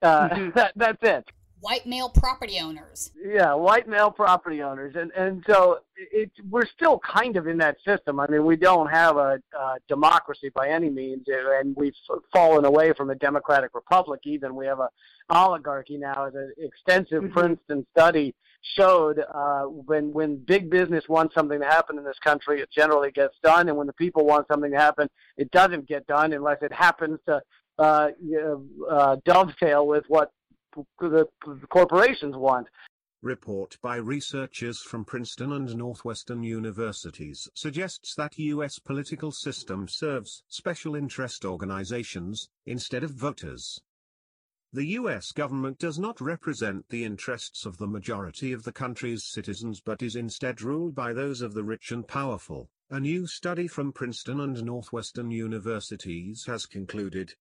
Uh, 0.01 0.29
mm-hmm. 0.29 0.49
that, 0.55 0.73
that's 0.75 1.01
it. 1.01 1.25
White 1.59 1.87
male 1.87 2.09
property 2.09 2.59
owners. 2.59 3.11
Yeah, 3.19 3.55
white 3.55 3.87
male 3.87 4.11
property 4.11 4.61
owners, 4.61 4.95
and 4.95 5.11
and 5.13 5.43
so 5.49 5.79
it, 5.95 6.31
we're 6.49 6.67
still 6.67 6.99
kind 6.99 7.35
of 7.35 7.47
in 7.47 7.57
that 7.57 7.77
system. 7.83 8.19
I 8.19 8.27
mean, 8.27 8.45
we 8.45 8.55
don't 8.55 8.91
have 8.91 9.17
a, 9.17 9.39
a 9.57 9.75
democracy 9.87 10.51
by 10.53 10.69
any 10.69 10.89
means, 10.89 11.25
and 11.27 11.75
we've 11.75 11.95
fallen 12.31 12.63
away 12.65 12.93
from 12.93 13.09
a 13.09 13.15
democratic 13.15 13.71
republic. 13.73 14.21
Even 14.25 14.55
we 14.55 14.67
have 14.67 14.79
a 14.79 14.89
oligarchy 15.31 15.97
now. 15.97 16.27
As 16.27 16.35
an 16.35 16.53
extensive 16.59 17.23
mm-hmm. 17.23 17.33
Princeton 17.33 17.87
study 17.97 18.35
showed, 18.75 19.19
uh, 19.33 19.63
when 19.63 20.13
when 20.13 20.37
big 20.37 20.69
business 20.69 21.05
wants 21.09 21.33
something 21.33 21.59
to 21.59 21.65
happen 21.65 21.97
in 21.97 22.03
this 22.03 22.19
country, 22.23 22.61
it 22.61 22.69
generally 22.71 23.11
gets 23.11 23.33
done, 23.43 23.67
and 23.67 23.75
when 23.75 23.87
the 23.87 23.93
people 23.93 24.25
want 24.25 24.45
something 24.47 24.71
to 24.71 24.77
happen, 24.77 25.09
it 25.37 25.49
doesn't 25.49 25.87
get 25.87 26.05
done 26.05 26.33
unless 26.33 26.61
it 26.61 26.71
happens 26.71 27.19
to 27.27 27.41
uh, 27.79 28.09
uh, 28.89 29.17
dovetail 29.25 29.87
with 29.87 30.03
what 30.07 30.31
the, 30.99 31.27
corporations 31.69 32.35
want. 32.35 32.67
Report 33.23 33.77
by 33.81 33.95
researchers 33.95 34.79
from 34.79 35.03
Princeton 35.03 35.51
and 35.51 35.75
Northwestern 35.75 36.43
universities 36.43 37.49
suggests 37.55 38.13
that 38.15 38.37
U.S. 38.37 38.77
political 38.77 39.31
system 39.31 39.87
serves 39.87 40.43
special 40.47 40.95
interest 40.95 41.43
organizations, 41.43 42.49
instead 42.65 43.03
of 43.03 43.11
voters. 43.11 43.81
The 44.71 44.85
U.S. 44.85 45.31
government 45.31 45.79
does 45.79 45.97
not 45.97 46.21
represent 46.21 46.89
the 46.89 47.05
interests 47.05 47.65
of 47.65 47.77
the 47.77 47.87
majority 47.87 48.51
of 48.51 48.63
the 48.63 48.71
country's 48.71 49.23
citizens 49.23 49.81
but 49.81 50.03
is 50.03 50.15
instead 50.15 50.61
ruled 50.61 50.93
by 50.93 51.13
those 51.13 51.41
of 51.41 51.55
the 51.55 51.63
rich 51.63 51.91
and 51.91 52.07
powerful, 52.07 52.69
a 52.89 52.99
new 52.99 53.25
study 53.25 53.67
from 53.67 53.91
Princeton 53.91 54.39
and 54.39 54.63
Northwestern 54.63 55.31
universities 55.31 56.45
has 56.45 56.65
concluded. 56.65 57.33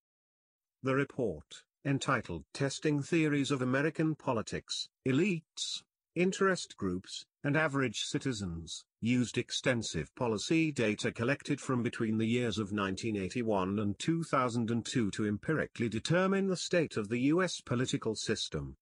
The 0.83 0.95
report, 0.95 1.65
entitled 1.87 2.43
Testing 2.53 3.01
Theories 3.01 3.53
of 3.53 3.63
American 3.63 4.17
Politics, 4.17 4.89
Elites, 5.07 5.83
Interest 6.17 6.77
Groups, 6.77 7.27
and 7.45 7.57
Average 7.57 8.01
Citizens, 8.01 8.85
used 9.01 9.39
extensive 9.39 10.13
policy 10.17 10.73
data 10.73 11.13
collected 11.13 11.61
from 11.61 11.85
between 11.85 12.19
the 12.19 12.27
years 12.27 12.59
of 12.59 12.73
1981 12.73 13.79
and 13.79 13.97
2002 14.01 15.11
to 15.13 15.27
empirically 15.27 15.89
determine 15.89 16.49
the 16.49 16.57
state 16.57 16.97
of 16.97 17.09
the 17.09 17.21
U.S. 17.21 17.61
political 17.61 18.17
system. 18.17 18.77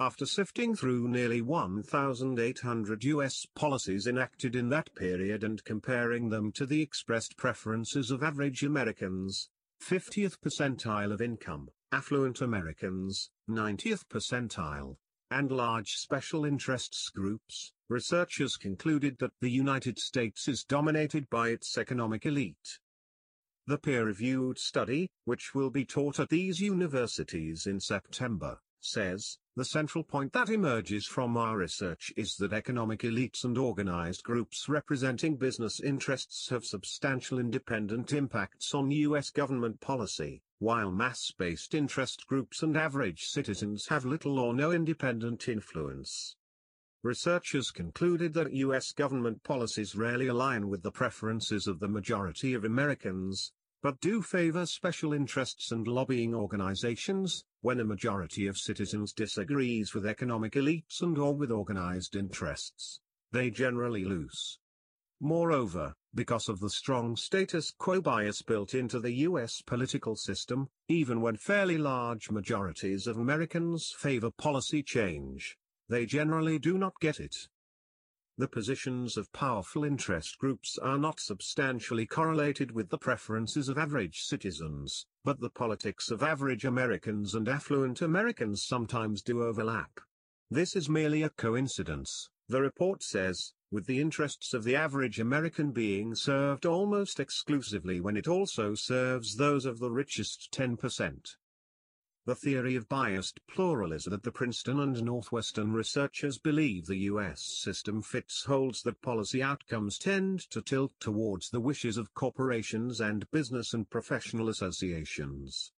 After 0.00 0.26
sifting 0.26 0.74
through 0.74 1.06
nearly 1.06 1.42
1,800 1.42 3.04
U.S. 3.04 3.46
policies 3.54 4.08
enacted 4.08 4.56
in 4.56 4.68
that 4.70 4.92
period 4.96 5.44
and 5.44 5.62
comparing 5.62 6.30
them 6.30 6.50
to 6.52 6.66
the 6.66 6.82
expressed 6.82 7.36
preferences 7.36 8.10
of 8.10 8.24
average 8.24 8.64
Americans, 8.64 9.48
50th 9.80 10.38
percentile 10.40 11.12
of 11.12 11.20
income, 11.20 11.68
affluent 11.92 12.40
Americans, 12.40 13.30
90th 13.48 14.04
percentile, 14.08 14.96
and 15.30 15.52
large 15.52 15.92
special 15.92 16.44
interests 16.44 17.10
groups, 17.10 17.72
researchers 17.88 18.56
concluded 18.56 19.16
that 19.18 19.32
the 19.40 19.50
United 19.50 19.98
States 19.98 20.48
is 20.48 20.64
dominated 20.64 21.28
by 21.28 21.50
its 21.50 21.76
economic 21.76 22.24
elite. 22.24 22.78
The 23.66 23.78
peer-reviewed 23.78 24.58
study, 24.58 25.08
which 25.26 25.54
will 25.54 25.70
be 25.70 25.84
taught 25.84 26.18
at 26.18 26.30
these 26.30 26.60
universities 26.60 27.66
in 27.66 27.78
September, 27.78 28.58
says, 28.80 29.38
the 29.54 29.64
central 29.64 30.02
point 30.02 30.32
that 30.32 30.48
emerges 30.48 31.06
from 31.06 31.36
our 31.36 31.58
research 31.58 32.12
is 32.16 32.36
that 32.36 32.52
economic 32.52 33.00
elites 33.00 33.44
and 33.44 33.56
organized 33.56 34.24
groups 34.24 34.68
representing 34.68 35.36
business 35.36 35.78
interests 35.78 36.48
have 36.48 36.64
substantial 36.64 37.38
independent 37.38 38.12
impacts 38.12 38.74
on 38.74 38.90
U.S. 38.90 39.30
government 39.30 39.80
policy, 39.80 40.42
while 40.62 40.92
mass-based 40.92 41.74
interest 41.74 42.24
groups 42.28 42.62
and 42.62 42.76
average 42.76 43.24
citizens 43.24 43.88
have 43.88 44.04
little 44.04 44.38
or 44.38 44.54
no 44.54 44.70
independent 44.70 45.48
influence. 45.48 46.36
Researchers 47.02 47.72
concluded 47.72 48.32
that 48.34 48.52
U.S. 48.52 48.92
government 48.92 49.42
policies 49.42 49.96
rarely 49.96 50.28
align 50.28 50.68
with 50.68 50.84
the 50.84 50.92
preferences 50.92 51.66
of 51.66 51.80
the 51.80 51.88
majority 51.88 52.54
of 52.54 52.64
Americans, 52.64 53.50
but 53.82 54.00
do 54.00 54.22
favor 54.22 54.64
special 54.64 55.12
interests 55.12 55.72
and 55.72 55.88
lobbying 55.88 56.32
organizations, 56.32 57.42
when 57.62 57.80
a 57.80 57.84
majority 57.84 58.46
of 58.46 58.56
citizens 58.56 59.12
disagrees 59.12 59.94
with 59.94 60.06
economic 60.06 60.52
elites 60.52 61.02
and 61.02 61.18
or 61.18 61.34
with 61.34 61.50
organized 61.50 62.14
interests, 62.14 63.00
they 63.32 63.50
generally 63.50 64.04
lose. 64.04 64.60
Moreover, 65.18 65.94
because 66.14 66.48
of 66.48 66.60
the 66.60 66.70
strong 66.70 67.16
status 67.16 67.70
quo 67.70 68.00
bias 68.00 68.42
built 68.42 68.74
into 68.74 69.00
the 69.00 69.12
U.S. 69.12 69.62
political 69.62 70.14
system, 70.14 70.68
even 70.88 71.20
when 71.20 71.36
fairly 71.36 71.78
large 71.78 72.30
majorities 72.30 73.06
of 73.06 73.16
Americans 73.16 73.94
favor 73.96 74.30
policy 74.30 74.82
change, 74.82 75.56
they 75.88 76.04
generally 76.04 76.58
do 76.58 76.76
not 76.76 76.92
get 77.00 77.18
it. 77.18 77.48
The 78.38 78.48
positions 78.48 79.16
of 79.16 79.32
powerful 79.32 79.84
interest 79.84 80.38
groups 80.38 80.78
are 80.78 80.98
not 80.98 81.20
substantially 81.20 82.06
correlated 82.06 82.72
with 82.72 82.88
the 82.88 82.98
preferences 82.98 83.68
of 83.68 83.78
average 83.78 84.22
citizens, 84.22 85.06
but 85.24 85.40
the 85.40 85.50
politics 85.50 86.10
of 86.10 86.22
average 86.22 86.64
Americans 86.64 87.34
and 87.34 87.48
affluent 87.48 88.02
Americans 88.02 88.64
sometimes 88.64 89.22
do 89.22 89.42
overlap. 89.42 90.00
This 90.50 90.74
is 90.74 90.88
merely 90.88 91.22
a 91.22 91.30
coincidence, 91.30 92.28
the 92.48 92.60
report 92.60 93.02
says, 93.02 93.52
with 93.70 93.86
the 93.86 94.00
interests 94.00 94.52
of 94.52 94.64
the 94.64 94.76
average 94.76 95.18
American 95.18 95.72
being 95.72 96.14
served 96.14 96.66
almost 96.66 97.18
exclusively 97.18 98.00
when 98.00 98.16
it 98.16 98.28
also 98.28 98.74
serves 98.74 99.36
those 99.36 99.64
of 99.64 99.78
the 99.78 99.90
richest 99.90 100.52
10%. 100.52 101.36
The 102.24 102.34
theory 102.36 102.76
of 102.76 102.88
biased 102.88 103.40
pluralism 103.48 104.12
that 104.12 104.22
the 104.22 104.30
Princeton 104.30 104.78
and 104.78 105.02
Northwestern 105.02 105.72
researchers 105.72 106.38
believe 106.38 106.86
the 106.86 106.98
U.S. 106.98 107.42
system 107.42 108.00
fits 108.00 108.44
holds 108.44 108.82
that 108.82 109.02
policy 109.02 109.42
outcomes 109.42 109.98
tend 109.98 110.48
to 110.50 110.62
tilt 110.62 110.92
towards 111.00 111.50
the 111.50 111.60
wishes 111.60 111.96
of 111.96 112.14
corporations 112.14 113.00
and 113.00 113.28
business 113.32 113.74
and 113.74 113.90
professional 113.90 114.48
associations. 114.48 115.72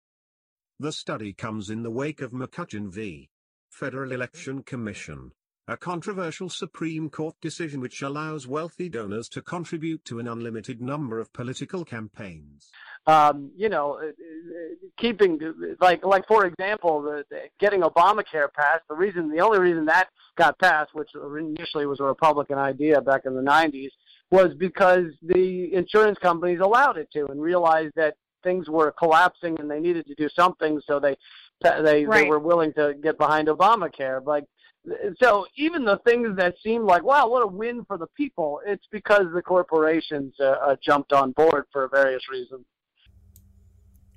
The 0.80 0.92
study 0.92 1.32
comes 1.32 1.70
in 1.70 1.84
the 1.84 1.92
wake 1.92 2.22
of 2.22 2.32
McCutcheon 2.32 2.92
v. 2.92 3.30
Federal 3.70 4.12
Election 4.12 4.64
Commission, 4.64 5.32
a 5.68 5.78
controversial 5.78 6.50
Supreme 6.50 7.10
Court 7.10 7.36
decision 7.42 7.80
which 7.80 8.02
allows 8.02 8.48
wealthy 8.48 8.90
donors 8.90 9.30
to 9.30 9.42
contribute 9.42 10.04
to 10.06 10.20
an 10.20 10.28
unlimited 10.28 10.82
number 10.82 11.20
of 11.20 11.32
political 11.34 11.86
campaigns 11.86 12.72
um, 13.06 13.52
you 13.56 13.70
know, 13.70 14.00
uh, 14.02 14.08
uh, 14.08 14.12
keeping 14.98 15.40
like 15.82 16.06
like 16.06 16.26
for 16.28 16.46
example, 16.46 17.02
the, 17.02 17.26
the 17.30 17.42
getting 17.60 17.82
Obamacare 17.82 18.52
passed. 18.54 18.84
The 18.88 18.96
reason, 18.96 19.30
the 19.30 19.42
only 19.42 19.60
reason 19.60 19.86
that 19.86 20.08
got 20.38 20.58
passed, 20.60 20.92
which 20.94 21.10
initially 21.38 21.86
was 21.86 22.00
a 22.00 22.04
Republican 22.04 22.58
idea 22.58 23.02
back 23.02 23.22
in 23.26 23.36
the 23.36 23.42
'90s, 23.42 23.90
was 24.32 24.54
because 24.58 25.08
the 25.22 25.74
insurance 25.74 26.18
companies 26.20 26.60
allowed 26.62 26.98
it 26.98 27.10
to 27.14 27.26
and 27.26 27.42
realized 27.42 27.94
that 27.96 28.16
things 28.42 28.70
were 28.70 28.92
collapsing 28.92 29.60
and 29.60 29.70
they 29.70 29.80
needed 29.80 30.08
to 30.08 30.16
do 30.16 30.30
something, 30.30 30.80
so 30.88 31.00
they 31.00 31.16
they 31.62 32.06
right. 32.06 32.24
they 32.24 32.30
were 32.30 32.40
willing 32.40 32.72
to 32.74 32.94
get 33.04 33.18
behind 33.18 33.50
Obamacare. 33.50 34.26
Like 34.26 34.46
so 35.22 35.46
even 35.56 35.86
the 35.86 35.98
things 36.06 36.36
that 36.38 36.56
seem 36.64 36.86
like 36.86 37.04
wow, 37.04 37.28
what 37.28 37.44
a 37.44 37.48
win 37.48 37.86
for 37.86 37.98
the 37.98 38.08
people, 38.18 38.62
it's 38.66 38.88
because 38.92 39.26
the 39.34 39.42
corporations 39.42 40.34
uh, 40.40 40.44
uh, 40.44 40.76
jumped 40.84 41.14
on 41.14 41.32
board 41.32 41.66
for 41.72 41.88
various 41.88 42.30
reasons. 42.30 42.66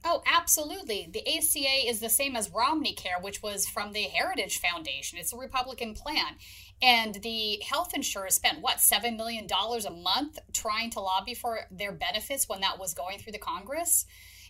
Oh, 0.09 0.23
absolutely. 0.25 1.09
The 1.12 1.27
ACA 1.37 1.89
is 1.89 1.99
the 1.99 2.09
same 2.09 2.37
as 2.37 2.49
Romney 2.49 2.93
Care, 2.93 3.17
which 3.21 3.43
was 3.43 3.67
from 3.67 3.93
the 3.93 4.05
Heritage 4.05 4.61
Foundation. 4.61 5.19
It's 5.19 5.33
a 5.33 5.37
Republican 5.37 5.95
plan. 5.95 6.37
And 6.81 7.17
the 7.17 7.61
health 7.69 7.93
insurers 7.93 8.37
spent, 8.37 8.61
what, 8.61 8.77
$7 8.77 9.17
million 9.17 9.49
a 9.51 9.91
month 9.91 10.39
trying 10.53 10.91
to 10.91 11.01
lobby 11.01 11.35
for 11.35 11.62
their 11.73 11.91
benefits 11.91 12.49
when 12.49 12.61
that 12.61 12.79
was 12.79 12.95
going 12.95 13.19
through 13.19 13.33
the 13.33 13.39
Congress? 13.39 14.07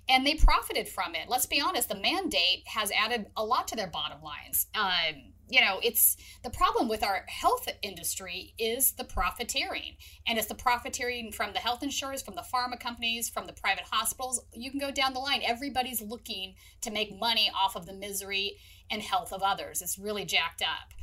And 0.09 0.27
they 0.27 0.35
profited 0.35 0.89
from 0.89 1.15
it. 1.15 1.29
Let's 1.29 1.47
be 1.47 1.61
honest, 1.61 1.89
the 1.89 1.97
mandate 1.97 2.63
has 2.67 2.93
added 2.93 3.27
a 3.37 3.45
lot 3.45 3.69
to 3.69 3.77
their 3.77 3.89
bottom 3.89 4.23
lines. 4.23 4.67
Um, 4.75 5.33
you 5.49 5.61
know, 5.61 5.81
it's 5.83 6.17
the 6.43 6.51
problem 6.51 6.89
with 6.89 7.03
our 7.03 7.25
health 7.29 7.69
industry 7.83 8.55
is 8.59 8.93
the 8.93 9.05
profiteering. 9.05 9.97
And 10.27 10.39
it's 10.39 10.49
the 10.49 10.55
profiteering 10.55 11.33
from 11.33 11.53
the 11.53 11.59
health 11.59 11.83
insurers, 11.83 12.23
from 12.23 12.35
the 12.35 12.43
pharma 12.43 12.79
companies, 12.79 13.29
from 13.29 13.47
the 13.47 13.53
private 13.53 13.85
hospitals. 13.91 14.41
You 14.53 14.71
can 14.71 14.81
go 14.81 14.91
down 14.91 15.13
the 15.13 15.21
line. 15.21 15.43
Everybody's 15.45 16.03
looking 16.03 16.55
to 16.83 16.91
make 16.91 17.17
money 17.19 17.51
off 17.55 17.77
of 17.77 17.87
the 17.87 17.93
misery 17.93 18.57
and 18.91 19.03
health 19.03 19.33
of 19.33 19.43
others. 19.43 19.83
It's 19.83 19.99
really 19.99 20.25
jacked 20.25 20.63
up. 20.63 20.95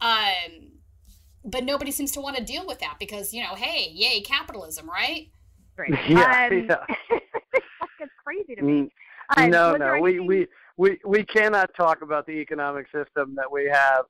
Um, 0.00 0.80
but 1.44 1.64
nobody 1.64 1.90
seems 1.90 2.12
to 2.12 2.20
want 2.20 2.36
to 2.36 2.44
deal 2.44 2.66
with 2.66 2.80
that 2.80 2.96
because, 2.98 3.32
you 3.32 3.42
know, 3.42 3.54
hey, 3.54 3.90
yay, 3.92 4.20
capitalism, 4.20 4.88
right? 4.88 5.28
Great. 5.76 5.94
Yeah, 6.08 6.48
um, 6.50 6.66
yeah. 6.68 7.18
Crazy 8.30 8.54
to 8.54 8.62
me. 8.62 8.90
Um, 9.36 9.50
no, 9.50 9.76
no, 9.76 9.98
we, 10.00 10.20
we 10.20 10.46
we 10.76 10.98
we 11.04 11.24
cannot 11.24 11.70
talk 11.76 12.02
about 12.02 12.26
the 12.26 12.32
economic 12.32 12.86
system 12.86 13.34
that 13.36 13.50
we 13.50 13.66
have. 13.66 14.04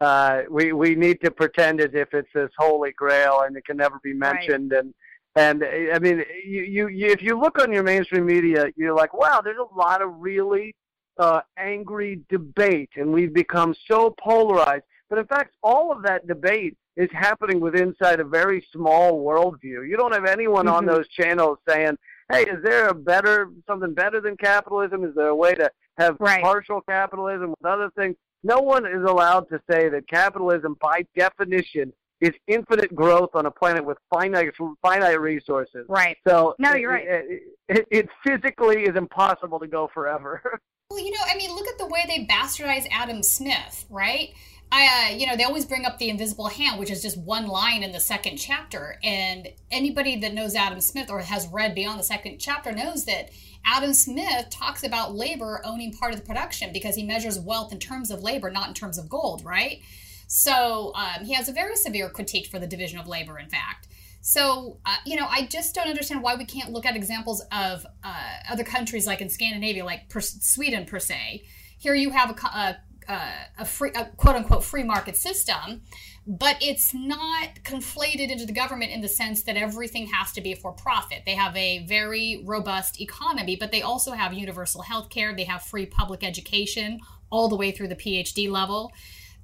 Uh, 0.00 0.42
we 0.50 0.72
we 0.72 0.94
need 0.94 1.20
to 1.22 1.30
pretend 1.30 1.80
as 1.80 1.90
if 1.94 2.12
it's 2.12 2.28
this 2.34 2.50
holy 2.58 2.92
grail 2.92 3.42
and 3.46 3.56
it 3.56 3.64
can 3.64 3.76
never 3.76 3.98
be 4.02 4.12
mentioned. 4.12 4.72
Right. 4.72 4.80
And 4.80 4.94
and 5.36 5.64
I 5.94 5.98
mean, 5.98 6.24
you, 6.44 6.62
you 6.62 6.88
you 6.88 7.06
if 7.06 7.22
you 7.22 7.38
look 7.38 7.58
on 7.58 7.72
your 7.72 7.82
mainstream 7.82 8.26
media, 8.26 8.66
you're 8.76 8.94
like, 8.94 9.14
wow, 9.14 9.40
there's 9.42 9.58
a 9.58 9.78
lot 9.78 10.02
of 10.02 10.10
really 10.18 10.74
uh, 11.18 11.40
angry 11.56 12.20
debate, 12.28 12.90
and 12.96 13.12
we've 13.12 13.34
become 13.34 13.74
so 13.90 14.14
polarized. 14.20 14.84
But 15.08 15.18
in 15.18 15.26
fact, 15.26 15.54
all 15.62 15.90
of 15.90 16.02
that 16.02 16.26
debate 16.26 16.76
is 16.96 17.08
happening 17.12 17.60
within 17.60 17.88
inside 17.88 18.20
a 18.20 18.24
very 18.24 18.66
small 18.72 19.24
worldview. 19.24 19.88
You 19.88 19.96
don't 19.96 20.12
have 20.12 20.26
anyone 20.26 20.66
mm-hmm. 20.66 20.74
on 20.74 20.86
those 20.86 21.08
channels 21.08 21.58
saying, 21.66 21.96
"Hey, 22.30 22.42
is 22.42 22.62
there 22.62 22.88
a 22.88 22.94
better 22.94 23.50
something 23.66 23.94
better 23.94 24.20
than 24.20 24.36
capitalism? 24.36 25.04
Is 25.04 25.14
there 25.14 25.28
a 25.28 25.36
way 25.36 25.54
to 25.54 25.70
have 25.98 26.16
right. 26.20 26.42
partial 26.42 26.80
capitalism 26.80 27.50
with 27.50 27.64
other 27.64 27.90
things. 27.96 28.16
No 28.42 28.60
one 28.60 28.86
is 28.86 29.02
allowed 29.06 29.48
to 29.50 29.60
say 29.70 29.88
that 29.88 30.08
capitalism, 30.08 30.76
by 30.80 31.04
definition, 31.16 31.92
is 32.20 32.30
infinite 32.46 32.94
growth 32.94 33.30
on 33.34 33.46
a 33.46 33.50
planet 33.50 33.84
with 33.84 33.98
finite 34.12 34.52
finite 34.82 35.20
resources. 35.20 35.86
Right. 35.88 36.16
So 36.26 36.54
no, 36.58 36.74
you're 36.74 36.92
right. 36.92 37.06
It, 37.06 37.42
it, 37.68 37.86
it 37.90 38.08
physically 38.24 38.84
is 38.84 38.96
impossible 38.96 39.58
to 39.58 39.66
go 39.66 39.90
forever. 39.92 40.60
Well, 40.90 41.04
you 41.04 41.10
know, 41.10 41.20
I 41.30 41.36
mean, 41.36 41.54
look 41.54 41.68
at 41.68 41.76
the 41.76 41.86
way 41.86 42.04
they 42.06 42.24
bastardize 42.24 42.88
Adam 42.90 43.22
Smith, 43.22 43.84
right? 43.90 44.30
I, 44.70 45.10
uh, 45.12 45.16
you 45.16 45.26
know, 45.26 45.36
they 45.36 45.44
always 45.44 45.64
bring 45.64 45.86
up 45.86 45.98
the 45.98 46.10
invisible 46.10 46.48
hand, 46.48 46.78
which 46.78 46.90
is 46.90 47.00
just 47.00 47.16
one 47.16 47.46
line 47.46 47.82
in 47.82 47.92
the 47.92 48.00
second 48.00 48.36
chapter. 48.36 48.98
And 49.02 49.48
anybody 49.70 50.16
that 50.20 50.34
knows 50.34 50.54
Adam 50.54 50.80
Smith 50.80 51.10
or 51.10 51.20
has 51.20 51.48
read 51.48 51.74
beyond 51.74 51.98
the 51.98 52.04
second 52.04 52.38
chapter 52.38 52.72
knows 52.72 53.04
that 53.06 53.30
Adam 53.64 53.94
Smith 53.94 54.50
talks 54.50 54.84
about 54.84 55.14
labor 55.14 55.60
owning 55.64 55.92
part 55.92 56.12
of 56.12 56.20
the 56.20 56.26
production 56.26 56.72
because 56.72 56.94
he 56.96 57.02
measures 57.02 57.38
wealth 57.38 57.72
in 57.72 57.78
terms 57.78 58.10
of 58.10 58.22
labor, 58.22 58.50
not 58.50 58.68
in 58.68 58.74
terms 58.74 58.98
of 58.98 59.08
gold, 59.08 59.44
right? 59.44 59.80
So 60.26 60.92
um, 60.94 61.24
he 61.24 61.32
has 61.34 61.48
a 61.48 61.52
very 61.52 61.76
severe 61.76 62.10
critique 62.10 62.46
for 62.46 62.58
the 62.58 62.66
division 62.66 62.98
of 62.98 63.08
labor, 63.08 63.38
in 63.38 63.48
fact. 63.48 63.88
So, 64.20 64.78
uh, 64.84 64.96
you 65.06 65.16
know, 65.16 65.26
I 65.26 65.46
just 65.46 65.74
don't 65.74 65.88
understand 65.88 66.22
why 66.22 66.34
we 66.34 66.44
can't 66.44 66.70
look 66.70 66.84
at 66.84 66.96
examples 66.96 67.40
of 67.50 67.86
uh, 68.04 68.30
other 68.50 68.64
countries 68.64 69.06
like 69.06 69.22
in 69.22 69.30
Scandinavia, 69.30 69.84
like 69.84 70.10
per, 70.10 70.20
Sweden 70.20 70.84
per 70.84 70.98
se. 70.98 71.44
Here 71.78 71.94
you 71.94 72.10
have 72.10 72.30
a, 72.30 72.46
a, 72.46 72.76
a 73.08 73.64
free, 73.64 73.90
a 73.94 74.04
quote 74.16 74.36
unquote 74.36 74.64
free 74.64 74.82
market 74.84 75.16
system 75.16 75.82
but 76.28 76.58
it's 76.60 76.92
not 76.92 77.54
conflated 77.64 78.30
into 78.30 78.44
the 78.44 78.52
government 78.52 78.92
in 78.92 79.00
the 79.00 79.08
sense 79.08 79.44
that 79.44 79.56
everything 79.56 80.06
has 80.08 80.30
to 80.32 80.42
be 80.42 80.54
for 80.54 80.72
profit. 80.72 81.22
They 81.24 81.34
have 81.34 81.56
a 81.56 81.86
very 81.86 82.42
robust 82.44 83.00
economy, 83.00 83.56
but 83.56 83.72
they 83.72 83.80
also 83.80 84.12
have 84.12 84.34
universal 84.34 84.82
health 84.82 85.08
care. 85.08 85.34
They 85.34 85.44
have 85.44 85.62
free 85.62 85.86
public 85.86 86.22
education 86.22 87.00
all 87.30 87.48
the 87.48 87.56
way 87.56 87.70
through 87.70 87.88
the 87.88 87.96
PhD 87.96 88.50
level. 88.50 88.92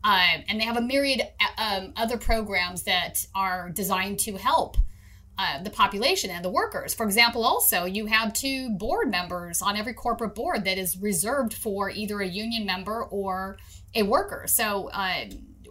Uh, 0.04 0.42
and 0.46 0.60
they 0.60 0.64
have 0.64 0.76
a 0.76 0.82
myriad 0.82 1.26
um, 1.56 1.94
other 1.96 2.18
programs 2.18 2.82
that 2.82 3.26
are 3.34 3.70
designed 3.70 4.18
to 4.18 4.36
help 4.36 4.76
uh, 5.38 5.62
the 5.62 5.70
population 5.70 6.30
and 6.30 6.44
the 6.44 6.50
workers. 6.50 6.94
For 6.94 7.04
example, 7.04 7.44
also, 7.44 7.84
you 7.84 8.06
have 8.06 8.32
two 8.32 8.70
board 8.70 9.10
members 9.10 9.60
on 9.60 9.76
every 9.76 9.94
corporate 9.94 10.34
board 10.34 10.64
that 10.64 10.78
is 10.78 10.96
reserved 10.96 11.54
for 11.54 11.90
either 11.90 12.20
a 12.20 12.28
union 12.28 12.64
member 12.64 13.02
or 13.02 13.58
a 13.94 14.02
worker. 14.02 14.44
So, 14.46 14.90
uh, 14.90 15.24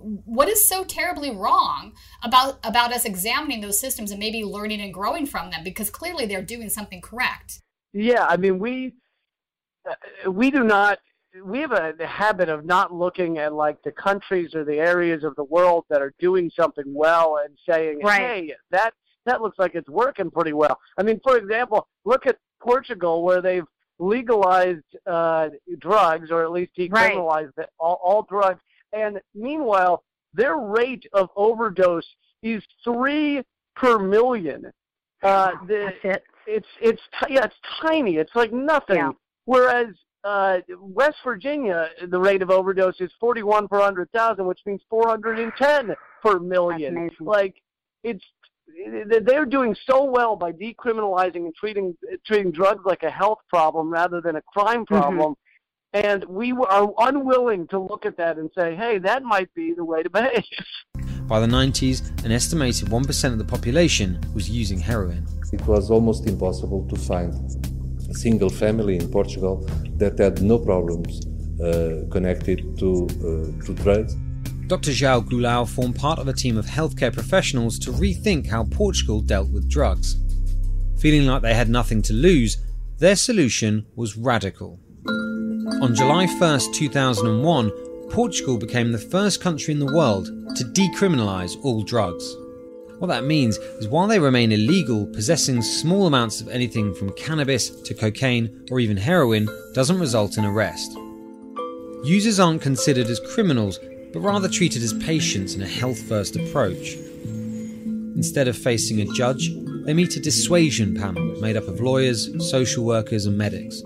what 0.04 0.50
is 0.50 0.68
so 0.68 0.84
terribly 0.84 1.32
wrong 1.32 1.94
about 2.24 2.60
about 2.64 2.92
us 2.92 3.06
examining 3.06 3.62
those 3.62 3.80
systems 3.80 4.12
and 4.12 4.20
maybe 4.20 4.44
learning 4.44 4.82
and 4.82 4.94
growing 4.94 5.26
from 5.26 5.50
them 5.50 5.64
because 5.64 5.90
clearly 5.90 6.26
they're 6.26 6.42
doing 6.42 6.70
something 6.70 7.00
correct 7.00 7.62
yeah 7.94 8.26
i 8.28 8.36
mean 8.36 8.60
we 8.60 8.94
uh, 9.90 10.30
we 10.30 10.52
do 10.52 10.64
not 10.64 11.00
we 11.46 11.60
have 11.60 11.72
a 11.72 11.96
habit 12.06 12.50
of 12.50 12.66
not 12.66 12.94
looking 12.94 13.38
at 13.40 13.54
like 13.54 13.82
the 13.84 13.92
countries 13.92 14.54
or 14.54 14.64
the 14.64 14.76
areas 14.76 15.24
of 15.24 15.36
the 15.36 15.44
world 15.46 15.86
that 15.90 16.02
are 16.02 16.14
doing 16.20 16.52
something 16.56 16.94
well 16.94 17.40
and 17.44 17.58
saying 17.68 18.00
right. 18.04 18.22
hey 18.22 18.54
that 18.72 18.94
that 19.26 19.42
looks 19.42 19.60
like 19.60 19.76
it's 19.76 19.90
working 19.90 20.30
pretty 20.30 20.54
well 20.54 20.80
i 20.98 21.04
mean 21.04 21.20
for 21.24 21.38
example 21.38 21.88
look 22.06 22.26
at 22.26 22.38
portugal 22.62 23.24
where 23.24 23.42
they've 23.42 23.66
legalized 24.00 24.84
uh, 25.06 25.50
drugs 25.80 26.32
or 26.32 26.44
at 26.44 26.52
least 26.52 26.72
decriminalized 26.78 27.52
right. 27.58 27.70
all, 27.80 28.00
all 28.04 28.26
drugs 28.28 28.60
and 28.94 29.20
meanwhile, 29.34 30.04
their 30.34 30.58
rate 30.58 31.06
of 31.14 31.30
overdose 31.36 32.08
is 32.44 32.64
three 32.84 33.42
per 33.76 34.00
million. 34.00 34.72
Uh, 35.22 35.52
the, 35.68 35.94
That's 36.04 36.18
it. 36.18 36.24
It's 36.46 36.68
it's 36.82 37.02
yeah, 37.30 37.46
it's 37.46 37.56
tiny. 37.82 38.18
It's 38.18 38.36
like 38.36 38.52
nothing. 38.52 38.98
Yeah. 38.98 39.12
Whereas 39.46 39.88
uh, 40.24 40.58
West 40.80 41.18
Virginia, 41.24 41.90
the 42.10 42.20
rate 42.20 42.42
of 42.42 42.50
overdose 42.50 43.00
is 43.00 43.12
41 43.20 43.68
per 43.68 43.78
100,000, 43.78 44.46
which 44.46 44.60
means 44.66 44.82
410 44.90 45.96
per 46.22 46.40
million. 46.40 47.10
Like 47.20 47.56
it's 48.04 48.24
they're 49.26 49.46
doing 49.46 49.76
so 49.90 50.04
well 50.04 50.36
by 50.36 50.52
decriminalizing 50.52 51.46
and 51.48 51.56
treating 51.56 51.96
treating 52.26 52.52
drugs 52.52 52.84
like 52.86 53.04
a 53.04 53.10
health 53.10 53.40
problem 53.50 53.90
rather 53.90 54.22
than 54.22 54.36
a 54.36 54.42
crime 54.42 54.86
mm-hmm. 54.86 54.96
problem. 54.96 55.32
Mm-hmm. 55.32 55.40
And 55.96 56.26
we 56.26 56.52
are 56.54 56.92
unwilling 56.98 57.68
to 57.68 57.80
look 57.80 58.08
at 58.08 58.18
that 58.18 58.38
and 58.40 58.50
say, 58.58 58.76
hey, 58.76 58.98
that 59.00 59.22
might 59.22 59.54
be 59.54 59.74
the 59.76 59.86
way 59.86 60.02
to 60.02 60.10
behave. 60.10 60.44
By 61.28 61.40
the 61.40 61.46
90s, 61.46 62.26
an 62.26 62.32
estimated 62.32 62.90
1% 62.90 63.32
of 63.32 63.38
the 63.38 63.46
population 63.46 64.20
was 64.34 64.50
using 64.50 64.80
heroin. 64.80 65.28
It 65.54 65.66
was 65.68 65.92
almost 65.92 66.26
impossible 66.26 66.88
to 66.90 66.96
find 66.96 67.32
a 68.10 68.14
single 68.16 68.50
family 68.50 68.96
in 68.96 69.08
Portugal 69.10 69.56
that 69.98 70.18
had 70.18 70.42
no 70.42 70.58
problems 70.58 71.26
uh, 71.62 72.06
connected 72.12 72.78
to, 72.80 73.08
uh, 73.08 73.66
to 73.66 73.74
drugs. 73.76 74.16
Dr. 74.68 74.92
João 74.92 75.22
Goulão 75.22 75.68
formed 75.68 75.98
part 75.98 76.20
of 76.20 76.28
a 76.28 76.34
team 76.34 76.58
of 76.58 76.66
healthcare 76.66 77.14
professionals 77.14 77.78
to 77.80 77.92
rethink 77.92 78.48
how 78.48 78.64
Portugal 78.64 79.20
dealt 79.20 79.50
with 79.50 79.70
drugs. 79.70 80.16
Feeling 81.00 81.28
like 81.28 81.42
they 81.42 81.54
had 81.54 81.70
nothing 81.70 82.02
to 82.04 82.14
lose, 82.14 82.58
their 82.98 83.18
solution 83.18 83.86
was 83.96 84.16
radical. 84.16 84.80
On 85.82 85.94
July 85.94 86.28
1, 86.28 86.74
2001, 86.74 87.72
Portugal 88.10 88.58
became 88.58 88.92
the 88.92 88.98
first 88.98 89.42
country 89.42 89.74
in 89.74 89.80
the 89.80 89.94
world 89.94 90.28
to 90.56 90.64
decriminalise 90.64 91.58
all 91.64 91.84
drugs. 91.84 92.36
What 93.00 93.08
that 93.08 93.26
means 93.26 93.58
is 93.58 93.90
while 93.90 94.08
they 94.08 94.20
remain 94.20 94.54
illegal, 94.54 95.08
possessing 95.08 95.62
small 95.62 96.08
amounts 96.08 96.40
of 96.40 96.48
anything 96.48 96.94
from 96.94 97.12
cannabis 97.14 97.70
to 97.70 97.94
cocaine 97.94 98.66
or 98.72 98.80
even 98.80 98.96
heroin 98.96 99.50
doesn't 99.74 100.00
result 100.00 100.38
in 100.38 100.46
arrest. 100.46 100.94
Users 102.06 102.40
aren't 102.40 102.62
considered 102.62 103.08
as 103.08 103.20
criminals, 103.34 103.78
but 104.14 104.22
rather 104.22 104.48
treated 104.48 104.84
as 104.84 104.94
patients 104.94 105.56
in 105.56 105.62
a 105.62 105.68
health 105.68 106.02
first 106.04 106.36
approach. 106.36 106.96
Instead 108.16 108.48
of 108.48 108.56
facing 108.56 109.02
a 109.02 109.06
judge, 109.14 109.50
they 109.86 109.94
meet 109.94 110.16
a 110.16 110.20
dissuasion 110.20 110.96
panel 110.96 111.42
made 111.42 111.58
up 111.58 111.68
of 111.68 111.82
lawyers, 111.82 112.30
social 112.50 112.86
workers, 112.86 113.26
and 113.26 113.38
medics. 113.38 113.82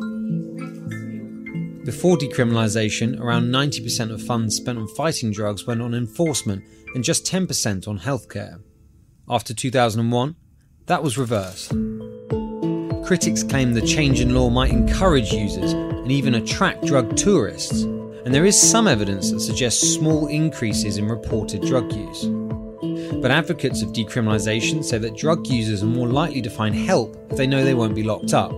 Before 1.86 2.18
decriminalisation, 2.18 3.18
around 3.20 3.46
90% 3.46 4.12
of 4.12 4.22
funds 4.22 4.58
spent 4.58 4.78
on 4.78 4.90
fighting 4.90 5.32
drugs 5.32 5.66
went 5.66 5.82
on 5.82 5.94
enforcement 5.94 6.64
and 6.94 7.04
just 7.04 7.26
10% 7.26 7.88
on 7.88 8.00
healthcare. 8.00 8.60
After 9.30 9.54
2001, 9.54 10.36
that 10.88 11.02
was 11.02 11.18
reversed. 11.18 11.70
Critics 13.06 13.42
claim 13.42 13.74
the 13.74 13.82
change 13.82 14.20
in 14.20 14.36
law 14.36 14.50
might 14.50 14.72
encourage 14.72 15.32
users 15.32 15.72
and 15.72 16.12
even 16.12 16.36
attract 16.36 16.86
drug 16.86 17.16
tourists, 17.16 17.86
and 18.28 18.36
there 18.36 18.46
is 18.46 18.62
some 18.62 18.90
evidence 18.90 19.32
that 19.32 19.40
suggests 19.40 19.94
small 19.94 20.28
increases 20.28 20.98
in 20.98 21.08
reported 21.08 21.62
drug 21.62 21.94
use. 21.94 22.26
But 23.22 23.32
advocates 23.32 23.82
of 23.82 23.94
decriminalisation 23.94 24.84
say 24.84 24.98
that 24.98 25.16
drug 25.16 25.48
users 25.48 25.82
are 25.82 25.86
more 25.86 26.10
likely 26.10 26.42
to 26.42 26.50
find 26.50 26.76
help 26.76 27.16
if 27.32 27.38
they 27.38 27.48
know 27.48 27.64
they 27.64 27.74
won't 27.74 27.96
be 27.96 28.04
locked 28.04 28.34
up. 28.34 28.52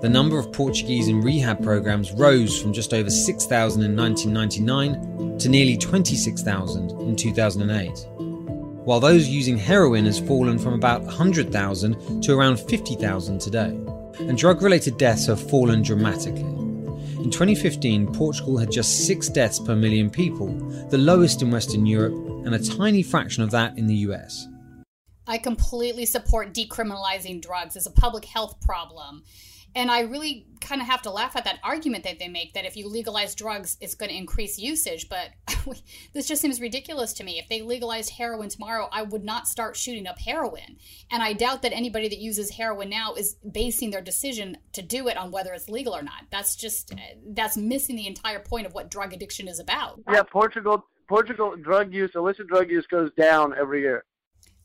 The 0.00 0.08
number 0.10 0.38
of 0.38 0.50
Portuguese 0.50 1.08
in 1.08 1.20
rehab 1.20 1.62
programs 1.62 2.12
rose 2.12 2.58
from 2.58 2.72
just 2.72 2.94
over 2.94 3.10
6,000 3.10 3.82
in 3.82 3.94
1999 3.94 5.36
to 5.40 5.48
nearly 5.50 5.76
26,000 5.76 6.90
in 7.02 7.16
2008, 7.16 7.90
while 8.86 8.98
those 8.98 9.28
using 9.28 9.58
heroin 9.58 10.06
has 10.06 10.20
fallen 10.20 10.58
from 10.58 10.72
about 10.72 11.02
100,000 11.02 12.22
to 12.22 12.32
around 12.32 12.58
50,000 12.58 13.38
today. 13.38 13.78
And 14.20 14.38
drug 14.38 14.62
related 14.62 14.96
deaths 14.96 15.26
have 15.26 15.50
fallen 15.50 15.82
dramatically. 15.82 16.53
In 17.24 17.30
2015, 17.30 18.12
Portugal 18.12 18.58
had 18.58 18.70
just 18.70 19.06
six 19.06 19.30
deaths 19.30 19.58
per 19.58 19.74
million 19.74 20.10
people, 20.10 20.48
the 20.90 20.98
lowest 20.98 21.40
in 21.40 21.50
Western 21.50 21.86
Europe, 21.86 22.12
and 22.44 22.54
a 22.54 22.58
tiny 22.58 23.02
fraction 23.02 23.42
of 23.42 23.50
that 23.50 23.78
in 23.78 23.86
the 23.86 23.94
US. 24.08 24.46
I 25.26 25.38
completely 25.38 26.04
support 26.04 26.52
decriminalizing 26.52 27.40
drugs 27.40 27.76
as 27.76 27.86
a 27.86 27.90
public 27.90 28.26
health 28.26 28.60
problem. 28.60 29.24
And 29.74 29.90
I 29.90 30.00
really 30.00 30.46
kind 30.60 30.80
of 30.80 30.86
have 30.86 31.02
to 31.02 31.10
laugh 31.10 31.36
at 31.36 31.44
that 31.44 31.58
argument 31.62 32.04
that 32.04 32.18
they 32.18 32.28
make 32.28 32.54
that 32.54 32.64
if 32.64 32.76
you 32.76 32.88
legalize 32.88 33.34
drugs, 33.34 33.76
it's 33.80 33.94
going 33.94 34.10
to 34.10 34.16
increase 34.16 34.58
usage. 34.58 35.08
But 35.08 35.30
this 36.14 36.26
just 36.26 36.40
seems 36.40 36.60
ridiculous 36.60 37.12
to 37.14 37.24
me. 37.24 37.38
If 37.38 37.48
they 37.48 37.62
legalized 37.62 38.10
heroin 38.10 38.48
tomorrow, 38.48 38.88
I 38.92 39.02
would 39.02 39.24
not 39.24 39.46
start 39.46 39.76
shooting 39.76 40.06
up 40.06 40.18
heroin. 40.18 40.76
And 41.10 41.22
I 41.22 41.32
doubt 41.32 41.62
that 41.62 41.72
anybody 41.72 42.08
that 42.08 42.18
uses 42.18 42.50
heroin 42.50 42.88
now 42.88 43.14
is 43.14 43.36
basing 43.50 43.90
their 43.90 44.00
decision 44.00 44.58
to 44.72 44.82
do 44.82 45.08
it 45.08 45.16
on 45.16 45.30
whether 45.30 45.52
it's 45.52 45.68
legal 45.68 45.94
or 45.94 46.02
not. 46.02 46.24
That's 46.30 46.56
just, 46.56 46.92
eh, 46.92 47.14
that's 47.26 47.56
missing 47.56 47.96
the 47.96 48.06
entire 48.06 48.40
point 48.40 48.66
of 48.66 48.74
what 48.74 48.90
drug 48.90 49.12
addiction 49.12 49.48
is 49.48 49.58
about. 49.58 50.00
Yeah, 50.10 50.22
Portugal, 50.22 50.86
Portugal 51.08 51.54
drug 51.56 51.92
use, 51.92 52.12
illicit 52.14 52.46
drug 52.46 52.70
use 52.70 52.86
goes 52.86 53.10
down 53.18 53.54
every 53.58 53.80
year. 53.80 54.04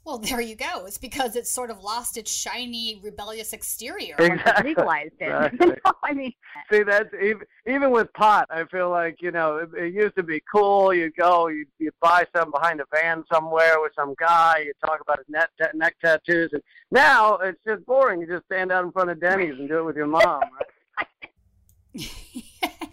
Well, 0.09 0.17
there 0.17 0.41
you 0.41 0.55
go. 0.55 0.85
It's 0.87 0.97
because 0.97 1.35
it's 1.35 1.51
sort 1.51 1.69
of 1.69 1.83
lost 1.83 2.17
its 2.17 2.33
shiny, 2.33 2.99
rebellious 3.03 3.53
exterior. 3.53 4.15
Exactly. 4.17 4.69
legalized 4.69 5.13
it. 5.19 5.53
Exactly. 5.53 5.91
I 6.03 6.13
mean, 6.13 6.33
See, 6.71 6.81
that's 6.81 7.13
even 7.13 7.43
even 7.67 7.91
with 7.91 8.11
pot. 8.13 8.47
I 8.49 8.63
feel 8.65 8.89
like 8.89 9.21
you 9.21 9.29
know 9.29 9.57
it, 9.57 9.69
it 9.77 9.93
used 9.93 10.15
to 10.15 10.23
be 10.23 10.41
cool. 10.51 10.91
You 10.95 11.11
go, 11.11 11.49
you 11.49 11.67
you 11.77 11.91
buy 12.01 12.25
some 12.35 12.49
behind 12.49 12.81
a 12.81 12.85
van 12.91 13.23
somewhere 13.31 13.79
with 13.79 13.91
some 13.95 14.15
guy. 14.19 14.63
You 14.65 14.73
talk 14.83 14.99
about 14.99 15.19
his 15.19 15.27
neck 15.29 15.49
neck 15.75 15.95
tattoos, 16.03 16.49
and 16.53 16.63
now 16.89 17.35
it's 17.35 17.59
just 17.67 17.85
boring. 17.85 18.21
You 18.21 18.25
just 18.25 18.45
stand 18.45 18.71
out 18.71 18.85
in 18.85 18.91
front 18.91 19.11
of 19.11 19.21
Denny's 19.21 19.59
and 19.59 19.69
do 19.69 19.77
it 19.77 19.83
with 19.83 19.95
your 19.95 20.07
mom. 20.07 20.41
Right? 20.97 21.07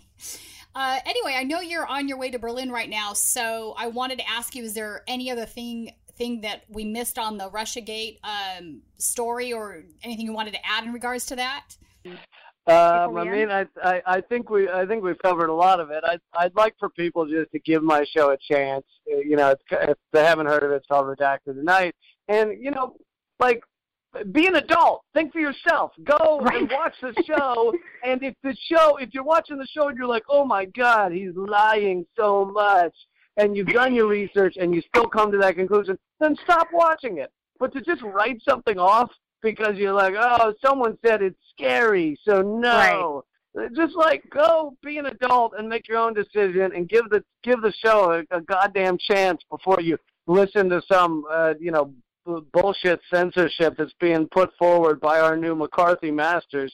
Uh, 0.76 0.98
anyway, 1.06 1.32
I 1.34 1.42
know 1.42 1.60
you're 1.60 1.86
on 1.86 2.06
your 2.06 2.18
way 2.18 2.30
to 2.30 2.38
Berlin 2.38 2.70
right 2.70 2.90
now, 2.90 3.14
so 3.14 3.74
I 3.78 3.86
wanted 3.86 4.18
to 4.18 4.28
ask 4.28 4.54
you: 4.54 4.62
Is 4.62 4.74
there 4.74 5.04
any 5.08 5.30
other 5.30 5.46
thing 5.46 5.92
thing 6.16 6.40
that 6.42 6.64
we 6.68 6.84
missed 6.84 7.18
on 7.18 7.36
the 7.36 7.50
RussiaGate 7.50 8.18
um, 8.24 8.80
story, 8.98 9.52
or 9.52 9.84
anything 10.02 10.26
you 10.26 10.32
wanted 10.32 10.54
to 10.54 10.66
add 10.66 10.84
in 10.84 10.92
regards 10.92 11.26
to 11.26 11.36
that? 11.36 11.76
Um, 12.68 13.16
I 13.16 13.24
mean, 13.24 13.50
I, 13.50 13.66
I 13.82 14.02
I 14.06 14.20
think 14.20 14.50
we 14.50 14.68
I 14.68 14.84
think 14.86 15.04
we've 15.04 15.18
covered 15.18 15.50
a 15.50 15.54
lot 15.54 15.78
of 15.78 15.90
it. 15.90 16.02
I 16.04 16.18
I'd 16.34 16.54
like 16.56 16.74
for 16.78 16.88
people 16.90 17.26
just 17.26 17.52
to 17.52 17.60
give 17.60 17.82
my 17.82 18.04
show 18.04 18.30
a 18.30 18.36
chance. 18.36 18.84
Uh, 19.10 19.18
You 19.18 19.36
know, 19.36 19.50
it's, 19.50 19.62
if 19.70 19.96
they 20.12 20.24
haven't 20.24 20.46
heard 20.46 20.64
of 20.64 20.72
it, 20.72 20.76
it's 20.76 20.86
called 20.86 21.06
Redacted 21.06 21.54
Tonight, 21.54 21.94
and 22.28 22.52
you 22.60 22.72
know, 22.72 22.96
like 23.38 23.62
be 24.32 24.46
an 24.46 24.56
adult. 24.56 25.02
Think 25.14 25.32
for 25.32 25.40
yourself. 25.40 25.92
Go 26.04 26.40
and 26.52 26.70
watch 26.70 26.94
the 27.02 27.14
show. 27.24 27.74
and 28.04 28.22
if 28.22 28.34
the 28.42 28.56
show, 28.70 28.96
if 28.96 29.10
you're 29.12 29.24
watching 29.24 29.58
the 29.58 29.66
show 29.66 29.88
and 29.88 29.98
you're 29.98 30.06
like, 30.06 30.24
oh 30.28 30.44
my 30.44 30.64
God, 30.64 31.12
he's 31.12 31.34
lying 31.34 32.06
so 32.16 32.44
much, 32.44 32.94
and 33.36 33.56
you've 33.56 33.68
done 33.68 33.94
your 33.94 34.06
research 34.06 34.56
and 34.58 34.74
you 34.74 34.82
still 34.82 35.06
come 35.06 35.30
to 35.32 35.38
that 35.38 35.56
conclusion, 35.56 35.98
then 36.20 36.36
stop 36.44 36.68
watching 36.72 37.18
it. 37.18 37.30
But 37.58 37.72
to 37.74 37.80
just 37.80 38.02
write 38.02 38.40
something 38.48 38.78
off 38.78 39.10
because 39.42 39.76
you're 39.76 39.92
like, 39.92 40.14
oh, 40.18 40.54
someone 40.64 40.98
said 41.04 41.22
it's 41.22 41.38
scary, 41.50 42.18
so 42.24 42.42
no. 42.42 43.24
Just 43.74 43.96
like 43.96 44.22
go 44.30 44.76
be 44.82 44.98
an 44.98 45.06
adult 45.06 45.54
and 45.56 45.66
make 45.66 45.88
your 45.88 45.96
own 45.98 46.12
decision 46.12 46.72
and 46.74 46.88
give 46.88 47.08
the 47.08 47.24
give 47.42 47.62
the 47.62 47.72
show 47.72 48.12
a, 48.12 48.36
a 48.36 48.42
goddamn 48.42 48.98
chance 48.98 49.40
before 49.50 49.80
you 49.80 49.96
listen 50.26 50.68
to 50.68 50.82
some 50.90 51.24
uh, 51.30 51.54
you 51.58 51.70
know 51.70 51.86
b- 52.26 52.40
bullshit 52.52 53.00
censorship 53.10 53.74
that's 53.78 53.94
being 53.98 54.28
put 54.28 54.50
forward 54.58 55.00
by 55.00 55.20
our 55.20 55.38
new 55.38 55.54
McCarthy 55.54 56.10
masters. 56.10 56.70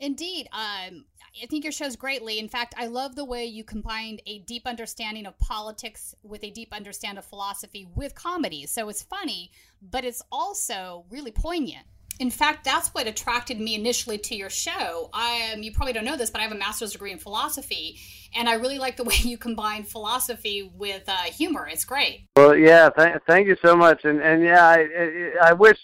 Indeed. 0.00 0.48
Um, 0.52 1.04
I 1.42 1.46
think 1.46 1.64
your 1.64 1.72
show's 1.72 1.96
greatly. 1.96 2.38
In 2.38 2.48
fact, 2.48 2.74
I 2.78 2.86
love 2.86 3.16
the 3.16 3.24
way 3.24 3.44
you 3.44 3.64
combined 3.64 4.22
a 4.26 4.38
deep 4.40 4.66
understanding 4.66 5.26
of 5.26 5.38
politics 5.38 6.14
with 6.22 6.44
a 6.44 6.50
deep 6.50 6.72
understanding 6.72 7.18
of 7.18 7.24
philosophy 7.24 7.88
with 7.94 8.14
comedy. 8.14 8.66
So 8.66 8.88
it's 8.88 9.02
funny, 9.02 9.50
but 9.82 10.04
it's 10.04 10.22
also 10.30 11.06
really 11.10 11.32
poignant. 11.32 11.86
In 12.20 12.30
fact, 12.30 12.64
that's 12.64 12.90
what 12.90 13.08
attracted 13.08 13.60
me 13.60 13.74
initially 13.74 14.18
to 14.18 14.36
your 14.36 14.48
show. 14.50 15.10
I 15.12 15.56
you 15.58 15.72
probably 15.72 15.92
don't 15.92 16.04
know 16.04 16.16
this, 16.16 16.30
but 16.30 16.40
I 16.40 16.44
have 16.44 16.52
a 16.52 16.58
master's 16.58 16.92
degree 16.92 17.10
in 17.10 17.18
philosophy, 17.18 17.98
and 18.36 18.48
I 18.48 18.54
really 18.54 18.78
like 18.78 18.96
the 18.96 19.04
way 19.10 19.16
you 19.16 19.36
combine 19.36 19.82
philosophy 19.82 20.70
with 20.76 21.08
uh, 21.08 21.22
humor. 21.24 21.66
It's 21.66 21.84
great. 21.84 22.28
Well, 22.36 22.54
yeah, 22.54 22.90
th- 22.90 23.16
thank 23.26 23.48
you 23.48 23.56
so 23.64 23.74
much, 23.74 24.04
and 24.04 24.20
and 24.20 24.44
yeah, 24.44 24.64
I, 24.64 24.78
I 24.78 25.48
I 25.48 25.52
wish 25.54 25.78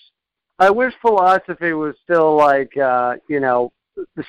I 0.60 0.70
wish 0.70 0.94
philosophy 1.02 1.72
was 1.72 1.96
still 2.04 2.36
like 2.36 2.76
uh, 2.76 3.16
you 3.28 3.40
know 3.40 3.72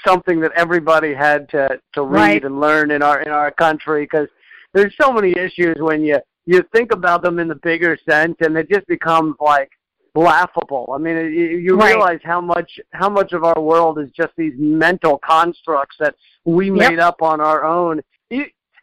something 0.06 0.40
that 0.42 0.52
everybody 0.56 1.14
had 1.14 1.50
to 1.50 1.80
to 1.94 2.02
read 2.04 2.20
Right. 2.20 2.44
and 2.46 2.60
learn 2.60 2.92
in 2.92 3.02
our 3.02 3.22
in 3.22 3.32
our 3.32 3.52
country 3.52 4.04
because 4.04 4.28
there's 4.74 4.94
so 5.00 5.12
many 5.12 5.32
issues 5.38 5.76
when 5.80 6.04
you 6.04 6.20
you 6.46 6.64
think 6.74 6.92
about 6.92 7.22
them 7.22 7.38
in 7.40 7.48
the 7.48 7.56
bigger 7.56 7.98
sense, 8.10 8.36
and 8.42 8.58
it 8.58 8.70
just 8.70 8.88
becomes 8.88 9.36
like 9.40 9.70
laughable. 10.16 10.92
I 10.94 10.98
mean, 10.98 11.16
you, 11.34 11.46
you 11.58 11.76
Right. 11.78 11.94
realize 11.96 12.20
how 12.24 12.42
much 12.42 12.80
how 12.94 13.10
much 13.10 13.34
of 13.34 13.44
our 13.44 13.60
world 13.62 14.00
is 14.00 14.10
just 14.12 14.34
these 14.38 14.54
mental 14.58 15.18
constructs 15.20 15.96
that 16.00 16.16
we 16.46 16.68
Yep. 16.72 16.76
made 16.90 17.00
up 17.00 17.22
on 17.22 17.40
our 17.42 17.64
own. 17.64 18.02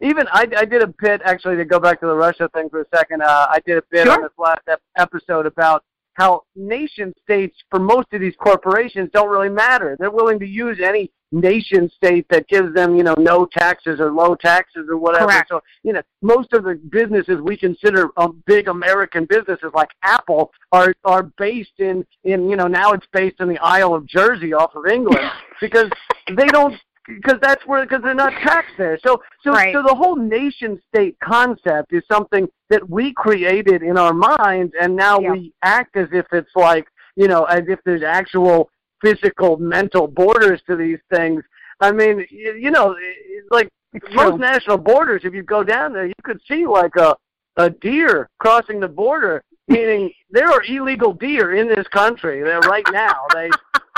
Even 0.01 0.29
I, 0.31 0.47
I 0.57 0.65
did 0.65 0.81
a 0.83 0.87
bit 1.01 1.21
actually 1.25 1.57
to 1.57 1.65
go 1.65 1.81
back 1.81 1.99
to 2.01 2.07
the 2.07 2.15
Russia 2.15 2.49
thing 2.55 2.69
for 2.71 2.81
a 2.83 2.85
second. 2.95 3.21
Uh, 3.21 3.47
I 3.51 3.59
did 3.67 3.79
a 3.79 3.83
bit 3.91 4.07
on 4.07 4.23
this 4.23 4.31
last 4.39 4.61
ep- 4.69 4.81
episode 4.97 5.45
about 5.45 5.83
how 6.19 6.43
nation 6.57 7.15
states 7.23 7.57
for 7.71 7.79
most 7.79 8.09
of 8.13 8.21
these 8.21 8.35
corporations 8.37 9.09
don't 9.13 9.29
really 9.29 9.49
matter. 9.49 9.97
They're 9.99 10.11
willing 10.11 10.41
to 10.41 10.47
use 10.47 10.79
any 10.83 11.13
nation 11.31 11.91
state 11.95 12.27
that 12.31 12.49
gives 12.49 12.75
them, 12.75 12.97
you 12.97 13.05
know, 13.05 13.15
no 13.19 13.47
taxes 13.47 14.01
or 14.01 14.11
low 14.13 14.35
taxes 14.35 14.87
or 14.89 14.97
whatever. 14.97 15.27
Correct. 15.27 15.49
So, 15.49 15.61
you 15.83 15.93
know, 15.93 16.03
most 16.23 16.53
of 16.55 16.65
the 16.65 16.81
businesses 16.91 17.41
we 17.41 17.57
consider 17.57 18.09
um, 18.17 18.43
big 18.47 18.69
American 18.69 19.27
businesses 19.27 19.71
like 19.75 19.91
Apple 20.03 20.51
are 20.73 20.93
are 21.05 21.25
based 21.39 21.79
in 21.79 22.05
in 22.25 22.49
you 22.49 22.57
know 22.57 22.67
now 22.67 22.93
it's 22.93 23.07
based 23.13 23.37
in 23.41 23.49
the 23.49 23.59
Isle 23.59 23.95
of 23.95 24.07
Jersey 24.07 24.53
off 24.53 24.75
of 24.75 24.87
England 24.87 25.31
because 25.61 25.91
they 26.37 26.47
don't 26.47 26.75
because 27.09 27.39
that's 27.41 27.67
where 27.67 27.83
because 27.85 28.03
they're 28.03 28.15
not 28.15 28.33
taxed 28.33 28.75
there. 28.77 28.99
So 29.05 29.23
so 29.43 29.53
Right. 29.53 29.73
so 29.73 29.83
the 29.83 29.95
whole 29.95 30.17
nation 30.17 30.81
state 30.95 31.17
concept 31.21 31.93
is 31.93 32.03
something 32.11 32.49
that 32.71 32.89
we 32.89 33.13
created 33.15 33.83
in 33.83 33.97
our 33.97 34.13
minds, 34.13 34.75
and 34.81 34.95
now 34.95 35.19
Yeah. 35.21 35.33
we 35.33 35.53
act 35.63 35.97
as 35.97 36.09
if 36.13 36.27
it's 36.33 36.55
like 36.55 36.87
you 37.17 37.29
know 37.29 37.45
as 37.45 37.63
if 37.69 37.81
there's 37.85 38.03
actual 38.03 38.71
physical 39.03 39.57
mental 39.57 40.07
borders 40.07 40.61
to 40.67 40.77
these 40.77 40.99
things. 41.13 41.43
I 41.81 41.93
mean, 41.93 42.27
you, 42.31 42.55
you 42.55 42.71
know, 42.71 42.97
it's 42.99 43.51
like 43.51 43.69
most 44.13 44.39
national 44.39 44.79
borders. 44.79 45.23
If 45.25 45.33
you 45.35 45.43
go 45.43 45.63
down 45.63 45.93
there, 45.93 46.07
you 46.07 46.15
could 46.25 46.41
see 46.49 46.67
like 46.67 46.97
a 46.97 47.15
a 47.57 47.71
deer 47.71 48.29
crossing 48.39 48.81
the 48.81 48.89
border. 48.89 49.43
Meaning 49.69 50.11
there 50.31 50.51
are 50.51 50.63
illegal 50.67 51.13
deer 51.13 51.55
in 51.55 51.69
this 51.69 51.87
country. 51.89 52.43
They're 52.43 52.61
right 52.61 52.87
now. 52.91 53.27
They 53.35 53.51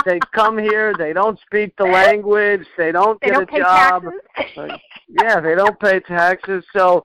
they 0.05 0.19
come 0.33 0.59
here. 0.59 0.95
They 0.97 1.13
don't 1.13 1.39
speak 1.41 1.75
the 1.77 1.85
language. 1.85 2.67
They 2.77 2.93
don't 2.93 3.21
They 3.21 3.29
get 3.29 3.49
don't 3.49 3.53
a 3.53 3.59
job. 3.59 4.05
Like, 4.57 4.81
yeah, 5.09 5.41
they 5.41 5.55
don't 5.55 5.79
pay 5.79 6.01
taxes. 6.01 6.65
So, 6.75 7.05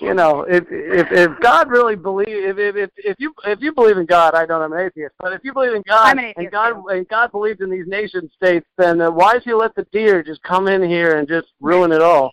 you 0.00 0.14
know, 0.14 0.42
if 0.42 0.64
if 0.70 1.10
if 1.10 1.40
God 1.40 1.68
really 1.68 1.96
believe 1.96 2.28
if 2.28 2.58
if 2.58 2.90
if, 2.96 3.16
you 3.18 3.32
if 3.44 3.60
you 3.60 3.72
believe 3.72 3.96
in 3.98 4.06
God, 4.06 4.34
I 4.34 4.46
don't. 4.46 4.62
I'm 4.62 4.72
an 4.72 4.80
atheist. 4.80 5.14
But 5.18 5.32
if 5.32 5.40
you 5.42 5.52
believe 5.52 5.74
in 5.74 5.82
God 5.86 6.18
an 6.18 6.32
and 6.36 6.50
God 6.50 6.82
and 6.88 7.08
God 7.08 7.32
believes 7.32 7.60
in 7.60 7.70
these 7.70 7.86
nation 7.86 8.30
states, 8.34 8.66
then 8.76 9.00
uh, 9.00 9.10
why 9.10 9.34
does 9.34 9.44
He 9.44 9.54
let 9.54 9.74
the 9.74 9.86
deer 9.92 10.22
just 10.22 10.42
come 10.42 10.68
in 10.68 10.82
here 10.82 11.18
and 11.18 11.26
just 11.26 11.48
ruin 11.60 11.92
it 11.92 12.02
all? 12.02 12.32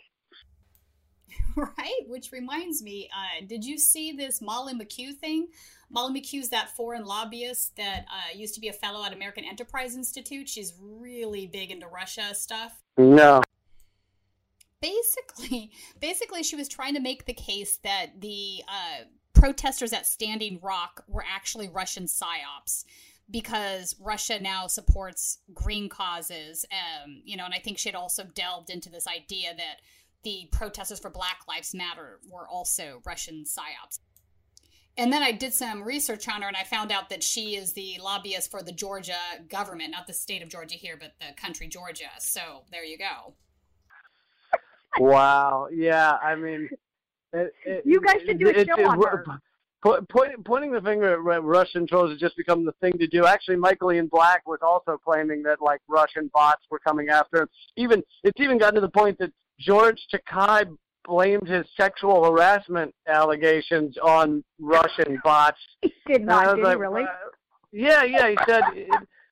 Right? 1.77 2.01
Which 2.07 2.31
reminds 2.31 2.81
me, 2.81 3.09
uh, 3.15 3.45
did 3.45 3.63
you 3.63 3.77
see 3.77 4.11
this 4.11 4.41
Molly 4.41 4.73
McKew 4.73 5.13
thing? 5.13 5.49
Molly 5.89 6.19
McKew's 6.19 6.49
that 6.49 6.75
foreign 6.75 7.05
lobbyist 7.05 7.75
that 7.77 8.05
uh, 8.09 8.35
used 8.35 8.55
to 8.55 8.61
be 8.61 8.69
a 8.69 8.73
fellow 8.73 9.05
at 9.05 9.13
American 9.13 9.45
Enterprise 9.45 9.95
Institute. 9.95 10.49
She's 10.49 10.73
really 10.81 11.45
big 11.45 11.69
into 11.69 11.87
Russia 11.87 12.33
stuff. 12.33 12.81
No. 12.97 13.43
Basically, 14.81 15.71
basically, 15.99 16.43
she 16.43 16.55
was 16.55 16.67
trying 16.67 16.95
to 16.95 16.99
make 16.99 17.25
the 17.25 17.33
case 17.33 17.77
that 17.83 18.19
the 18.19 18.63
uh, 18.67 19.05
protesters 19.33 19.93
at 19.93 20.07
Standing 20.07 20.59
Rock 20.63 21.03
were 21.07 21.25
actually 21.31 21.69
Russian 21.69 22.05
psyops 22.05 22.85
because 23.29 23.95
Russia 23.99 24.39
now 24.39 24.67
supports 24.67 25.39
green 25.53 25.89
causes. 25.89 26.65
Um, 26.71 27.21
you 27.23 27.37
know, 27.37 27.45
and 27.45 27.53
I 27.53 27.59
think 27.59 27.77
she 27.77 27.89
had 27.89 27.95
also 27.95 28.23
delved 28.23 28.69
into 28.69 28.89
this 28.89 29.07
idea 29.07 29.53
that 29.55 29.81
the 30.23 30.47
protesters 30.51 30.99
for 30.99 31.09
Black 31.09 31.41
Lives 31.47 31.73
Matter 31.73 32.19
were 32.29 32.47
also 32.47 33.01
Russian 33.05 33.43
psyops. 33.45 33.99
And 34.95 35.11
then 35.11 35.23
I 35.23 35.31
did 35.31 35.53
some 35.53 35.83
research 35.83 36.27
on 36.29 36.43
her 36.43 36.47
and 36.47 36.57
I 36.57 36.63
found 36.63 36.91
out 36.91 37.09
that 37.09 37.23
she 37.23 37.55
is 37.55 37.73
the 37.73 37.99
lobbyist 38.03 38.51
for 38.51 38.61
the 38.61 38.71
Georgia 38.71 39.17
government, 39.49 39.91
not 39.91 40.05
the 40.05 40.13
state 40.13 40.43
of 40.43 40.49
Georgia 40.49 40.75
here, 40.75 40.97
but 40.99 41.13
the 41.19 41.33
country 41.35 41.67
Georgia. 41.67 42.11
So 42.19 42.63
there 42.71 42.85
you 42.85 42.97
go. 42.97 43.33
Wow. 44.99 45.67
Yeah. 45.73 46.17
I 46.21 46.35
mean, 46.35 46.69
it, 47.33 47.51
it, 47.65 47.83
you 47.85 47.99
guys 48.01 48.21
should 48.25 48.37
do 48.37 48.47
a 48.47 48.51
it, 48.51 48.67
show 48.67 48.79
it, 48.79 48.85
on 48.85 49.01
her. 49.01 49.25
Put, 49.81 50.07
put, 50.07 50.45
pointing 50.45 50.71
the 50.71 50.81
finger 50.81 51.31
at 51.31 51.43
Russian 51.43 51.87
trolls 51.87 52.11
has 52.11 52.19
just 52.19 52.37
become 52.37 52.63
the 52.63 52.71
thing 52.73 52.93
to 52.99 53.07
do. 53.07 53.25
Actually, 53.25 53.57
Michael 53.57 53.91
Ian 53.91 54.07
Black 54.07 54.47
was 54.47 54.59
also 54.61 54.97
claiming 55.03 55.41
that 55.43 55.59
like 55.59 55.81
Russian 55.89 56.29
bots 56.33 56.65
were 56.69 56.79
coming 56.79 57.09
after 57.09 57.41
him. 57.41 57.47
Even 57.75 58.03
it's 58.23 58.39
even 58.39 58.59
gotten 58.59 58.75
to 58.75 58.81
the 58.81 58.89
point 58.89 59.17
that 59.17 59.33
George 59.59 59.99
Takei 60.13 60.75
blamed 61.05 61.47
his 61.47 61.65
sexual 61.79 62.23
harassment 62.23 62.93
allegations 63.07 63.97
on 63.97 64.43
Russian 64.59 65.19
bots. 65.23 65.59
He 65.81 65.91
did 66.13 66.25
not, 66.25 66.45
was 66.45 66.55
did 66.55 66.63
like, 66.63 66.75
he 66.75 66.81
really? 66.81 67.05
Yeah, 67.71 68.03
yeah. 68.03 68.29
He 68.29 68.37
said 68.45 68.63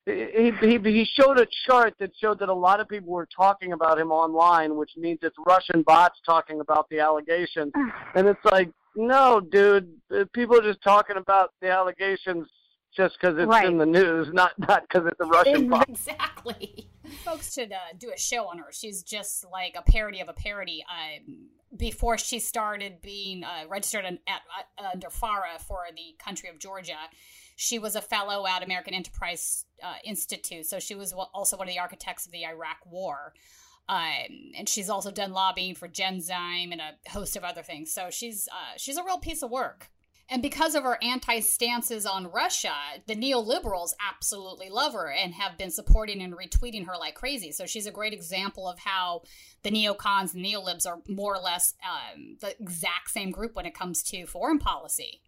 he, 0.06 0.52
he 0.62 0.78
he 0.78 1.06
showed 1.06 1.40
a 1.40 1.48
chart 1.68 1.94
that 2.00 2.12
showed 2.20 2.40
that 2.40 2.50
a 2.50 2.54
lot 2.54 2.80
of 2.80 2.88
people 2.88 3.12
were 3.12 3.28
talking 3.36 3.74
about 3.74 4.00
him 4.00 4.12
online, 4.12 4.76
which 4.76 4.92
means 4.98 5.20
it's 5.22 5.36
Russian 5.46 5.84
bots 5.84 6.20
talking 6.26 6.60
about 6.60 6.88
the 6.90 7.00
allegations. 7.00 7.72
and 8.16 8.28
it's 8.28 8.44
like, 8.46 8.70
no, 8.96 9.40
dude, 9.40 9.90
uh, 10.14 10.26
people 10.34 10.58
are 10.58 10.64
just 10.64 10.82
talking 10.82 11.18
about 11.18 11.52
the 11.62 11.70
allegations 11.70 12.48
just 12.96 13.16
because 13.20 13.38
it's 13.38 13.48
Right. 13.48 13.68
in 13.68 13.78
the 13.78 13.86
news, 13.86 14.30
not 14.34 14.58
not 14.58 14.84
because 14.88 15.08
it's 15.08 15.20
a 15.20 15.26
Russian 15.26 15.70
bot. 15.70 15.88
Exactly. 15.90 16.88
Folks 17.24 17.54
should 17.54 17.72
uh, 17.72 17.94
do 17.98 18.12
a 18.14 18.18
show 18.18 18.48
on 18.48 18.58
her. 18.58 18.72
She's 18.72 19.04
just 19.04 19.46
like 19.52 19.76
a 19.78 19.82
parody 19.82 20.22
of 20.22 20.30
a 20.30 20.34
parody. 20.34 20.84
Um, 20.90 21.50
before 21.78 22.18
she 22.18 22.40
started 22.40 23.02
being 23.02 23.44
uh, 23.44 23.64
registered 23.70 24.06
in, 24.06 24.20
at, 24.28 24.42
uh, 24.78 24.90
under 24.92 25.10
FARA 25.10 25.60
for 25.66 25.86
the 25.96 26.16
country 26.24 26.50
of 26.50 26.60
Georgia, 26.60 26.98
she 27.56 27.80
was 27.80 27.96
a 27.96 28.02
fellow 28.02 28.46
at 28.48 28.64
American 28.64 28.94
Enterprise 28.94 29.66
uh, 29.84 29.96
Institute. 30.04 30.66
So 30.66 30.80
she 30.80 30.96
was 30.96 31.14
also 31.14 31.58
one 31.58 31.68
of 31.68 31.74
the 31.74 31.80
architects 31.80 32.26
of 32.26 32.32
the 32.32 32.46
Iraq 32.46 32.78
War. 32.86 33.34
Um, 33.88 34.54
and 34.58 34.68
she's 34.68 34.90
also 34.90 35.12
done 35.12 35.32
lobbying 35.32 35.76
for 35.76 35.88
Genzyme 35.88 36.72
and 36.72 36.82
a 36.82 37.10
host 37.10 37.36
of 37.36 37.44
other 37.44 37.62
things. 37.62 37.94
So 37.94 38.10
she's 38.10 38.48
uh, 38.52 38.78
she's 38.78 38.98
a 38.98 39.04
real 39.04 39.20
piece 39.20 39.44
of 39.44 39.52
work. 39.52 39.90
And 40.32 40.42
because 40.42 40.76
of 40.76 40.84
her 40.84 40.98
anti 41.04 41.42
stances 41.42 42.06
on 42.06 42.32
Russia, 42.32 42.74
the 43.06 43.18
neoliberals 43.18 43.90
absolutely 44.10 44.70
love 44.70 44.94
her 44.94 45.12
and 45.12 45.34
have 45.34 45.58
been 45.58 45.70
supporting 45.70 46.22
and 46.22 46.34
retweeting 46.34 46.86
her 46.86 46.96
like 46.98 47.16
crazy. 47.16 47.52
So 47.52 47.66
she's 47.66 47.86
a 47.86 47.92
great 47.92 48.14
example 48.14 48.66
of 48.66 48.80
how 48.80 49.24
the 49.64 49.72
neocons 49.72 50.34
and 50.34 50.44
neolibs 50.46 50.88
are 50.88 51.00
more 51.10 51.36
or 51.36 51.42
less 51.42 51.74
um, 51.84 52.38
the 52.40 52.56
exact 52.62 53.12
same 53.12 53.32
group 53.32 53.58
when 53.58 53.66
it 53.66 53.76
comes 53.76 54.02
to 54.04 54.26
foreign 54.26 54.58
policy. 54.58 55.22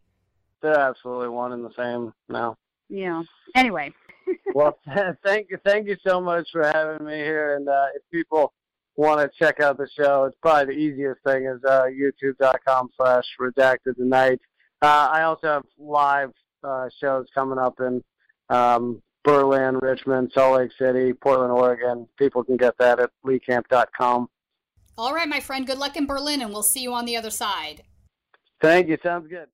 They're 0.62 0.80
absolutely 0.80 1.28
one 1.28 1.51
and 1.51 1.66
the 1.66 1.74
same 1.78 2.14
now. 2.30 2.56
Yeah. 2.88 3.24
Anyway. 3.56 3.91
well, 4.56 4.80
thank 5.26 5.49
you, 5.49 5.58
thank 5.66 5.88
you 5.88 5.97
so 6.08 6.22
much 6.22 6.47
for 6.49 6.64
having 6.66 7.06
me 7.06 7.16
here. 7.16 7.58
And 7.58 7.68
uh, 7.68 7.88
if 7.93 8.04
people 8.10 8.54
want 8.95 9.20
to 9.20 9.30
check 9.38 9.60
out 9.60 9.78
the 9.78 9.89
show, 9.99 10.24
it's 10.24 10.38
probably 10.41 10.74
the 10.74 10.80
easiest 10.80 11.22
thing 11.26 11.45
is 11.45 11.62
uh, 11.66 11.88
YouTube.com/slash 11.88 13.26
Redacted 13.41 13.97
Tonight. 13.97 14.39
Uh, 14.84 15.07
I 15.09 15.21
also 15.21 15.47
have 15.47 15.63
live 15.79 16.31
uh, 16.61 16.89
shows 16.99 17.25
coming 17.34 17.57
up 17.57 17.79
in 17.79 18.03
um, 18.49 19.01
Berlin, 19.23 19.77
Richmond, 19.77 20.31
Salt 20.34 20.59
Lake 20.59 20.71
City, 20.77 21.13
Portland, 21.13 21.53
Oregon. 21.53 22.05
People 22.19 22.43
can 22.43 22.57
get 22.57 22.77
that 22.79 22.99
at 22.99 23.09
leecamp.com. 23.25 24.27
All 24.97 25.13
right, 25.13 25.29
my 25.29 25.39
friend, 25.39 25.65
good 25.65 25.77
luck 25.77 25.95
in 25.95 26.05
Berlin, 26.05 26.41
and 26.41 26.51
we'll 26.51 26.63
see 26.63 26.81
you 26.81 26.93
on 26.93 27.05
the 27.05 27.15
other 27.15 27.29
side. 27.29 27.84
Thank 28.61 28.89
you. 28.89 28.97
Sounds 29.01 29.29
good. 29.29 29.47